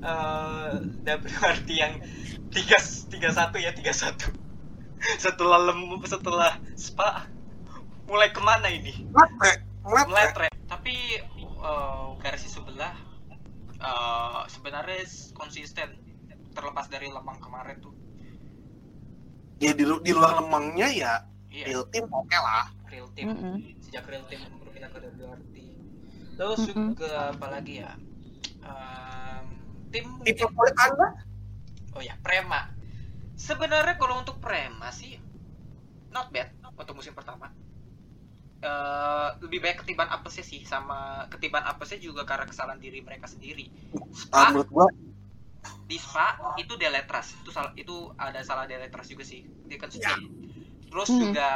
eh 0.00 0.70
WRT 1.04 1.68
yang 1.70 2.00
tiga 2.50 2.78
tiga 3.12 3.30
satu 3.30 3.56
ya 3.60 3.70
tiga 3.76 3.92
satu. 3.92 4.32
Setelah 5.16 5.72
lem 5.72 5.96
setelah 6.04 6.56
spa 6.76 7.24
mulai 8.04 8.32
ke 8.32 8.40
mana 8.40 8.68
ini? 8.68 9.06
Ngeletre 9.12 9.52
meletre 9.84 10.48
tapi 10.68 11.20
eh, 11.40 12.06
versi 12.20 12.48
sebelah 12.48 12.92
eh, 13.80 14.40
sebenarnya 14.48 15.04
konsisten 15.36 15.88
terlepas 16.52 16.88
dari 16.88 17.08
lemang 17.08 17.40
kemarin 17.40 17.80
tuh. 17.80 17.94
Ya 19.60 19.76
di, 19.76 19.84
lu- 19.84 20.00
di 20.00 20.16
luar 20.16 20.40
lemangnya 20.40 20.88
ya 20.88 21.12
iya. 21.52 21.64
real 21.68 21.84
team 21.92 22.08
oke 22.08 22.32
lah. 22.32 22.72
Real 22.88 23.08
team. 23.12 23.30
Mm-mm. 23.30 23.56
sejak 23.84 24.08
real 24.08 24.24
team 24.26 24.40
berpindah 24.64 24.90
ke 24.90 24.98
WRT 24.98 25.56
terus 26.40 26.60
Mm-mm. 26.72 26.96
juga 26.96 27.36
apa 27.36 27.46
lagi 27.52 27.84
ya 27.84 27.92
Em, 28.60 29.19
tim 29.90 30.06
tim 30.22 30.36
favorit 30.38 30.76
anda 30.78 31.08
Oh 31.90 31.98
ya, 31.98 32.14
Prema. 32.22 32.70
Sebenarnya 33.34 33.98
kalau 33.98 34.22
untuk 34.22 34.38
Prema 34.38 34.94
sih 34.94 35.18
not 36.14 36.30
bad 36.30 36.54
untuk 36.78 36.94
musim 36.94 37.10
pertama. 37.12 37.50
Eh 38.60 39.28
lebih 39.42 39.58
baik 39.58 39.82
ketiban 39.82 40.06
apesnya 40.06 40.44
sih 40.44 40.62
sama 40.62 41.26
ketiban 41.26 41.66
apesnya 41.66 41.98
juga 41.98 42.22
karena 42.22 42.46
kesalahan 42.46 42.78
diri 42.78 43.02
mereka 43.02 43.26
sendiri. 43.26 43.66
Ah, 43.96 44.06
Spa 44.14 44.40
menurut 44.54 44.70
gua 44.70 44.86
di 45.84 45.98
Spa 45.98 46.54
itu 46.56 46.78
Deletras 46.78 47.34
itu 47.36 47.50
salah 47.50 47.74
itu 47.74 48.14
ada 48.14 48.38
salah 48.46 48.64
Deletras 48.70 49.10
juga 49.10 49.26
sih 49.26 49.42
dia 49.66 49.76
kan 49.76 49.90
Ya. 49.92 50.14
terus 50.88 51.10
Hmm. 51.10 51.20
juga 51.26 51.50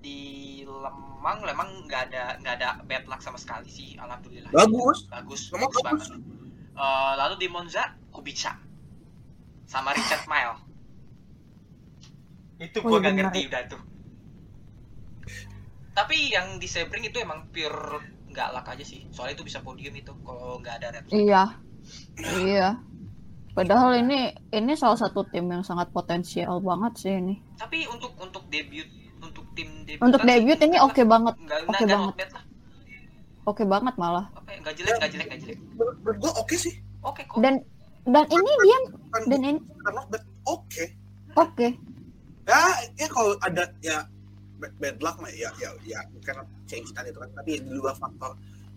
di 0.00 0.18
Lemang 0.64 1.44
Lemang 1.44 1.70
nggak 1.84 2.02
ada 2.10 2.24
nggak 2.40 2.54
ada 2.58 2.68
bad 2.84 3.04
luck 3.06 3.20
sama 3.20 3.36
sekali 3.36 3.68
sih 3.68 3.94
alhamdulillah 3.96 4.50
bagus 4.50 5.04
bagus 5.06 5.40
Lemang 5.52 5.68
bagus 5.68 5.82
bagus. 5.84 6.06
banget 6.08 6.35
Eh, 6.76 7.12
lalu 7.16 7.34
di 7.40 7.48
Monza 7.48 7.96
Kubica. 8.12 8.52
Sama 9.64 9.96
Richard 9.96 10.28
Mile 10.32 10.66
itu 12.56 12.80
Oh, 12.80 12.88
gua 12.88 12.98
iya 13.00 13.12
gak 13.12 13.14
ngerti 13.20 13.40
udah 13.52 13.62
tuh. 13.68 13.82
Tapi 15.96 16.16
yang 16.32 16.56
di 16.60 16.68
Sebring 16.68 17.08
itu 17.08 17.20
emang 17.20 17.48
pure 17.52 18.00
nggak 18.32 18.48
luck 18.52 18.68
aja 18.68 18.84
sih. 18.84 19.04
Soalnya 19.12 19.40
itu 19.40 19.44
bisa 19.48 19.60
podium 19.64 19.92
itu 19.96 20.12
kalau 20.24 20.60
nggak 20.60 20.80
ada 20.80 20.88
red 20.92 21.04
iya. 21.12 21.56
Iya. 22.16 22.68
Padahal 23.56 23.96
ini 24.04 24.36
ini 24.52 24.72
salah 24.76 25.00
satu 25.00 25.24
tim 25.28 25.48
yang 25.48 25.64
sangat 25.64 25.88
potensial 25.92 26.60
banget 26.60 26.92
sih 27.00 27.12
ini. 27.16 27.40
Tapi 27.56 27.88
untuk 27.88 28.12
untuk 28.20 28.44
debut 28.52 28.88
untuk 29.20 29.44
tim 29.56 29.84
debut 29.88 30.04
untuk 30.04 30.20
debut 30.24 30.58
ini 30.60 30.76
oke 30.80 31.02
banget. 31.04 31.34
Nggak 31.40 31.60
oke 31.64 31.82
nggak 31.84 31.96
banget. 31.96 32.28
lah 32.32 32.44
oke 33.46 33.62
banget 33.64 33.94
malah. 33.96 34.26
Ya 34.50 34.58
nggak 34.60 34.74
jelek 34.76 34.94
nggak 34.98 35.10
jelek 35.14 35.26
nggak 35.30 35.40
jelek. 35.46 35.58
Menurut, 35.78 36.16
gua 36.20 36.32
oke 36.36 36.54
sih. 36.58 36.74
Oke 37.06 37.22
kok. 37.24 37.38
Dan 37.40 37.62
dan 38.06 38.24
ini 38.30 38.52
dia 38.62 38.78
bukan 38.90 39.22
dan 39.30 39.40
ini 39.42 39.60
bad 39.86 40.24
oke. 40.46 40.84
Oke. 41.38 41.68
Ya 42.46 42.62
ya 42.98 43.06
kalau 43.10 43.34
ada 43.42 43.64
ya 43.82 44.06
bad, 44.58 44.72
bad 44.78 44.96
luck 45.02 45.16
mah 45.22 45.30
ya 45.30 45.50
ya 45.58 45.70
ya 45.86 45.98
bukan 46.14 46.42
change 46.66 46.90
tadi 46.94 47.10
itu 47.14 47.18
kan 47.22 47.30
tapi 47.34 47.62
di 47.62 47.72
luar 47.72 47.94
faktor 47.94 48.34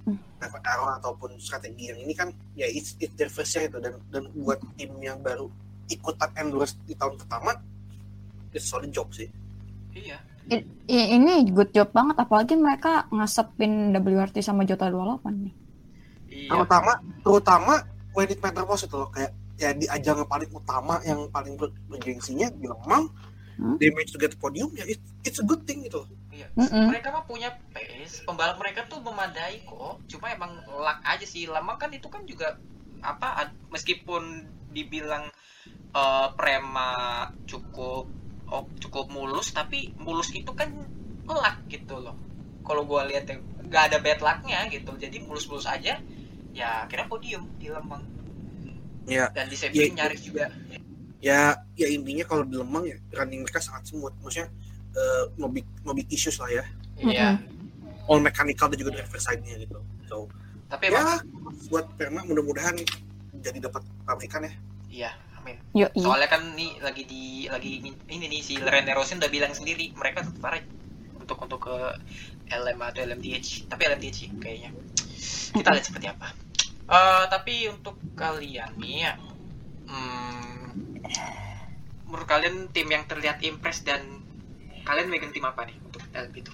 Hmm. 0.07 0.15
dapat 0.39 0.63
error 0.63 0.95
ataupun 0.95 1.35
strategi 1.37 1.91
yang 1.91 1.99
ini 1.99 2.15
kan 2.15 2.31
ya 2.55 2.65
it's, 2.65 2.95
it's 3.03 3.11
their 3.19 3.27
first 3.27 3.51
year 3.53 3.67
itu 3.67 3.77
dan 3.83 3.99
dan 4.09 4.31
buat 4.31 4.57
tim 4.79 4.89
yang 5.03 5.19
baru 5.19 5.51
ikutan 5.85 6.31
endurance 6.39 6.73
di 6.87 6.95
tahun 6.95 7.19
pertama 7.19 7.53
it's 8.55 8.65
solid 8.65 8.89
job 8.89 9.11
sih. 9.11 9.27
Iya 9.93 10.17
I- 10.49 10.65
i- 10.89 11.09
ini 11.17 11.45
good 11.53 11.69
job 11.71 11.89
banget 11.93 12.17
apalagi 12.17 12.57
mereka 12.57 13.05
ngasepin 13.13 13.93
WRT 13.93 14.41
sama 14.41 14.65
Jota 14.65 14.89
28 14.89 15.45
nih 15.45 15.53
iya 16.29 16.49
terutama 16.53 16.91
terutama 17.21 17.73
when 18.17 18.29
it 18.29 18.39
matter 18.41 18.65
most 18.65 18.85
itu 18.85 18.95
loh 18.97 19.09
kayak 19.13 19.31
ya 19.59 19.75
di 19.75 19.85
ajang 19.91 20.23
yang 20.23 20.29
paling 20.29 20.49
utama 20.55 21.03
yang 21.03 21.27
paling 21.29 21.53
ber- 21.59 21.75
bergengsinya 21.91 22.47
di 22.53 22.65
Lemang 22.65 23.09
Hmm. 23.59 23.75
they 23.75 23.91
manage 23.91 24.15
to 24.15 24.19
get 24.21 24.31
podium 24.39 24.71
ya 24.71 24.87
it, 24.87 25.03
it's 25.27 25.35
a 25.35 25.43
good 25.43 25.67
thing 25.67 25.83
gitu 25.83 25.99
loh 25.99 26.09
Iya. 26.31 26.47
Mm-mm. 26.55 26.87
Mereka 26.87 27.11
mah 27.11 27.27
punya 27.27 27.51
pace, 27.75 28.23
pembalap 28.23 28.55
mereka 28.63 28.87
tuh 28.87 29.03
memadai 29.03 29.59
kok. 29.67 29.99
Cuma 30.07 30.31
emang 30.31 30.55
luck 30.71 31.03
aja 31.03 31.25
sih. 31.27 31.51
Lama 31.51 31.75
kan 31.75 31.91
itu 31.91 32.07
kan 32.07 32.23
juga 32.23 32.55
apa 33.03 33.51
meskipun 33.67 34.47
dibilang 34.71 35.27
eh, 35.91 36.27
Prema 36.39 37.27
cukup 37.43 38.07
oh, 38.51 38.65
cukup 38.81 39.09
mulus 39.09 39.53
tapi 39.53 39.93
mulus 40.01 40.29
itu 40.33 40.49
kan 40.53 40.69
luck 41.25 41.57
gitu 41.69 41.95
loh. 42.01 42.17
Kalau 42.65 42.85
gua 42.85 43.05
lihat 43.05 43.25
ya 43.25 43.37
nggak 43.69 43.83
ada 43.93 43.97
bad 44.01 44.19
lucknya 44.19 44.65
gitu 44.73 44.91
jadi 44.97 45.21
mulus-mulus 45.21 45.69
aja 45.69 46.01
ya 46.53 46.69
kira 46.89 47.05
podium 47.05 47.45
di 47.61 47.69
Lemang 47.69 48.01
Ya, 49.09 49.25
dan 49.33 49.49
di 49.49 49.57
Ya, 49.57 49.61
semi 49.69 49.89
itu. 49.89 49.97
nyaris 49.97 50.21
juga. 50.21 50.45
ya 51.19 51.51
ya 51.75 51.87
intinya 51.89 52.23
kalau 52.29 52.45
di 52.45 52.55
Lemang 52.55 52.85
ya 52.85 52.97
running 53.13 53.41
mereka 53.41 53.57
sangat 53.59 53.89
smooth. 53.89 54.13
Maksudnya 54.21 54.49
eh, 54.93 55.23
no 55.37 55.49
big 55.49 55.65
no 55.81 55.97
big 55.97 56.05
issues 56.13 56.37
lah 56.37 56.49
ya. 56.49 56.63
Iya. 56.97 57.41
All 58.05 58.21
mechanical 58.21 58.69
dan 58.69 58.77
juga 58.77 59.01
driver 59.01 59.17
side-nya 59.17 59.57
gitu. 59.61 59.81
So 60.05 60.29
tapi 60.69 60.93
emang 60.93 61.05
ya 61.05 61.17
buat 61.73 61.89
Perma 61.97 62.21
mudah-mudahan 62.25 62.77
jadi 63.41 63.57
dapat 63.65 63.81
pabrikan 64.05 64.45
ya. 64.45 64.53
Iya 64.89 65.11
amin 65.49 65.57
Yo, 65.73 65.87
soalnya 65.97 66.29
kan 66.29 66.53
nih 66.53 66.77
lagi 66.81 67.03
di 67.05 67.49
lagi 67.49 67.81
ini 68.09 68.25
nih 68.29 68.41
si 68.41 68.57
Rene 68.61 68.93
Rosen 68.93 69.17
udah 69.17 69.31
bilang 69.31 69.53
sendiri 69.53 69.89
mereka 69.97 70.21
tertarik 70.25 70.65
untuk 71.17 71.37
untuk 71.45 71.59
ke 71.69 71.77
LM 72.49 72.79
atau 72.81 73.01
LMDH 73.05 73.69
tapi 73.69 73.85
LMDH 73.85 74.13
sih 74.13 74.29
kayaknya. 74.41 74.73
Kita 75.53 75.69
lihat 75.73 75.85
seperti 75.85 76.07
apa. 76.09 76.33
Eh, 76.89 77.25
tapi 77.29 77.69
untuk 77.69 78.01
kalian 78.17 78.73
nih 78.81 78.95
ya 79.05 79.13
hmm, 79.85 80.65
menurut 82.09 82.25
kalian 82.25 82.73
tim 82.73 82.89
yang 82.89 83.05
terlihat 83.05 83.45
impress 83.45 83.85
dan 83.85 84.01
kalian 84.85 85.13
megang 85.13 85.29
tim 85.29 85.45
apa 85.45 85.69
nih 85.69 85.77
untuk 85.85 86.01
LM 86.09 86.33
itu? 86.33 86.53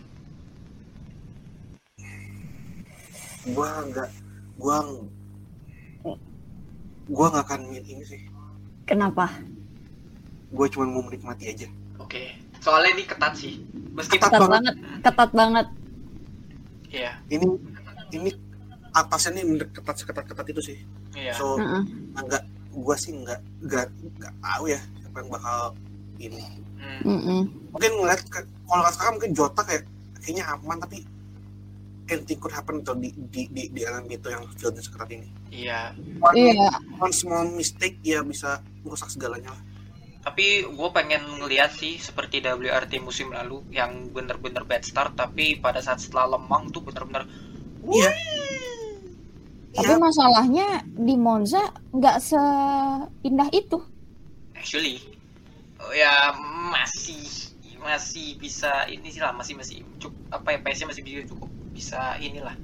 Gua 3.55 3.69
nggak 3.87 4.09
gua 4.59 4.77
gua 7.07 7.25
nggak 7.31 7.45
akan 7.47 7.61
milih 7.71 7.95
ini 7.95 8.03
sih 8.03 8.34
Kenapa? 8.85 9.27
gua 10.47 10.65
cuma 10.65 10.85
mau 10.85 11.01
menikmati 11.01 11.45
aja 11.47 11.67
oke 11.97 12.21
soalnya 12.57 12.93
ini 12.93 13.03
ketat 13.03 13.33
sih 13.35 13.59
meskipun 13.91 14.23
Ketat 14.23 14.31
Ketat 14.31 14.41
banget. 14.41 14.73
banget. 14.73 14.75
Ketat 15.03 15.31
banget. 15.33 15.67
iya 16.87 17.11
ini 17.27 17.45
ini 18.09 18.29
atasnya 18.91 19.43
bener 19.43 19.67
ketat 19.69 19.95
seketat 19.97 20.23
ketat 20.23 20.47
itu 20.47 20.61
sih 20.63 20.77
iya 21.13 21.33
so 21.33 21.57
Heeh. 21.57 21.83
nggak 22.15 22.43
gua 22.71 22.95
sih 22.95 23.11
nggak 23.13 23.35
nggak 23.61 23.85
nggak 24.15 24.33
tahu 24.37 24.63
ya 24.67 24.79
siapa 24.95 25.17
yang 25.17 25.29
bakal 25.29 25.59
ini 26.17 26.43
Hmm. 26.75 27.01
Mm-mm. 27.09 27.41
mungkin 27.71 27.91
ngeliat 27.93 28.21
ke- 28.23 28.45
kalau 28.63 28.85
sekarang 28.87 29.13
mungkin 29.13 29.33
Jota 29.33 29.59
kayak 29.59 29.83
kayaknya 30.17 30.45
aman 30.45 30.77
tapi 30.77 31.01
anything 32.05 32.37
could 32.37 32.53
happen 32.53 32.79
tuh 32.79 32.93
di 32.93 33.09
di 33.25 33.49
di, 33.49 33.63
di 33.69 33.81
alam 33.81 34.05
itu 34.05 34.27
yang 34.27 34.45
fieldnya 34.53 34.79
seketat 34.79 35.09
ini 35.09 35.25
iya 35.49 35.91
one, 36.15 36.35
Iya. 36.37 36.69
one 36.95 37.09
small 37.09 37.49
mistake 37.49 37.97
ya 37.99 38.21
bisa 38.21 38.61
merusak 38.85 39.09
segalanya 39.09 39.49
lah. 39.49 39.63
Tapi 40.25 40.65
gue 40.65 40.89
pengen 40.89 41.21
ngeliat 41.37 41.73
sih 41.73 42.01
seperti 42.01 42.41
WRT 42.41 42.97
musim 43.01 43.29
lalu 43.29 43.61
yang 43.69 44.09
bener-bener 44.09 44.65
bad 44.65 44.81
start 44.81 45.13
tapi 45.13 45.61
pada 45.61 45.81
saat 45.81 46.01
setelah 46.01 46.37
lemang 46.37 46.73
tuh 46.73 46.81
bener-bener 46.81 47.29
iya. 47.85 48.09
Tapi 49.75 49.91
iya. 49.91 50.01
Masalahnya 50.01 50.67
di 50.87 51.15
Monza 51.19 51.69
nggak 51.93 52.17
seindah 52.23 53.49
itu. 53.53 53.77
actually 54.55 54.97
oh 55.77 55.93
ya 55.93 56.33
masih 56.73 57.21
masih 57.77 58.33
bisa 58.41 58.89
ini 58.89 59.13
sih 59.13 59.21
lah 59.21 59.29
masih 59.29 59.53
masih 59.53 59.85
cukup 60.01 60.17
apa 60.33 60.57
ya 60.57 60.59
PS 60.65 60.89
masih 60.89 61.05
bisa 61.05 61.21
cukup 61.29 61.51
bisa 61.69 62.17
inilah. 62.17 62.57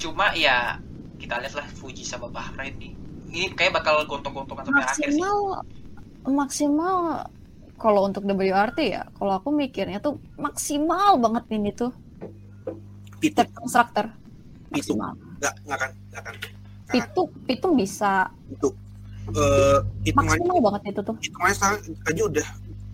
Cuma 0.00 0.32
ya 0.32 0.80
kita 1.20 1.36
lihat 1.36 1.52
lah 1.52 1.68
Fuji 1.68 2.00
sama 2.00 2.32
Bahrain 2.32 2.72
nih 2.80 3.03
ini 3.34 3.46
kayak 3.50 3.74
bakal 3.74 4.00
gontong-gontongan 4.04 4.64
sampai 4.64 4.84
akhir 4.84 5.08
sih 5.08 5.18
Maksimal 5.18 5.36
maksimal 6.24 6.96
kalau 7.74 8.06
untuk 8.06 8.22
WRT 8.24 8.78
ya, 8.88 9.02
kalau 9.12 9.34
aku 9.34 9.50
mikirnya 9.50 9.98
tuh 9.98 10.16
maksimal 10.36 11.18
banget 11.18 11.44
ini 11.52 11.70
tuh 11.70 11.90
itu 13.18 13.34
third 13.34 13.50
constructor. 13.52 14.06
Pitu. 14.70 14.94
Maksimal. 14.94 15.12
nggak 15.36 15.54
nggak 15.60 15.76
akan 15.76 15.90
nggak 16.08 16.22
akan 16.22 16.34
Pitu, 16.84 17.22
pitu 17.44 17.68
bisa 17.74 18.28
itu 18.46 18.68
eh 19.30 19.78
hitungannya 20.04 20.40
maksimal 20.40 20.58
banget 20.62 20.82
itu 20.86 21.00
tuh. 21.02 21.16
hitungannya 21.18 21.54
sekarang 21.54 21.78
aja 22.04 22.22
udah 22.24 22.46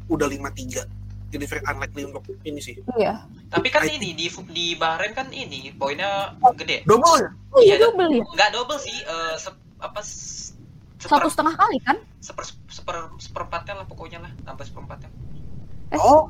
udah 0.08 0.26
lima 0.26 0.50
tiga 0.50 0.82
jadi 1.28 1.44
very 1.44 1.62
unlikely 1.64 2.02
untuk 2.04 2.22
ini 2.42 2.58
sih 2.58 2.74
Iya. 2.92 3.22
tapi 3.46 3.66
kan 3.68 3.82
I 3.84 3.94
ini 3.94 4.14
di 4.14 4.26
di 4.48 4.66
Bahrain 4.74 5.10
kan 5.12 5.26
ini 5.28 5.70
poinnya 5.72 6.34
gede 6.52 6.82
double 6.84 7.18
ya 7.18 7.30
Oh 7.50 7.60
iya, 7.60 7.76
double 7.76 8.10
ya. 8.12 8.22
nggak 8.24 8.50
double 8.52 8.78
sih 8.78 8.94
eh, 8.96 9.34
sep- 9.36 9.58
apa 9.80 10.00
s- 10.00 10.52
Satu 10.96 11.16
seper, 11.16 11.32
setengah 11.32 11.54
kali 11.56 11.78
kan? 11.80 11.96
seper, 12.20 12.44
seper 12.68 12.96
seperempatnya 13.16 13.74
lah 13.74 13.86
pokoknya 13.86 14.20
lah 14.20 14.32
tambah 14.42 14.62
seperempatnya 14.62 15.08
Eh. 15.90 15.98
oh 15.98 16.28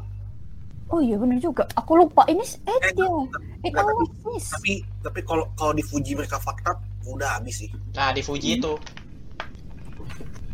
Oh 0.90 0.98
iya 0.98 1.14
bener 1.14 1.38
juga. 1.38 1.62
Aku 1.76 1.94
lupa 1.94 2.26
ini 2.26 2.42
eh 2.42 2.74
Eh, 2.82 2.90
dia. 2.90 3.06
Eh 3.62 3.70
kalau 3.70 3.94
miss. 4.26 4.50
tapi 4.50 4.82
tapi 5.00 5.22
kalau 5.22 5.46
kalau 5.54 5.70
di 5.70 5.82
Fuji 5.82 6.18
mereka 6.18 6.34
fakta 6.36 6.74
udah 7.04 7.38
habis 7.38 7.62
sih 7.62 7.70
nah 7.92 8.10
di 8.10 8.18
Fuji 8.20 8.50
Hmm. 8.50 8.58
itu 8.58 8.72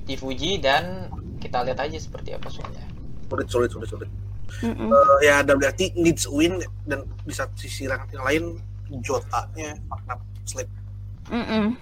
di 0.04 0.14
Fuji 0.14 0.60
dan 0.60 1.08
kita 1.38 1.64
lihat 1.64 1.80
aja 1.80 1.96
seperti 1.96 2.30
apa 2.30 2.46
soalnya 2.46 2.84
sulit 3.26 3.48
sulit 3.48 3.70
sulit 3.70 3.88
sulit 3.88 4.10
Mm-mm. 4.62 4.88
Eh, 4.88 5.16
ya 5.24 5.42
WRT 5.42 5.96
needs 5.96 6.28
win 6.28 6.56
dan 6.84 7.02
di 7.24 7.32
satu 7.32 7.56
sisi 7.56 7.84
yang 7.84 7.98
yang 8.10 8.22
lain 8.22 8.44
Jotanya 9.00 9.74
fakta 9.88 10.14
slip 10.44 10.68
Mm-mm. 11.26 11.74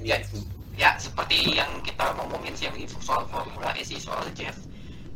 ya, 0.00 0.18
ya 0.78 0.94
seperti 0.96 1.58
yang 1.58 1.68
kita 1.82 2.14
ngomongin 2.14 2.54
sih 2.54 2.70
yang 2.70 2.76
info 2.78 3.02
soal 3.02 3.26
Formula 3.26 3.74
E 3.74 3.82
sih 3.82 3.98
soal 3.98 4.22
Jeff. 4.32 4.54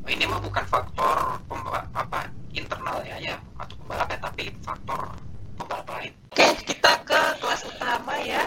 Ini 0.03 0.27
mah 0.27 0.43
bukan 0.43 0.67
faktor 0.67 1.39
pemba- 1.47 1.87
apa 1.95 2.27
internalnya 2.51 3.15
ya 3.23 3.37
atau 3.55 3.75
pembalapnya 3.79 4.19
tapi 4.19 4.51
faktor 4.61 5.15
pembalap 5.55 5.87
lain. 5.87 6.11
Oke 6.35 6.47
kita 6.67 6.91
ke 7.07 7.21
kelas 7.39 7.63
utama 7.63 8.19
ya. 8.19 8.45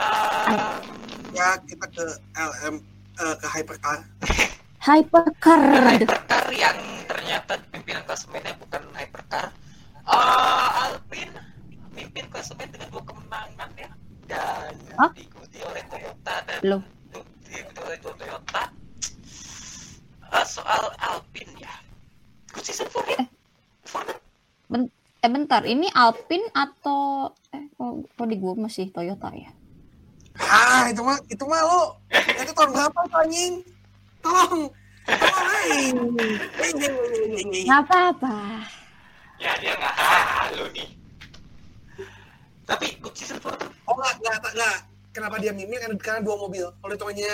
Um, 0.00 0.80
ya 1.34 1.58
kita 1.66 1.86
ke 1.90 2.04
LM 2.32 2.74
eh, 3.20 3.34
ke 3.36 3.46
hypercar 3.50 3.98
Hypercar. 4.88 5.60
hypercar 5.92 6.44
yang 6.56 6.78
ternyata 7.04 7.60
pimpinan 7.68 8.00
klasemennya 8.08 8.56
bukan 8.56 8.80
hypercar 8.96 9.52
uh, 10.08 10.88
Alpine 10.88 11.36
mimpin 11.92 12.24
klasemen 12.32 12.72
dengan 12.72 12.88
dua 12.88 13.04
kemenangan 13.04 13.68
ya 13.76 13.90
dan 14.30 14.72
Hah? 14.94 15.10
diikuti 15.12 15.58
oleh 15.66 15.82
Toyota 15.90 16.34
dan 16.46 16.58
Loh. 16.62 16.82
diikuti 17.44 17.80
oleh 17.82 17.98
Toyota 17.98 18.62
Uh, 20.30 20.46
soal 20.46 20.94
Alpine 21.02 21.50
ya 21.58 21.74
good 22.54 22.62
season 22.62 22.86
for 22.86 23.02
him 23.10 23.26
for 23.82 23.98
the 24.06 24.14
Eh 25.20 25.28
bentar, 25.28 25.66
ini 25.68 25.90
Alpine 25.92 26.48
atau 26.54 27.34
eh 27.52 27.66
kok, 27.76 28.08
kok 28.14 28.24
di 28.30 28.38
gua 28.40 28.54
masih 28.56 28.88
Toyota 28.88 29.28
ya? 29.34 29.50
ah 30.38 30.86
itu 30.88 31.02
mah 31.02 31.18
itu 31.28 31.44
mah 31.44 31.60
lo 31.60 31.98
itu 32.14 32.52
tahun 32.56 32.70
berapa 32.72 33.00
tuh, 33.04 33.20
anjing 33.20 33.54
tolong 34.22 34.70
tolong 35.04 35.46
hey. 35.50 35.92
Nggak 37.66 37.80
apa-apa. 37.84 38.64
ya 39.36 39.52
dia 39.60 39.74
nggak 39.76 39.94
halu 39.98 40.64
nih 40.72 40.88
tapi 42.70 42.86
good 43.02 43.14
season 43.18 43.42
for 43.42 43.50
oh 43.90 43.94
nggak 43.98 44.14
nggak 44.22 44.38
nggak 44.54 44.76
kenapa 45.10 45.42
dia 45.42 45.50
mimin? 45.50 45.78
Karena, 45.78 45.96
karena 45.98 46.20
dua 46.22 46.36
mobil. 46.38 46.66
Kalau 46.70 46.92
hitungannya 46.94 47.32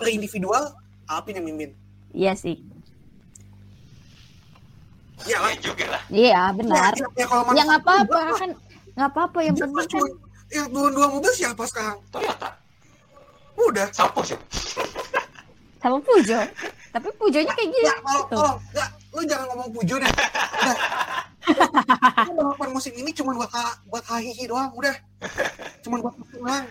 per 0.00 0.08
individual 0.08 0.64
Alpine 1.08 1.40
yang 1.40 1.46
mimin. 1.52 1.70
Iya 2.12 2.32
sih. 2.36 2.56
ya 5.26 5.42
lah 5.42 5.50
ya 5.50 5.58
juga 5.60 5.84
lah. 5.92 6.02
Iya 6.08 6.40
benar. 6.54 6.92
ya, 6.94 7.06
ya, 7.18 7.26
kalau 7.26 7.42
Ya 7.52 7.62
nggak 7.66 7.80
apa-apa 7.84 8.16
manfaat 8.22 8.40
kan. 8.40 8.50
Nggak 8.96 9.08
apa-apa. 9.12 9.38
Yang 9.44 9.56
Jelas 9.58 9.70
penting 9.74 10.00
kan. 10.00 10.12
ya 10.48 10.62
dua 10.72 10.88
dua 10.94 11.06
mobil 11.12 11.32
siapa 11.36 11.62
sekarang? 11.68 11.98
Toyota. 12.08 12.48
Udah. 13.58 13.86
Sampo 13.90 14.22
sih 14.22 14.38
Sama 15.82 15.98
Pujo. 16.00 16.38
Tapi 16.88 17.08
Pujonya 17.20 17.52
kayak 17.52 17.68
gitu. 17.70 17.84
ya 17.86 17.94
kalau 18.00 18.24
kalau 18.30 18.52
nggak 18.72 18.88
lu 19.08 19.22
jangan 19.26 19.46
ngomong 19.52 19.68
pujo 19.72 19.94
deh 19.98 20.12
balapan 22.28 22.68
musim 22.70 22.92
ini 22.92 23.10
cuma 23.10 23.32
buat 23.34 23.50
ha- 23.50 23.78
buat 23.84 24.04
hahihi 24.04 24.44
doang 24.46 24.70
udah. 24.72 24.94
Cuma 25.82 26.00
buat 26.00 26.14
doang. 26.30 26.66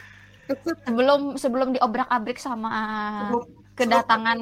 Sebelum 0.83 1.21
sebelum 1.35 1.67
diobrak-abrik 1.71 2.37
sama 2.37 2.71
Sebelum- 3.25 3.47
kedatangan. 3.73 4.39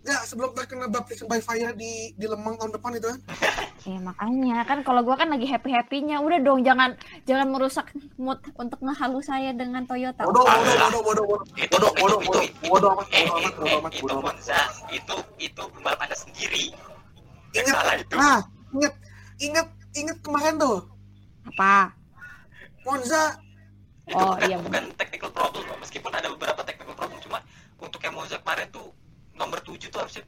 ya 0.00 0.24
sebelum 0.24 0.52
terkena 0.52 0.86
baptism 0.86 1.26
by 1.26 1.36
fire 1.38 1.74
di 1.74 1.92
di 2.14 2.24
Lemang 2.24 2.56
tahun 2.56 2.72
depan 2.72 2.90
itu. 2.94 3.08
Kan 3.08 3.20
Ya 3.86 3.98
makanya. 3.98 4.56
Kan 4.64 4.80
kalau 4.80 5.00
gua 5.00 5.16
kan 5.16 5.28
lagi 5.28 5.44
happy 5.44 5.70
happynya 5.70 6.18
udah 6.18 6.38
dong 6.38 6.60
jangan 6.60 6.92
jangan 7.24 7.48
merusak 7.48 7.88
mood 8.16 8.36
untuk 8.54 8.76
ngehalu 8.78 9.20
saya 9.20 9.52
dengan 9.52 9.84
Toyota. 9.84 10.24
bodoh 10.24 10.44
bodoh 10.44 11.00
bodoh 11.02 11.24
bodoh 11.24 11.24
bodoh 11.24 11.40
itu 11.56 11.76
bodoh. 11.94 11.94
Itu 11.94 11.96
bodoh 11.96 12.18
itu 12.18 12.28
bodoh 12.28 12.42
itu. 12.42 12.68
bodoh 12.68 12.90
amat 12.90 13.06
bodoh 13.08 13.36
amat 13.36 13.52
bodoh 13.54 13.78
amat 13.78 13.92
itu 13.92 14.02
bodoh 14.02 14.20
Monza 14.20 14.60
itu 14.90 15.16
itu 15.38 15.62
ingat. 17.54 17.72
salah 17.72 17.94
itu. 17.96 18.14
Nah 18.14 18.40
ingat 18.70 18.92
ingat 19.38 19.66
ingat 19.94 20.18
kemarin 20.20 20.58
tuh 20.58 20.86
Apa? 21.54 21.94
Monza 22.84 23.38
Oh, 24.16 24.32
bukan, 24.32 24.48
iya, 24.48 24.56
bukan 24.56 24.88
technical 24.96 25.28
problem 25.28 25.68
loh. 25.68 25.76
meskipun 25.84 26.08
ada 26.08 26.32
beberapa 26.32 26.64
technical 26.64 26.96
problem 26.96 27.20
cuma 27.20 27.44
untuk 27.76 28.00
yang 28.00 28.16
Monza 28.16 28.40
kemarin 28.40 28.64
tuh 28.72 28.88
nomor 29.36 29.60
7 29.60 29.76
tuh 29.92 30.00
harusnya 30.00 30.24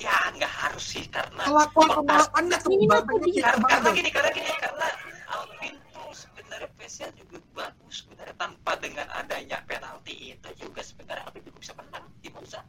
ya 0.00 0.16
nggak 0.32 0.48
harus 0.48 0.80
sih 0.80 1.04
karena 1.04 1.44
Kelakuan 1.44 2.00
pemalakannya 2.00 2.56
tuh 2.64 2.72
karena, 2.80 3.66
karena 3.68 3.88
gini 3.92 4.08
karena 4.08 4.30
gini 4.32 4.52
karena 4.56 4.88
Alvin 5.36 5.76
tuh 5.92 6.10
sebenarnya 6.16 6.68
pace-nya 6.80 7.12
juga 7.12 7.36
bagus 7.52 7.94
sebenarnya 8.00 8.36
tanpa 8.40 8.72
dengan 8.80 9.04
adanya 9.12 9.60
penalti 9.68 10.32
itu 10.32 10.48
juga 10.56 10.80
sebenarnya 10.80 11.28
Alvin 11.28 11.44
juga 11.44 11.58
bisa 11.60 11.72
menang 11.76 12.08
di 12.24 12.28
Monza 12.32 12.64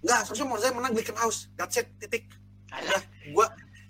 Enggak, 0.00 0.20
seharusnya 0.24 0.46
Monza 0.48 0.72
menang 0.72 0.92
Glickenhaus. 0.94 1.50
That's 1.58 1.76
it, 1.76 1.90
titik. 1.98 2.30
Alah, 2.70 2.86
Udah, 2.86 3.02
gua 3.34 3.46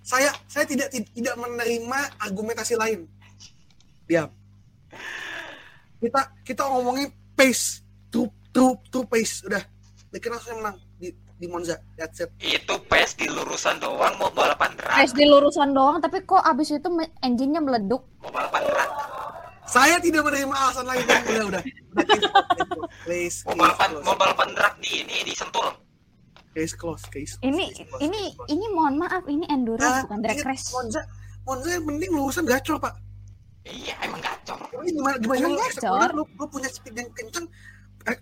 saya 0.08 0.32
saya 0.48 0.64
tidak 0.64 0.88
tidak 0.88 1.34
menerima 1.36 1.98
argumentasi 2.16 2.80
lain. 2.80 3.04
Diam. 4.08 4.32
Kita 6.00 6.32
kita 6.40 6.64
ngomongin 6.64 7.12
pace, 7.36 7.84
true 8.08 8.32
true 8.48 8.80
true 8.88 9.04
pace. 9.04 9.44
Udah. 9.44 9.60
Glickenhaus 10.08 10.48
yang 10.48 10.64
menang 10.64 10.80
di 10.96 11.12
di 11.12 11.44
Monza. 11.44 11.76
That's 12.00 12.24
it. 12.24 12.32
itu 12.40 12.80
pace 12.88 13.20
di 13.20 13.28
lurusan 13.28 13.76
doang 13.84 14.16
mau 14.16 14.32
balapan 14.32 14.72
drag 14.80 14.96
Guys 14.96 15.12
di 15.12 15.28
lurusan 15.28 15.76
doang, 15.76 16.00
tapi 16.00 16.24
kok 16.24 16.40
abis 16.40 16.72
itu 16.72 16.88
engine-nya 17.20 17.60
meleduk. 17.60 18.00
mau 18.24 18.32
balapan 18.32 18.64
drag 18.64 18.90
Saya 19.68 20.00
tidak 20.00 20.24
menerima 20.24 20.56
alasan 20.56 20.88
lain. 20.88 21.04
Udah, 21.04 21.20
udah, 21.20 21.44
udah. 21.52 21.62
Udah, 21.92 22.04
case 22.08 22.24
close. 22.24 22.88
Case, 23.04 23.38
mau 23.44 23.56
balapan 23.60 23.88
mau 24.00 24.16
balapan 24.16 24.48
drag 24.56 24.74
di 24.80 25.04
ini 25.04 25.20
di 25.28 25.36
Sentul 25.36 25.87
Case 26.50 26.72
close, 26.72 27.02
case 27.04 27.34
close, 27.34 27.44
Ini 27.44 27.64
case 27.68 27.84
close, 27.84 28.00
ini 28.00 28.20
case 28.22 28.34
close. 28.34 28.48
ini 28.48 28.66
mohon 28.68 28.94
maaf, 28.96 29.24
ini 29.24 29.44
endurance 29.46 29.84
Ah, 29.84 30.02
bukan 30.04 30.18
drag 30.20 30.36
ingat, 30.36 30.48
race. 30.48 30.66
Monza, 30.70 31.02
Monza 31.42 31.68
yang 31.70 31.84
penting 31.84 32.10
lurusan 32.10 32.44
gacor, 32.44 32.76
Pak. 32.78 32.94
iya 33.64 33.94
emang 34.00 34.18
gacor 34.18 34.58
Ini 34.74 34.90
gimana 34.92 35.16
gimana 35.18 35.38
Emang 35.38 35.52
lu 35.52 35.60
gacor? 35.60 36.08
lu, 36.10 36.22
lu 36.26 36.44
punya 36.46 36.66
speed 36.66 36.94
yang 36.94 37.08
kencang, 37.12 37.46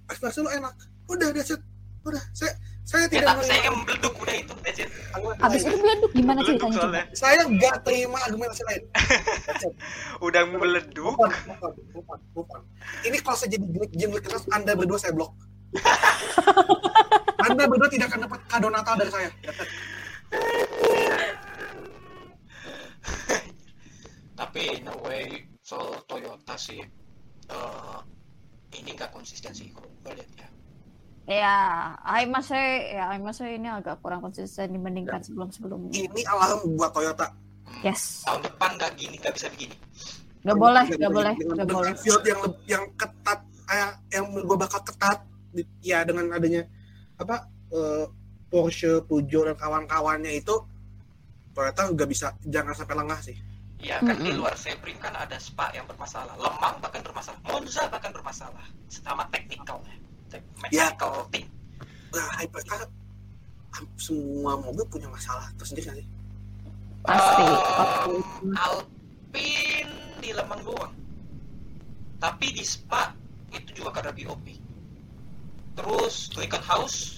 akselerasi 0.04 0.38
lu 0.40 0.50
enak. 0.50 0.74
Udah, 1.06 1.28
that's 1.30 1.50
it. 1.50 1.62
Udah, 2.02 2.22
saya 2.32 2.54
saya 2.82 3.02
ya 3.04 3.18
tidak 3.18 3.26
tapi 3.32 3.42
saya 3.44 3.60
yang 3.64 3.76
meleduk 3.76 4.14
udah 4.16 4.36
itu 4.36 4.54
that's 4.60 4.78
it 4.78 4.86
argumentasi 5.10 5.42
Abis 5.42 5.58
lain. 5.58 5.66
itu 5.66 5.78
meleduk 5.80 6.10
gimana 6.12 6.38
ceritanya 6.40 6.78
coba? 6.78 7.02
saya 7.12 7.40
nggak 7.44 7.76
terima 7.82 8.18
argumentasi 8.22 8.62
lain. 8.64 8.82
Udah 10.26 10.42
meleduk 10.46 11.16
move 12.30 12.46
on. 12.46 12.62
Ini 13.02 13.18
kalau 13.18 13.34
saya 13.34 13.50
jadi 13.50 13.66
game 13.88 14.14
keras, 14.16 14.46
Anda 14.48 14.74
berdua 14.74 14.98
saya 14.98 15.10
blok. 15.12 15.34
Anda 17.66 17.82
berdua 17.82 17.90
tidak 17.90 18.06
akan 18.14 18.20
dapat 18.30 18.40
kado 18.46 18.68
Natal 18.70 18.94
dari 18.94 19.10
saya. 19.10 19.26
Tapi 24.38 24.60
in 24.78 24.86
a 24.86 24.94
way 25.02 25.50
soal 25.66 25.98
Toyota 26.06 26.54
sih 26.54 26.78
eh, 27.50 27.98
ini 28.78 28.94
nggak 28.94 29.10
konsisten 29.10 29.50
sih 29.50 29.74
kalau 29.74 29.90
gue 30.06 30.14
lihat 30.14 30.30
ya 30.38 30.48
Ya, 31.26 31.58
I 32.06 32.22
must 32.30 32.54
say, 32.54 32.94
ya 32.94 33.10
I 33.10 33.18
must 33.18 33.42
say 33.42 33.58
ini 33.58 33.66
agak 33.66 33.98
kurang 33.98 34.22
konsisten 34.22 34.70
dibandingkan 34.70 35.26
sebelum-sebelumnya. 35.26 35.90
Ini 35.90 36.22
alarm 36.22 36.78
buat 36.78 36.94
Toyota. 36.94 37.34
Yes, 37.82 38.22
tahun 38.22 38.46
depan 38.46 38.78
nggak 38.78 38.94
gini 38.94 39.18
nggak 39.18 39.34
bisa 39.34 39.50
begini 39.50 39.74
nggak 40.46 40.54
boleh, 40.54 40.86
nggak 40.86 41.10
boleh, 41.10 41.34
dengan 41.34 41.66
boleh. 41.66 41.92
field 41.98 42.22
yang 42.22 42.40
yang 42.70 42.84
ketat 42.94 43.42
eh, 43.66 43.90
yang 44.14 44.30
gue 44.30 44.54
bakal 44.54 44.78
ketat 44.86 45.26
ya 45.82 46.06
dengan 46.06 46.30
adanya 46.30 46.62
apa 47.18 47.55
eh, 47.72 48.06
Porsche, 48.46 49.02
Peugeot 49.02 49.46
dan 49.46 49.56
kawan-kawannya 49.58 50.38
itu 50.38 50.54
Toyota 51.50 51.88
nggak 51.88 52.08
bisa 52.08 52.30
jangan 52.44 52.76
sampai 52.76 52.96
lengah 53.00 53.20
sih. 53.22 53.36
ya 53.76 54.00
kan 54.00 54.16
di 54.16 54.32
Mm-mm. 54.32 54.40
luar 54.40 54.56
Sebring 54.56 54.96
kan 54.96 55.12
ada 55.12 55.36
Spa 55.36 55.68
yang 55.72 55.84
bermasalah 55.84 56.32
Lemang 56.40 56.80
bahkan 56.80 57.04
bermasalah 57.04 57.36
Monza 57.44 57.84
bahkan 57.92 58.08
bermasalah 58.08 58.64
sama 58.88 59.28
teknikalnya 59.28 59.92
Te- 60.32 60.40
Ya. 60.72 60.88
mechanical 60.88 61.28
thing 61.28 61.44
Nah, 62.08 62.24
hypercar 62.40 62.88
semua 64.00 64.56
mobil 64.56 64.80
punya 64.88 65.04
masalah 65.12 65.52
tersendiri 65.60 66.00
sih. 66.00 66.06
Pasti. 67.04 67.44
Um, 67.44 68.56
Alpine 68.56 69.92
di 70.24 70.32
Lemang 70.32 70.64
doang 70.64 70.94
tapi 72.16 72.56
di 72.56 72.64
Spa 72.64 73.12
itu 73.52 73.76
juga 73.76 74.00
karena 74.00 74.12
BOP 74.16 74.46
terus 75.76 76.32
House 76.64 77.15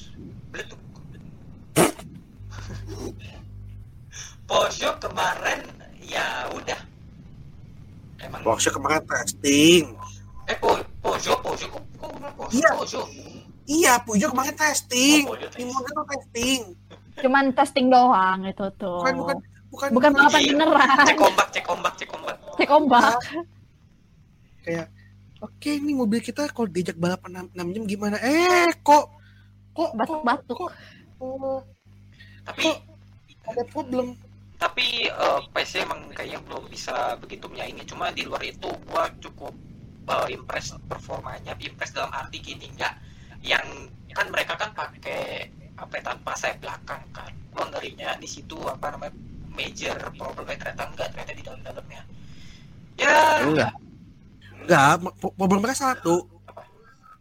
Peugeot 4.49 4.97
kemarin 4.99 5.61
ya 6.01 6.25
udah 6.51 6.81
emang 8.19 8.41
Porsche 8.41 8.71
kemarin 8.71 9.05
testing. 9.05 9.93
eh 10.47 10.57
Po- 10.57 10.81
Peugeot 10.99 11.39
Peugeot 11.39 11.69
kok 11.69 11.85
kok 11.95 12.11
Peugeot 12.35 12.49
Iya. 12.51 12.71
Peugeot 12.75 13.07
Iya, 13.69 13.93
Peugeot 14.01 14.31
kemarin 14.33 14.57
testing. 14.57 15.29
Oh, 15.29 15.37
tuh 15.37 16.05
testing. 16.09 16.61
Cuman 17.19 17.45
testing 17.53 17.87
doang 17.89 18.41
itu 18.43 18.65
tuh. 18.75 19.05
Bukan 19.05 19.15
bukan 19.19 19.37
bukan 19.69 19.89
Bukan 19.93 20.11
balapan 20.15 20.41
Iya. 20.41 20.51
beneran. 20.55 21.05
cek 21.05 21.21
ombak 21.21 21.49
cek 21.53 21.67
ombak 21.69 21.93
cek 21.95 22.11
ombak 22.11 22.37
Cek 22.57 22.71
ombak. 22.71 23.15
kayak 24.59 24.89
oke 25.39 25.71
ini 25.71 25.93
mobil 25.93 26.19
kita 26.19 26.49
kalau 26.49 26.67
diajak 26.67 26.93
balapan 26.95 27.47
6, 27.47 27.57
6 27.57 27.75
jam 27.75 27.85
gimana? 27.87 28.17
Eh, 28.19 28.69
kok 28.79 29.18
kok 29.79 29.91
Batuk-batuk. 29.95 30.57
kok 30.59 30.73
kok 31.19 31.63
tapi 32.43 32.67
ada 33.47 33.63
problem. 33.71 34.07
tapi 34.59 34.87
eh, 35.07 35.41
PC 35.55 35.87
emang 35.87 36.11
kayaknya 36.11 36.43
belum 36.43 36.67
bisa 36.67 37.15
begitu 37.23 37.47
menyaingi 37.47 37.87
cuma 37.87 38.11
di 38.11 38.27
luar 38.27 38.43
itu 38.43 38.67
gua 38.91 39.07
cukup 39.23 39.55
eh, 40.11 40.35
impress 40.35 40.75
performanya 40.85 41.55
impress 41.59 41.95
dalam 41.95 42.11
arti 42.11 42.43
gini 42.43 42.67
nggak 42.75 42.95
yang 43.47 43.63
kan 44.11 44.27
mereka 44.35 44.59
kan 44.59 44.75
pakai 44.75 45.47
apa 45.79 45.95
ya, 45.95 46.03
tanpa 46.11 46.35
sayap 46.35 46.59
belakang 46.59 47.03
kan 47.15 47.31
gua 47.55 47.71
ngerinya 47.71 48.19
di 48.19 48.27
situ 48.27 48.59
apa 48.67 48.91
namanya 48.91 49.15
major 49.55 49.95
problemnya 50.19 50.59
ternyata 50.59 50.85
enggak 50.91 51.09
ternyata 51.15 51.33
di 51.33 51.45
dalam-dalamnya 51.47 52.03
ya 52.99 53.15
Enggak. 53.47 53.73
Enggak, 54.59 54.91
po- 55.17 55.33
problem 55.33 55.63
mereka 55.63 55.95
satu. 55.95 56.27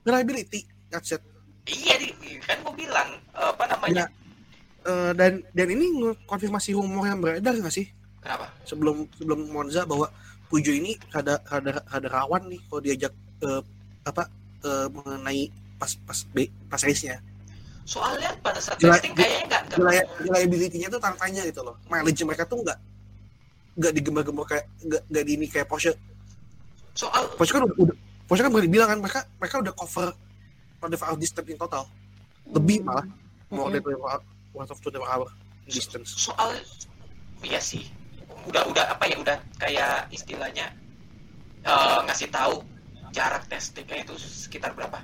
Reliability. 0.03 0.65
That's 0.89 1.13
it. 1.13 1.21
Iya 1.67 1.95
kan 2.43 2.57
gua 2.63 2.73
bilang 2.73 3.09
apa 3.35 3.63
namanya? 3.67 4.07
Eh, 4.87 5.11
dan 5.19 5.43
dan 5.51 5.67
ini 5.67 6.15
konfirmasi 6.23 6.71
rumor 6.71 7.03
yang 7.03 7.19
beredar 7.19 7.53
nggak 7.59 7.75
sih? 7.75 7.91
Kenapa? 8.23 8.47
Sebelum 8.63 9.07
sebelum 9.19 9.39
Monza 9.51 9.83
bahwa 9.83 10.07
Pujo 10.47 10.71
ini 10.71 10.95
ada 11.11 11.43
ada 11.51 11.83
ada 11.91 12.07
rawan 12.07 12.47
nih 12.47 12.63
kalau 12.71 12.79
diajak 12.79 13.13
eh, 13.43 13.61
apa 14.07 14.31
eh, 14.63 14.87
mengenai 14.87 15.51
pas 15.75 15.91
pas 16.07 16.19
B, 16.31 16.47
pas 16.71 16.81
race 16.81 17.03
nya 17.05 17.19
soalnya 17.87 18.35
pada 18.43 18.59
saat 18.59 18.75
Gila- 18.83 18.99
testing 18.99 19.15
kayaknya 19.15 19.63
enggak 19.71 20.03
reliability-nya 20.19 20.91
tuh 20.91 20.99
tanda 20.99 21.15
tanya 21.23 21.41
gitu 21.47 21.63
loh. 21.63 21.79
Mileage 21.87 22.19
mereka 22.27 22.43
tuh 22.43 22.59
nggak 22.59 22.77
nggak 23.79 23.91
digembar-gembar 23.95 24.43
kayak 24.43 24.65
nggak 24.83 25.01
nggak 25.07 25.23
di 25.23 25.31
ini 25.39 25.45
kayak 25.47 25.67
Porsche. 25.71 25.95
Soal 26.91 27.31
Porsche 27.39 27.55
kan 27.55 27.63
udah, 27.63 27.75
udah 27.79 27.95
Porsche 28.27 28.43
kan 28.43 28.51
berani 28.51 28.67
bilang 28.67 28.91
kan 28.91 28.99
mereka 28.99 29.19
mereka 29.39 29.55
udah 29.63 29.73
cover 29.75 30.07
25 30.81 31.07
hour 31.07 31.17
distance 31.17 31.47
in 31.49 31.57
total. 31.57 31.83
Lebih 32.47 32.85
malah. 32.85 33.05
More 33.49 33.71
than 33.71 33.81
25 33.81 34.03
hour 34.03 34.21
one 34.53 34.67
of 34.69 34.77
25 34.81 35.01
hour 35.03 35.27
distance. 35.65 36.09
Soal 36.15 36.53
iya 37.43 37.61
sih. 37.61 37.85
Udah 38.47 38.63
udah 38.69 38.85
apa 38.95 39.03
ya 39.09 39.15
udah 39.19 39.37
kayak 39.59 40.07
istilahnya 40.11 40.71
eh, 41.63 41.99
ngasih 42.07 42.29
tahu 42.31 42.63
jarak 43.11 43.43
testingnya 43.51 44.03
itu 44.03 44.13
sekitar 44.19 44.71
berapa? 44.75 44.99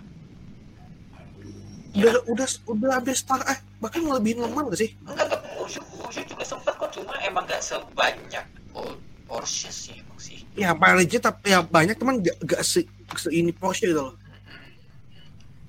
Udah 1.93 2.25
udah 2.25 2.47
udah 2.65 2.89
hampir 2.97 3.13
setara 3.13 3.45
eh 3.53 3.59
bahkan 3.77 4.01
ngelebihin 4.01 4.41
lemah 4.41 4.65
gak 4.71 4.79
sih? 4.81 4.89
Enggak 5.05 5.29
enggak 5.29 5.41
Porsche 5.53 5.81
Porsche 5.93 6.21
juga 6.25 6.43
sempat 6.47 6.73
kok 6.79 6.89
cuma 6.89 7.13
emang 7.21 7.45
nggak 7.45 7.61
sebanyak 7.61 8.45
Por- 8.73 8.97
Porsche 9.29 9.69
sih 9.69 9.93
emang 10.01 10.17
sih. 10.17 10.41
Ya 10.57 10.73
mileage 10.73 11.21
tapi 11.21 11.53
ya 11.53 11.61
banyak 11.61 11.93
teman 11.99 12.17
gak, 12.23 12.37
gak 12.41 12.61
se, 12.65 12.81
se 13.13 13.29
ini 13.29 13.53
Porsche 13.53 13.93
gitu 13.93 14.09
loh 14.09 14.15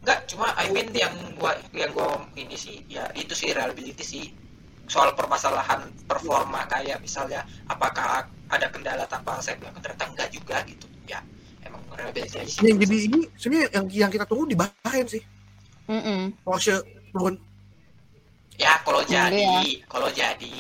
enggak 0.05 0.29
cuma 0.29 0.53
I 0.55 0.69
mean 0.69 0.93
yang 0.93 1.17
gua 1.41 1.57
yang 1.73 1.91
gua 1.91 2.21
ini 2.37 2.53
sih 2.55 2.85
ya 2.87 3.09
itu 3.17 3.33
sih 3.33 3.51
reliability 3.51 4.05
sih 4.05 4.25
soal 4.85 5.17
permasalahan 5.17 5.81
performa 6.05 6.69
kayak 6.69 7.01
misalnya 7.01 7.41
apakah 7.67 8.29
ada 8.53 8.67
kendala 8.69 9.09
tanpa 9.09 9.41
saya 9.41 9.57
bilang 9.57 9.73
ternyata 9.81 10.05
enggak 10.13 10.29
juga 10.29 10.61
gitu 10.69 10.85
ya 11.09 11.25
emang 11.65 11.81
reliability 11.97 12.37
aja 12.37 12.51
sih 12.53 12.69
yang 12.69 12.77
jadi 12.77 12.97
ini 13.09 13.21
sebenarnya 13.35 13.69
yang 13.73 13.85
yang 13.89 14.11
kita 14.13 14.29
tunggu 14.29 14.45
di 14.45 14.57
Bahrain 14.57 15.09
sih 15.09 15.25
Mm-mm. 15.89 16.37
Porsche 16.45 16.77
turun 17.11 17.35
ya 18.55 18.77
kalau 18.85 19.01
Iya. 19.05 19.33
jadi 19.33 19.49
kalau 19.89 20.09
jadi 20.13 20.57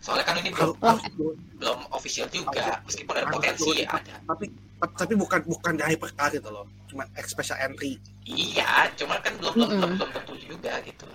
soalnya 0.00 0.24
kan 0.24 0.36
ini 0.40 0.50
belum 0.52 0.72
turun. 0.80 1.36
belum 1.56 1.78
official 1.92 2.28
juga 2.28 2.80
meskipun 2.84 3.14
ada 3.16 3.28
potensi 3.28 3.70
turun. 3.72 3.88
ada 3.88 4.14
tapi 4.24 4.44
tapi 4.84 5.12
bukan 5.16 5.40
bukan 5.48 5.72
di 5.76 5.82
hypercar 5.84 6.28
gitu 6.32 6.48
loh 6.48 6.64
cuma 6.94 7.10
special 7.26 7.58
entry. 7.58 7.98
Iya 8.22 8.94
cuma 8.94 9.18
kan 9.18 9.34
belum 9.42 9.58
belum, 9.58 9.70
belum 9.82 9.90
belum 9.98 10.10
tentu 10.14 10.34
juga 10.38 10.78
gitu. 10.86 11.10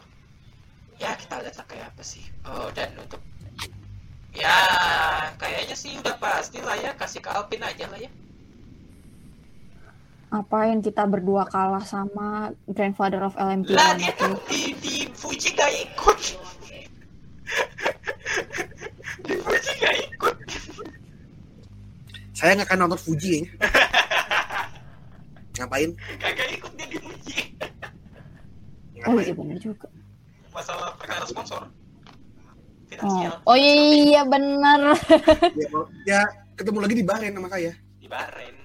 Ya 0.99 1.15
kita 1.15 1.39
lihat 1.39 1.55
lah 1.55 1.65
kayak 1.71 1.95
apa 1.95 2.03
sih. 2.03 2.27
Oh, 2.43 2.67
dan 2.75 2.91
untuk 2.99 3.23
ya 4.35 4.59
kayaknya 5.39 5.79
sih 5.79 5.95
udah 5.95 6.19
pasti 6.19 6.59
lah 6.59 6.75
ya 6.75 6.91
kasih 6.99 7.23
ke 7.23 7.31
Alpine 7.31 7.63
aja 7.63 7.87
lah 7.87 7.95
ya. 7.95 8.11
Apain 10.35 10.83
kita 10.83 11.07
berdua 11.07 11.47
kalah 11.47 11.81
sama 11.81 12.51
grandfather 12.67 13.23
of 13.23 13.33
LMP 13.39 13.71
lah 13.73 13.95
dia 13.95 14.11
kan 14.19 14.35
di, 14.51 14.75
di 14.83 14.95
Fuji 15.15 15.55
gak 15.55 15.71
ikut. 15.73 16.19
Di 19.25 19.33
Fuji 19.41 19.71
gak 19.79 19.95
ikut 20.05 20.35
Saya 22.35 22.59
nggak 22.59 22.67
akan 22.67 22.77
nonton 22.83 22.99
Fuji 22.99 23.47
kayaknya. 23.47 23.88
Ngapain? 25.59 25.91
kagak 26.17 26.47
ikut 26.55 26.71
dia 26.73 26.87
di 26.87 26.97
Fuji 26.97 27.35
Oh 29.03 29.15
iya 29.15 29.31
bener 29.31 29.55
juga. 29.57 29.87
masalah 30.49 30.91
perkara 30.95 31.23
sponsor. 31.23 31.61
Oh, 31.63 31.71
finansial. 32.89 33.33
Oh 33.47 33.55
iya 33.55 34.21
bener. 34.25 34.91
Ya, 35.55 35.67
ya, 36.03 36.21
ketemu 36.55 36.83
lagi 36.83 36.95
di 36.97 37.05
Bahrain 37.05 37.31
sama 37.31 37.47
saya. 37.47 37.71
di 37.95 38.07
Bahrain. 38.07 38.55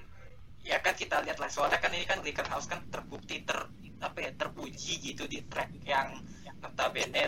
Ya 0.65 0.81
kan 0.81 0.97
kita 0.97 1.23
lihat 1.23 1.39
lah. 1.39 1.47
Soalnya 1.47 1.79
kan 1.79 1.93
ini 1.93 2.03
kan 2.03 2.19
Glicker 2.19 2.49
House 2.49 2.67
kan 2.67 2.83
terbukti 2.89 3.45
ter 3.45 3.69
apa 4.01 4.19
ya 4.21 4.31
terpuji 4.35 4.99
gitu 5.01 5.25
di 5.25 5.39
track 5.47 5.71
yang 5.87 6.19
notabene 6.59 7.25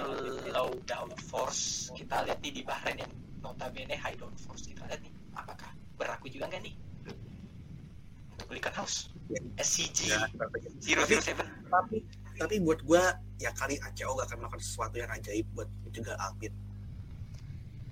low 0.50 0.72
downforce 0.84 1.88
kita 1.92 2.24
lihat 2.26 2.40
nih 2.40 2.52
di 2.52 2.62
Bahrain 2.64 2.96
yang 3.00 3.12
notabene 3.40 3.96
high 3.96 4.16
downforce 4.16 4.68
kita 4.68 4.84
lihat 4.84 5.00
nih 5.00 5.12
apakah 5.32 5.68
berlaku 5.96 6.28
juga 6.28 6.48
nggak 6.48 6.62
nih 6.64 6.74
Glicker 8.42 8.72
House 8.72 9.08
Ya. 9.26 9.42
SCG 9.58 10.06
Ya, 10.06 10.22
007 11.02 11.34
tapi 11.66 11.98
tapi 12.36 12.54
buat 12.60 12.78
gua 12.80 13.02
ya 13.36 13.50
kali 13.50 13.74
ACO 13.76 14.14
gak 14.14 14.30
akan 14.30 14.36
melakukan 14.38 14.62
sesuatu 14.62 14.94
yang 14.94 15.10
ajaib 15.10 15.42
buat 15.50 15.66
mencegah 15.82 16.14
Alpin. 16.16 16.54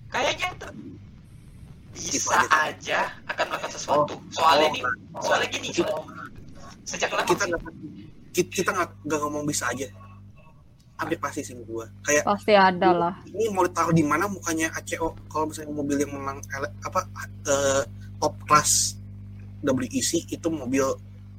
kayaknya 0.07 0.49
tuh 0.57 0.71
Itu 1.91 2.19
bisa 2.19 2.39
aja. 2.39 2.71
aja 2.71 3.01
akan 3.27 3.45
melakukan 3.51 3.73
sesuatu 3.73 4.15
soalnya 4.31 4.67
Oh, 4.67 4.73
nih 4.73 4.83
soalnya 5.21 5.49
gini 5.49 5.69
sejak 6.85 7.09
lama 7.09 7.25
kita 7.25 7.43
nggak 7.47 7.63
kita, 8.31 8.51
kita 8.53 8.71
nggak 8.73 8.91
nggak 9.03 9.21
ngomong 9.21 9.45
bisa 9.45 9.67
aja. 9.67 9.87
Hampir 10.95 11.19
pasti 11.19 11.43
sih 11.43 11.59
gua. 11.61 11.91
Kayak 12.01 12.23
Pasti 12.23 12.55
ada 12.55 12.91
lah. 12.93 13.15
ini 13.27 13.51
mau 13.51 13.63
ditaruh 13.63 13.91
di 13.91 14.03
mana 14.03 14.27
mukanya 14.27 14.71
ACO 14.73 15.19
kalau 15.27 15.51
misalnya 15.51 15.71
mobil 15.73 15.97
yang 15.97 16.13
memang 16.13 16.39
ele- 16.49 16.75
apa 16.81 17.01
eh, 17.45 17.83
top 18.17 18.35
class 18.45 18.95
WEC 19.73 20.29
itu 20.29 20.49
mobil 20.53 20.85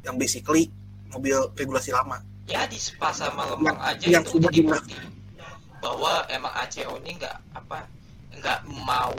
yang 0.01 0.15
basically 0.17 0.69
mobil 1.13 1.37
regulasi 1.53 1.93
lama. 1.93 2.17
ya 2.45 2.61
di 2.69 2.77
spa 2.77 3.09
sama 3.09 3.41
lembang 3.49 3.73
aja 3.81 4.05
yang 4.05 4.21
itu 4.21 4.37
sudah 4.37 4.49
jadi 4.53 4.61
dinas- 4.61 4.85
bukti 4.85 4.95
bahwa 5.81 6.13
emang 6.29 6.53
ACO 6.61 6.93
ini 7.01 7.17
nggak 7.17 7.37
apa 7.57 7.79
nggak 8.37 8.59
mau 8.85 9.17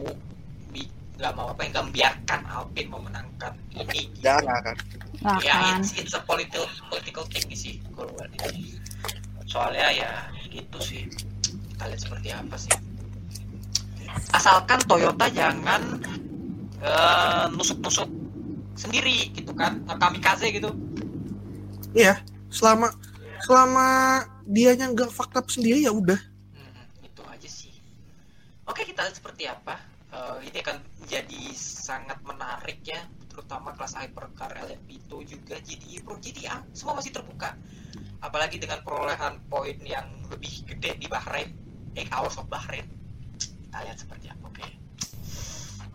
nggak 1.16 1.32
mau 1.32 1.48
apa 1.50 1.60
nggak 1.64 1.84
membiarkan 1.90 2.40
Alpine 2.46 2.90
memenangkan 2.92 3.52
ini 3.72 4.06
gitu. 4.12 4.30
Jangan 4.30 4.58
kan. 4.62 4.76
Nah, 5.24 5.38
ya 5.40 5.80
it's, 5.80 5.96
it's 5.96 6.14
a 6.14 6.20
political 6.22 6.62
political 6.92 7.24
thing 7.32 7.48
sih 7.50 7.80
kalau 7.96 8.12
soalnya 9.48 9.88
ya 9.90 10.10
gitu 10.52 10.78
sih 10.78 11.02
kita 11.72 11.88
lihat 11.88 12.00
seperti 12.04 12.28
apa 12.30 12.56
sih 12.60 12.74
asalkan 14.36 14.78
Toyota 14.84 15.26
jangan 15.32 15.80
eh, 16.84 17.44
nusuk-nusuk 17.56 18.06
sendiri 18.76 19.32
gitu 19.32 19.56
kan 19.56 19.80
kamikaze 19.88 20.52
gitu 20.52 20.70
Iya, 21.96 22.20
selama 22.52 22.92
selama 23.40 23.88
dianya 24.44 24.92
nggak 24.92 25.08
fakta 25.08 25.40
sendiri 25.48 25.80
ya 25.80 25.96
udah. 25.96 26.20
Hmm, 26.52 26.84
itu 27.00 27.22
aja 27.24 27.48
sih. 27.48 27.72
Oke, 28.68 28.84
kita 28.84 29.08
lihat 29.08 29.16
seperti 29.16 29.48
apa. 29.48 29.80
Eh, 30.12 30.52
ini 30.52 30.60
akan 30.60 30.76
menjadi 31.00 31.40
sangat 31.56 32.20
menarik 32.20 32.84
ya, 32.84 33.00
terutama 33.32 33.72
kelas 33.72 33.96
hypercar 33.96 34.52
LMP2 34.60 35.12
juga 35.24 35.56
GTI 35.56 36.04
Pro 36.04 36.20
GTI 36.20 36.76
semua 36.76 37.00
masih 37.00 37.16
terbuka. 37.16 37.56
Apalagi 38.20 38.60
dengan 38.60 38.84
perolehan 38.84 39.40
poin 39.48 39.80
yang 39.80 40.04
lebih 40.28 40.68
gede 40.68 41.00
di 41.00 41.08
Bahrain, 41.08 41.48
8 41.96 42.12
hours 42.12 42.36
of 42.36 42.44
Bahrain. 42.52 42.84
Kita 43.40 43.80
lihat 43.88 43.96
seperti 43.96 44.28
apa. 44.28 44.52
Oke. 44.52 44.68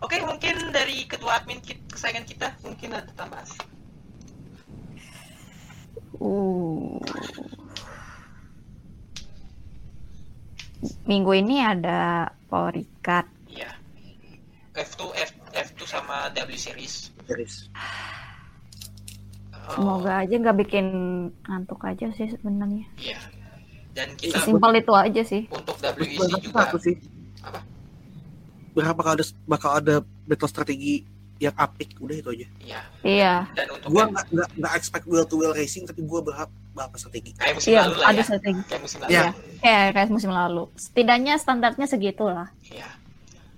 Oke, 0.02 0.18
mungkin 0.20 0.70
dari 0.70 1.06
ketua 1.06 1.38
admin 1.38 1.62
kit- 1.62 1.86
kesayangan 1.86 2.24
kita 2.24 2.46
mungkin 2.60 2.90
ada 2.92 3.10
tambahan. 3.14 3.46
Uh. 6.14 6.98
Minggu 11.04 11.32
ini 11.32 11.62
ada 11.62 12.26
Power 12.46 12.74
Ricard. 12.74 13.30
Iya. 13.46 13.70
F2 14.74 15.02
F 15.14 15.30
F2 15.52 15.80
sama 15.84 16.26
W 16.34 16.50
series. 16.52 17.14
Series. 17.22 17.70
Eh, 19.54 19.68
Semoga 19.70 20.26
aja 20.26 20.34
nggak 20.34 20.58
bikin 20.58 20.86
ngantuk 21.40 21.78
aja 21.86 22.10
sih 22.10 22.26
sebenarnya. 22.26 22.86
Iya. 22.98 23.18
Dan 23.92 24.16
kita 24.18 24.42
Simpel 24.42 24.72
itu 24.74 24.90
aja 24.90 25.22
sih. 25.22 25.46
untuk 25.46 25.76
WEC 25.78 26.18
juga 26.42 26.66
satu 26.66 26.80
sih? 26.80 26.96
Apa? 28.72 28.74
Berapa 28.74 28.96
bakal 28.96 29.12
ada 29.12 29.24
bakal 29.44 29.70
ada 29.74 29.94
battle 30.24 30.48
strategi 30.48 31.04
yang 31.38 31.52
apik 31.54 31.98
udah 31.98 32.14
itu 32.14 32.28
aja. 32.30 32.46
Iya. 32.58 32.80
Iya. 33.02 33.34
Dan 33.52 33.66
untuk 33.72 33.88
Gua 33.90 34.04
nggak 34.08 34.26
nggak 34.30 34.48
nggak 34.56 34.72
expect 34.74 35.04
wheel 35.04 35.24
to 35.24 35.36
wheel 35.36 35.52
racing 35.52 35.84
tapi 35.84 36.00
gua 36.02 36.22
berharap 36.22 36.48
berapa 36.72 36.94
strategi. 36.94 37.34
kayak 37.34 37.54
musim 37.54 37.68
Iya, 37.68 37.80
lalu 37.82 37.94
lah 37.94 38.06
ada 38.06 38.14
ya. 38.14 38.24
strategi. 38.24 38.62
Kayak 38.64 38.82
musim 38.82 38.98
lalu. 38.98 39.10
Iya. 39.10 39.22
Iya. 39.22 39.30
Kayak 39.60 39.86
kayak 39.92 40.08
musim 40.08 40.30
lalu. 40.30 40.62
Setidaknya 40.74 41.34
standarnya 41.36 41.86
segitu 41.86 42.24
lah. 42.24 42.48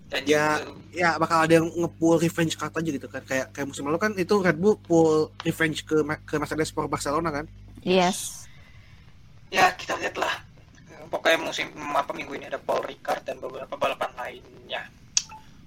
Dan 0.04 0.20
Ya. 0.24 0.58
juga- 0.58 0.82
Ya 0.94 1.18
bakal 1.18 1.42
ada 1.42 1.52
yang 1.52 1.66
nge-pull 1.68 2.16
revenge 2.16 2.54
card 2.54 2.70
aja 2.72 2.86
gitu 2.88 3.06
kan. 3.06 3.18
Kayak 3.20 3.50
kayak 3.50 3.66
musim 3.66 3.82
lalu 3.82 3.98
kan 3.98 4.14
itu 4.14 4.34
Red 4.36 4.54
Bull 4.54 4.78
pull 4.78 5.10
revenge 5.42 5.82
ke 5.82 5.94
ke 6.24 6.34
Mercedes 6.36 6.70
for 6.70 6.86
Barcelona 6.86 7.30
kan. 7.30 7.46
Yes. 7.82 8.46
ya 9.48 9.70
kita 9.70 9.94
lihat 9.94 10.14
lah. 10.14 10.34
Pokoknya 11.06 11.38
musim 11.40 11.66
apa 11.88 12.10
minggu 12.10 12.32
ini 12.32 12.42
ada 12.44 12.58
Paul 12.58 12.82
Ricard 12.82 13.22
dan 13.22 13.38
beberapa 13.38 13.70
balapan 13.72 14.10
lainnya. 14.16 14.82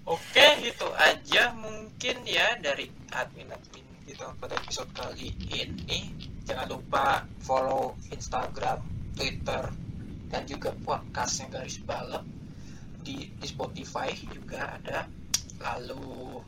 Oke, 0.07 0.63
itu 0.63 0.87
aja 0.95 1.51
mungkin 1.51 2.23
ya 2.23 2.55
dari 2.63 2.87
admin-admin 3.11 3.83
kita 4.07 4.31
pada 4.39 4.55
episode 4.55 4.87
kali 4.95 5.35
ini. 5.51 6.15
Jangan 6.47 6.63
lupa 6.71 7.27
follow 7.43 7.91
Instagram, 8.15 8.79
Twitter, 9.19 9.67
dan 10.31 10.47
juga 10.47 10.71
podcastnya 10.79 11.51
Garis 11.51 11.83
Balap 11.83 12.23
di, 13.03 13.27
di 13.35 13.47
Spotify 13.51 14.15
juga 14.31 14.79
ada. 14.79 15.11
Lalu 15.59 16.39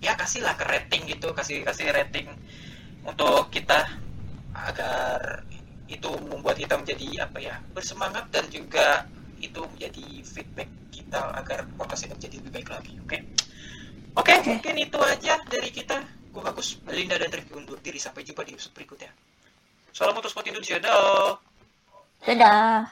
ya 0.00 0.16
kasihlah 0.16 0.56
ke 0.56 0.64
rating 0.64 1.04
gitu, 1.04 1.36
kasih 1.36 1.60
kasih 1.60 1.92
rating 1.92 2.32
untuk 3.04 3.52
kita 3.52 3.84
agar 4.56 5.44
itu 5.92 6.08
membuat 6.24 6.56
kita 6.56 6.80
menjadi 6.80 7.28
apa 7.28 7.36
ya 7.36 7.60
bersemangat 7.76 8.32
dan 8.32 8.48
juga 8.48 9.04
itu 9.44 9.60
menjadi 9.60 10.06
feedback 10.24 10.70
kita 10.94 11.20
agar 11.36 11.68
podcast 11.76 12.08
ini 12.08 12.14
menjadi 12.16 12.36
lebih 12.40 12.52
baik 12.56 12.68
lagi 12.72 12.92
oke? 13.00 13.18
Oke 14.14 14.32
mungkin 14.46 14.74
itu 14.78 14.98
aja 15.02 15.34
dari 15.50 15.70
kita. 15.74 15.98
Gue 16.30 16.42
bagus 16.42 16.78
Melinda 16.86 17.18
dan 17.18 17.30
Rifki 17.30 17.54
undur 17.54 17.78
diri. 17.78 17.98
Sampai 17.98 18.26
jumpa 18.26 18.42
di 18.42 18.54
episode 18.54 18.74
berikutnya. 18.74 19.10
Salam 19.94 20.14
motorsport 20.18 20.46
Indonesia. 20.46 20.78
Dah 20.82 21.38
Dadah. 22.24 22.88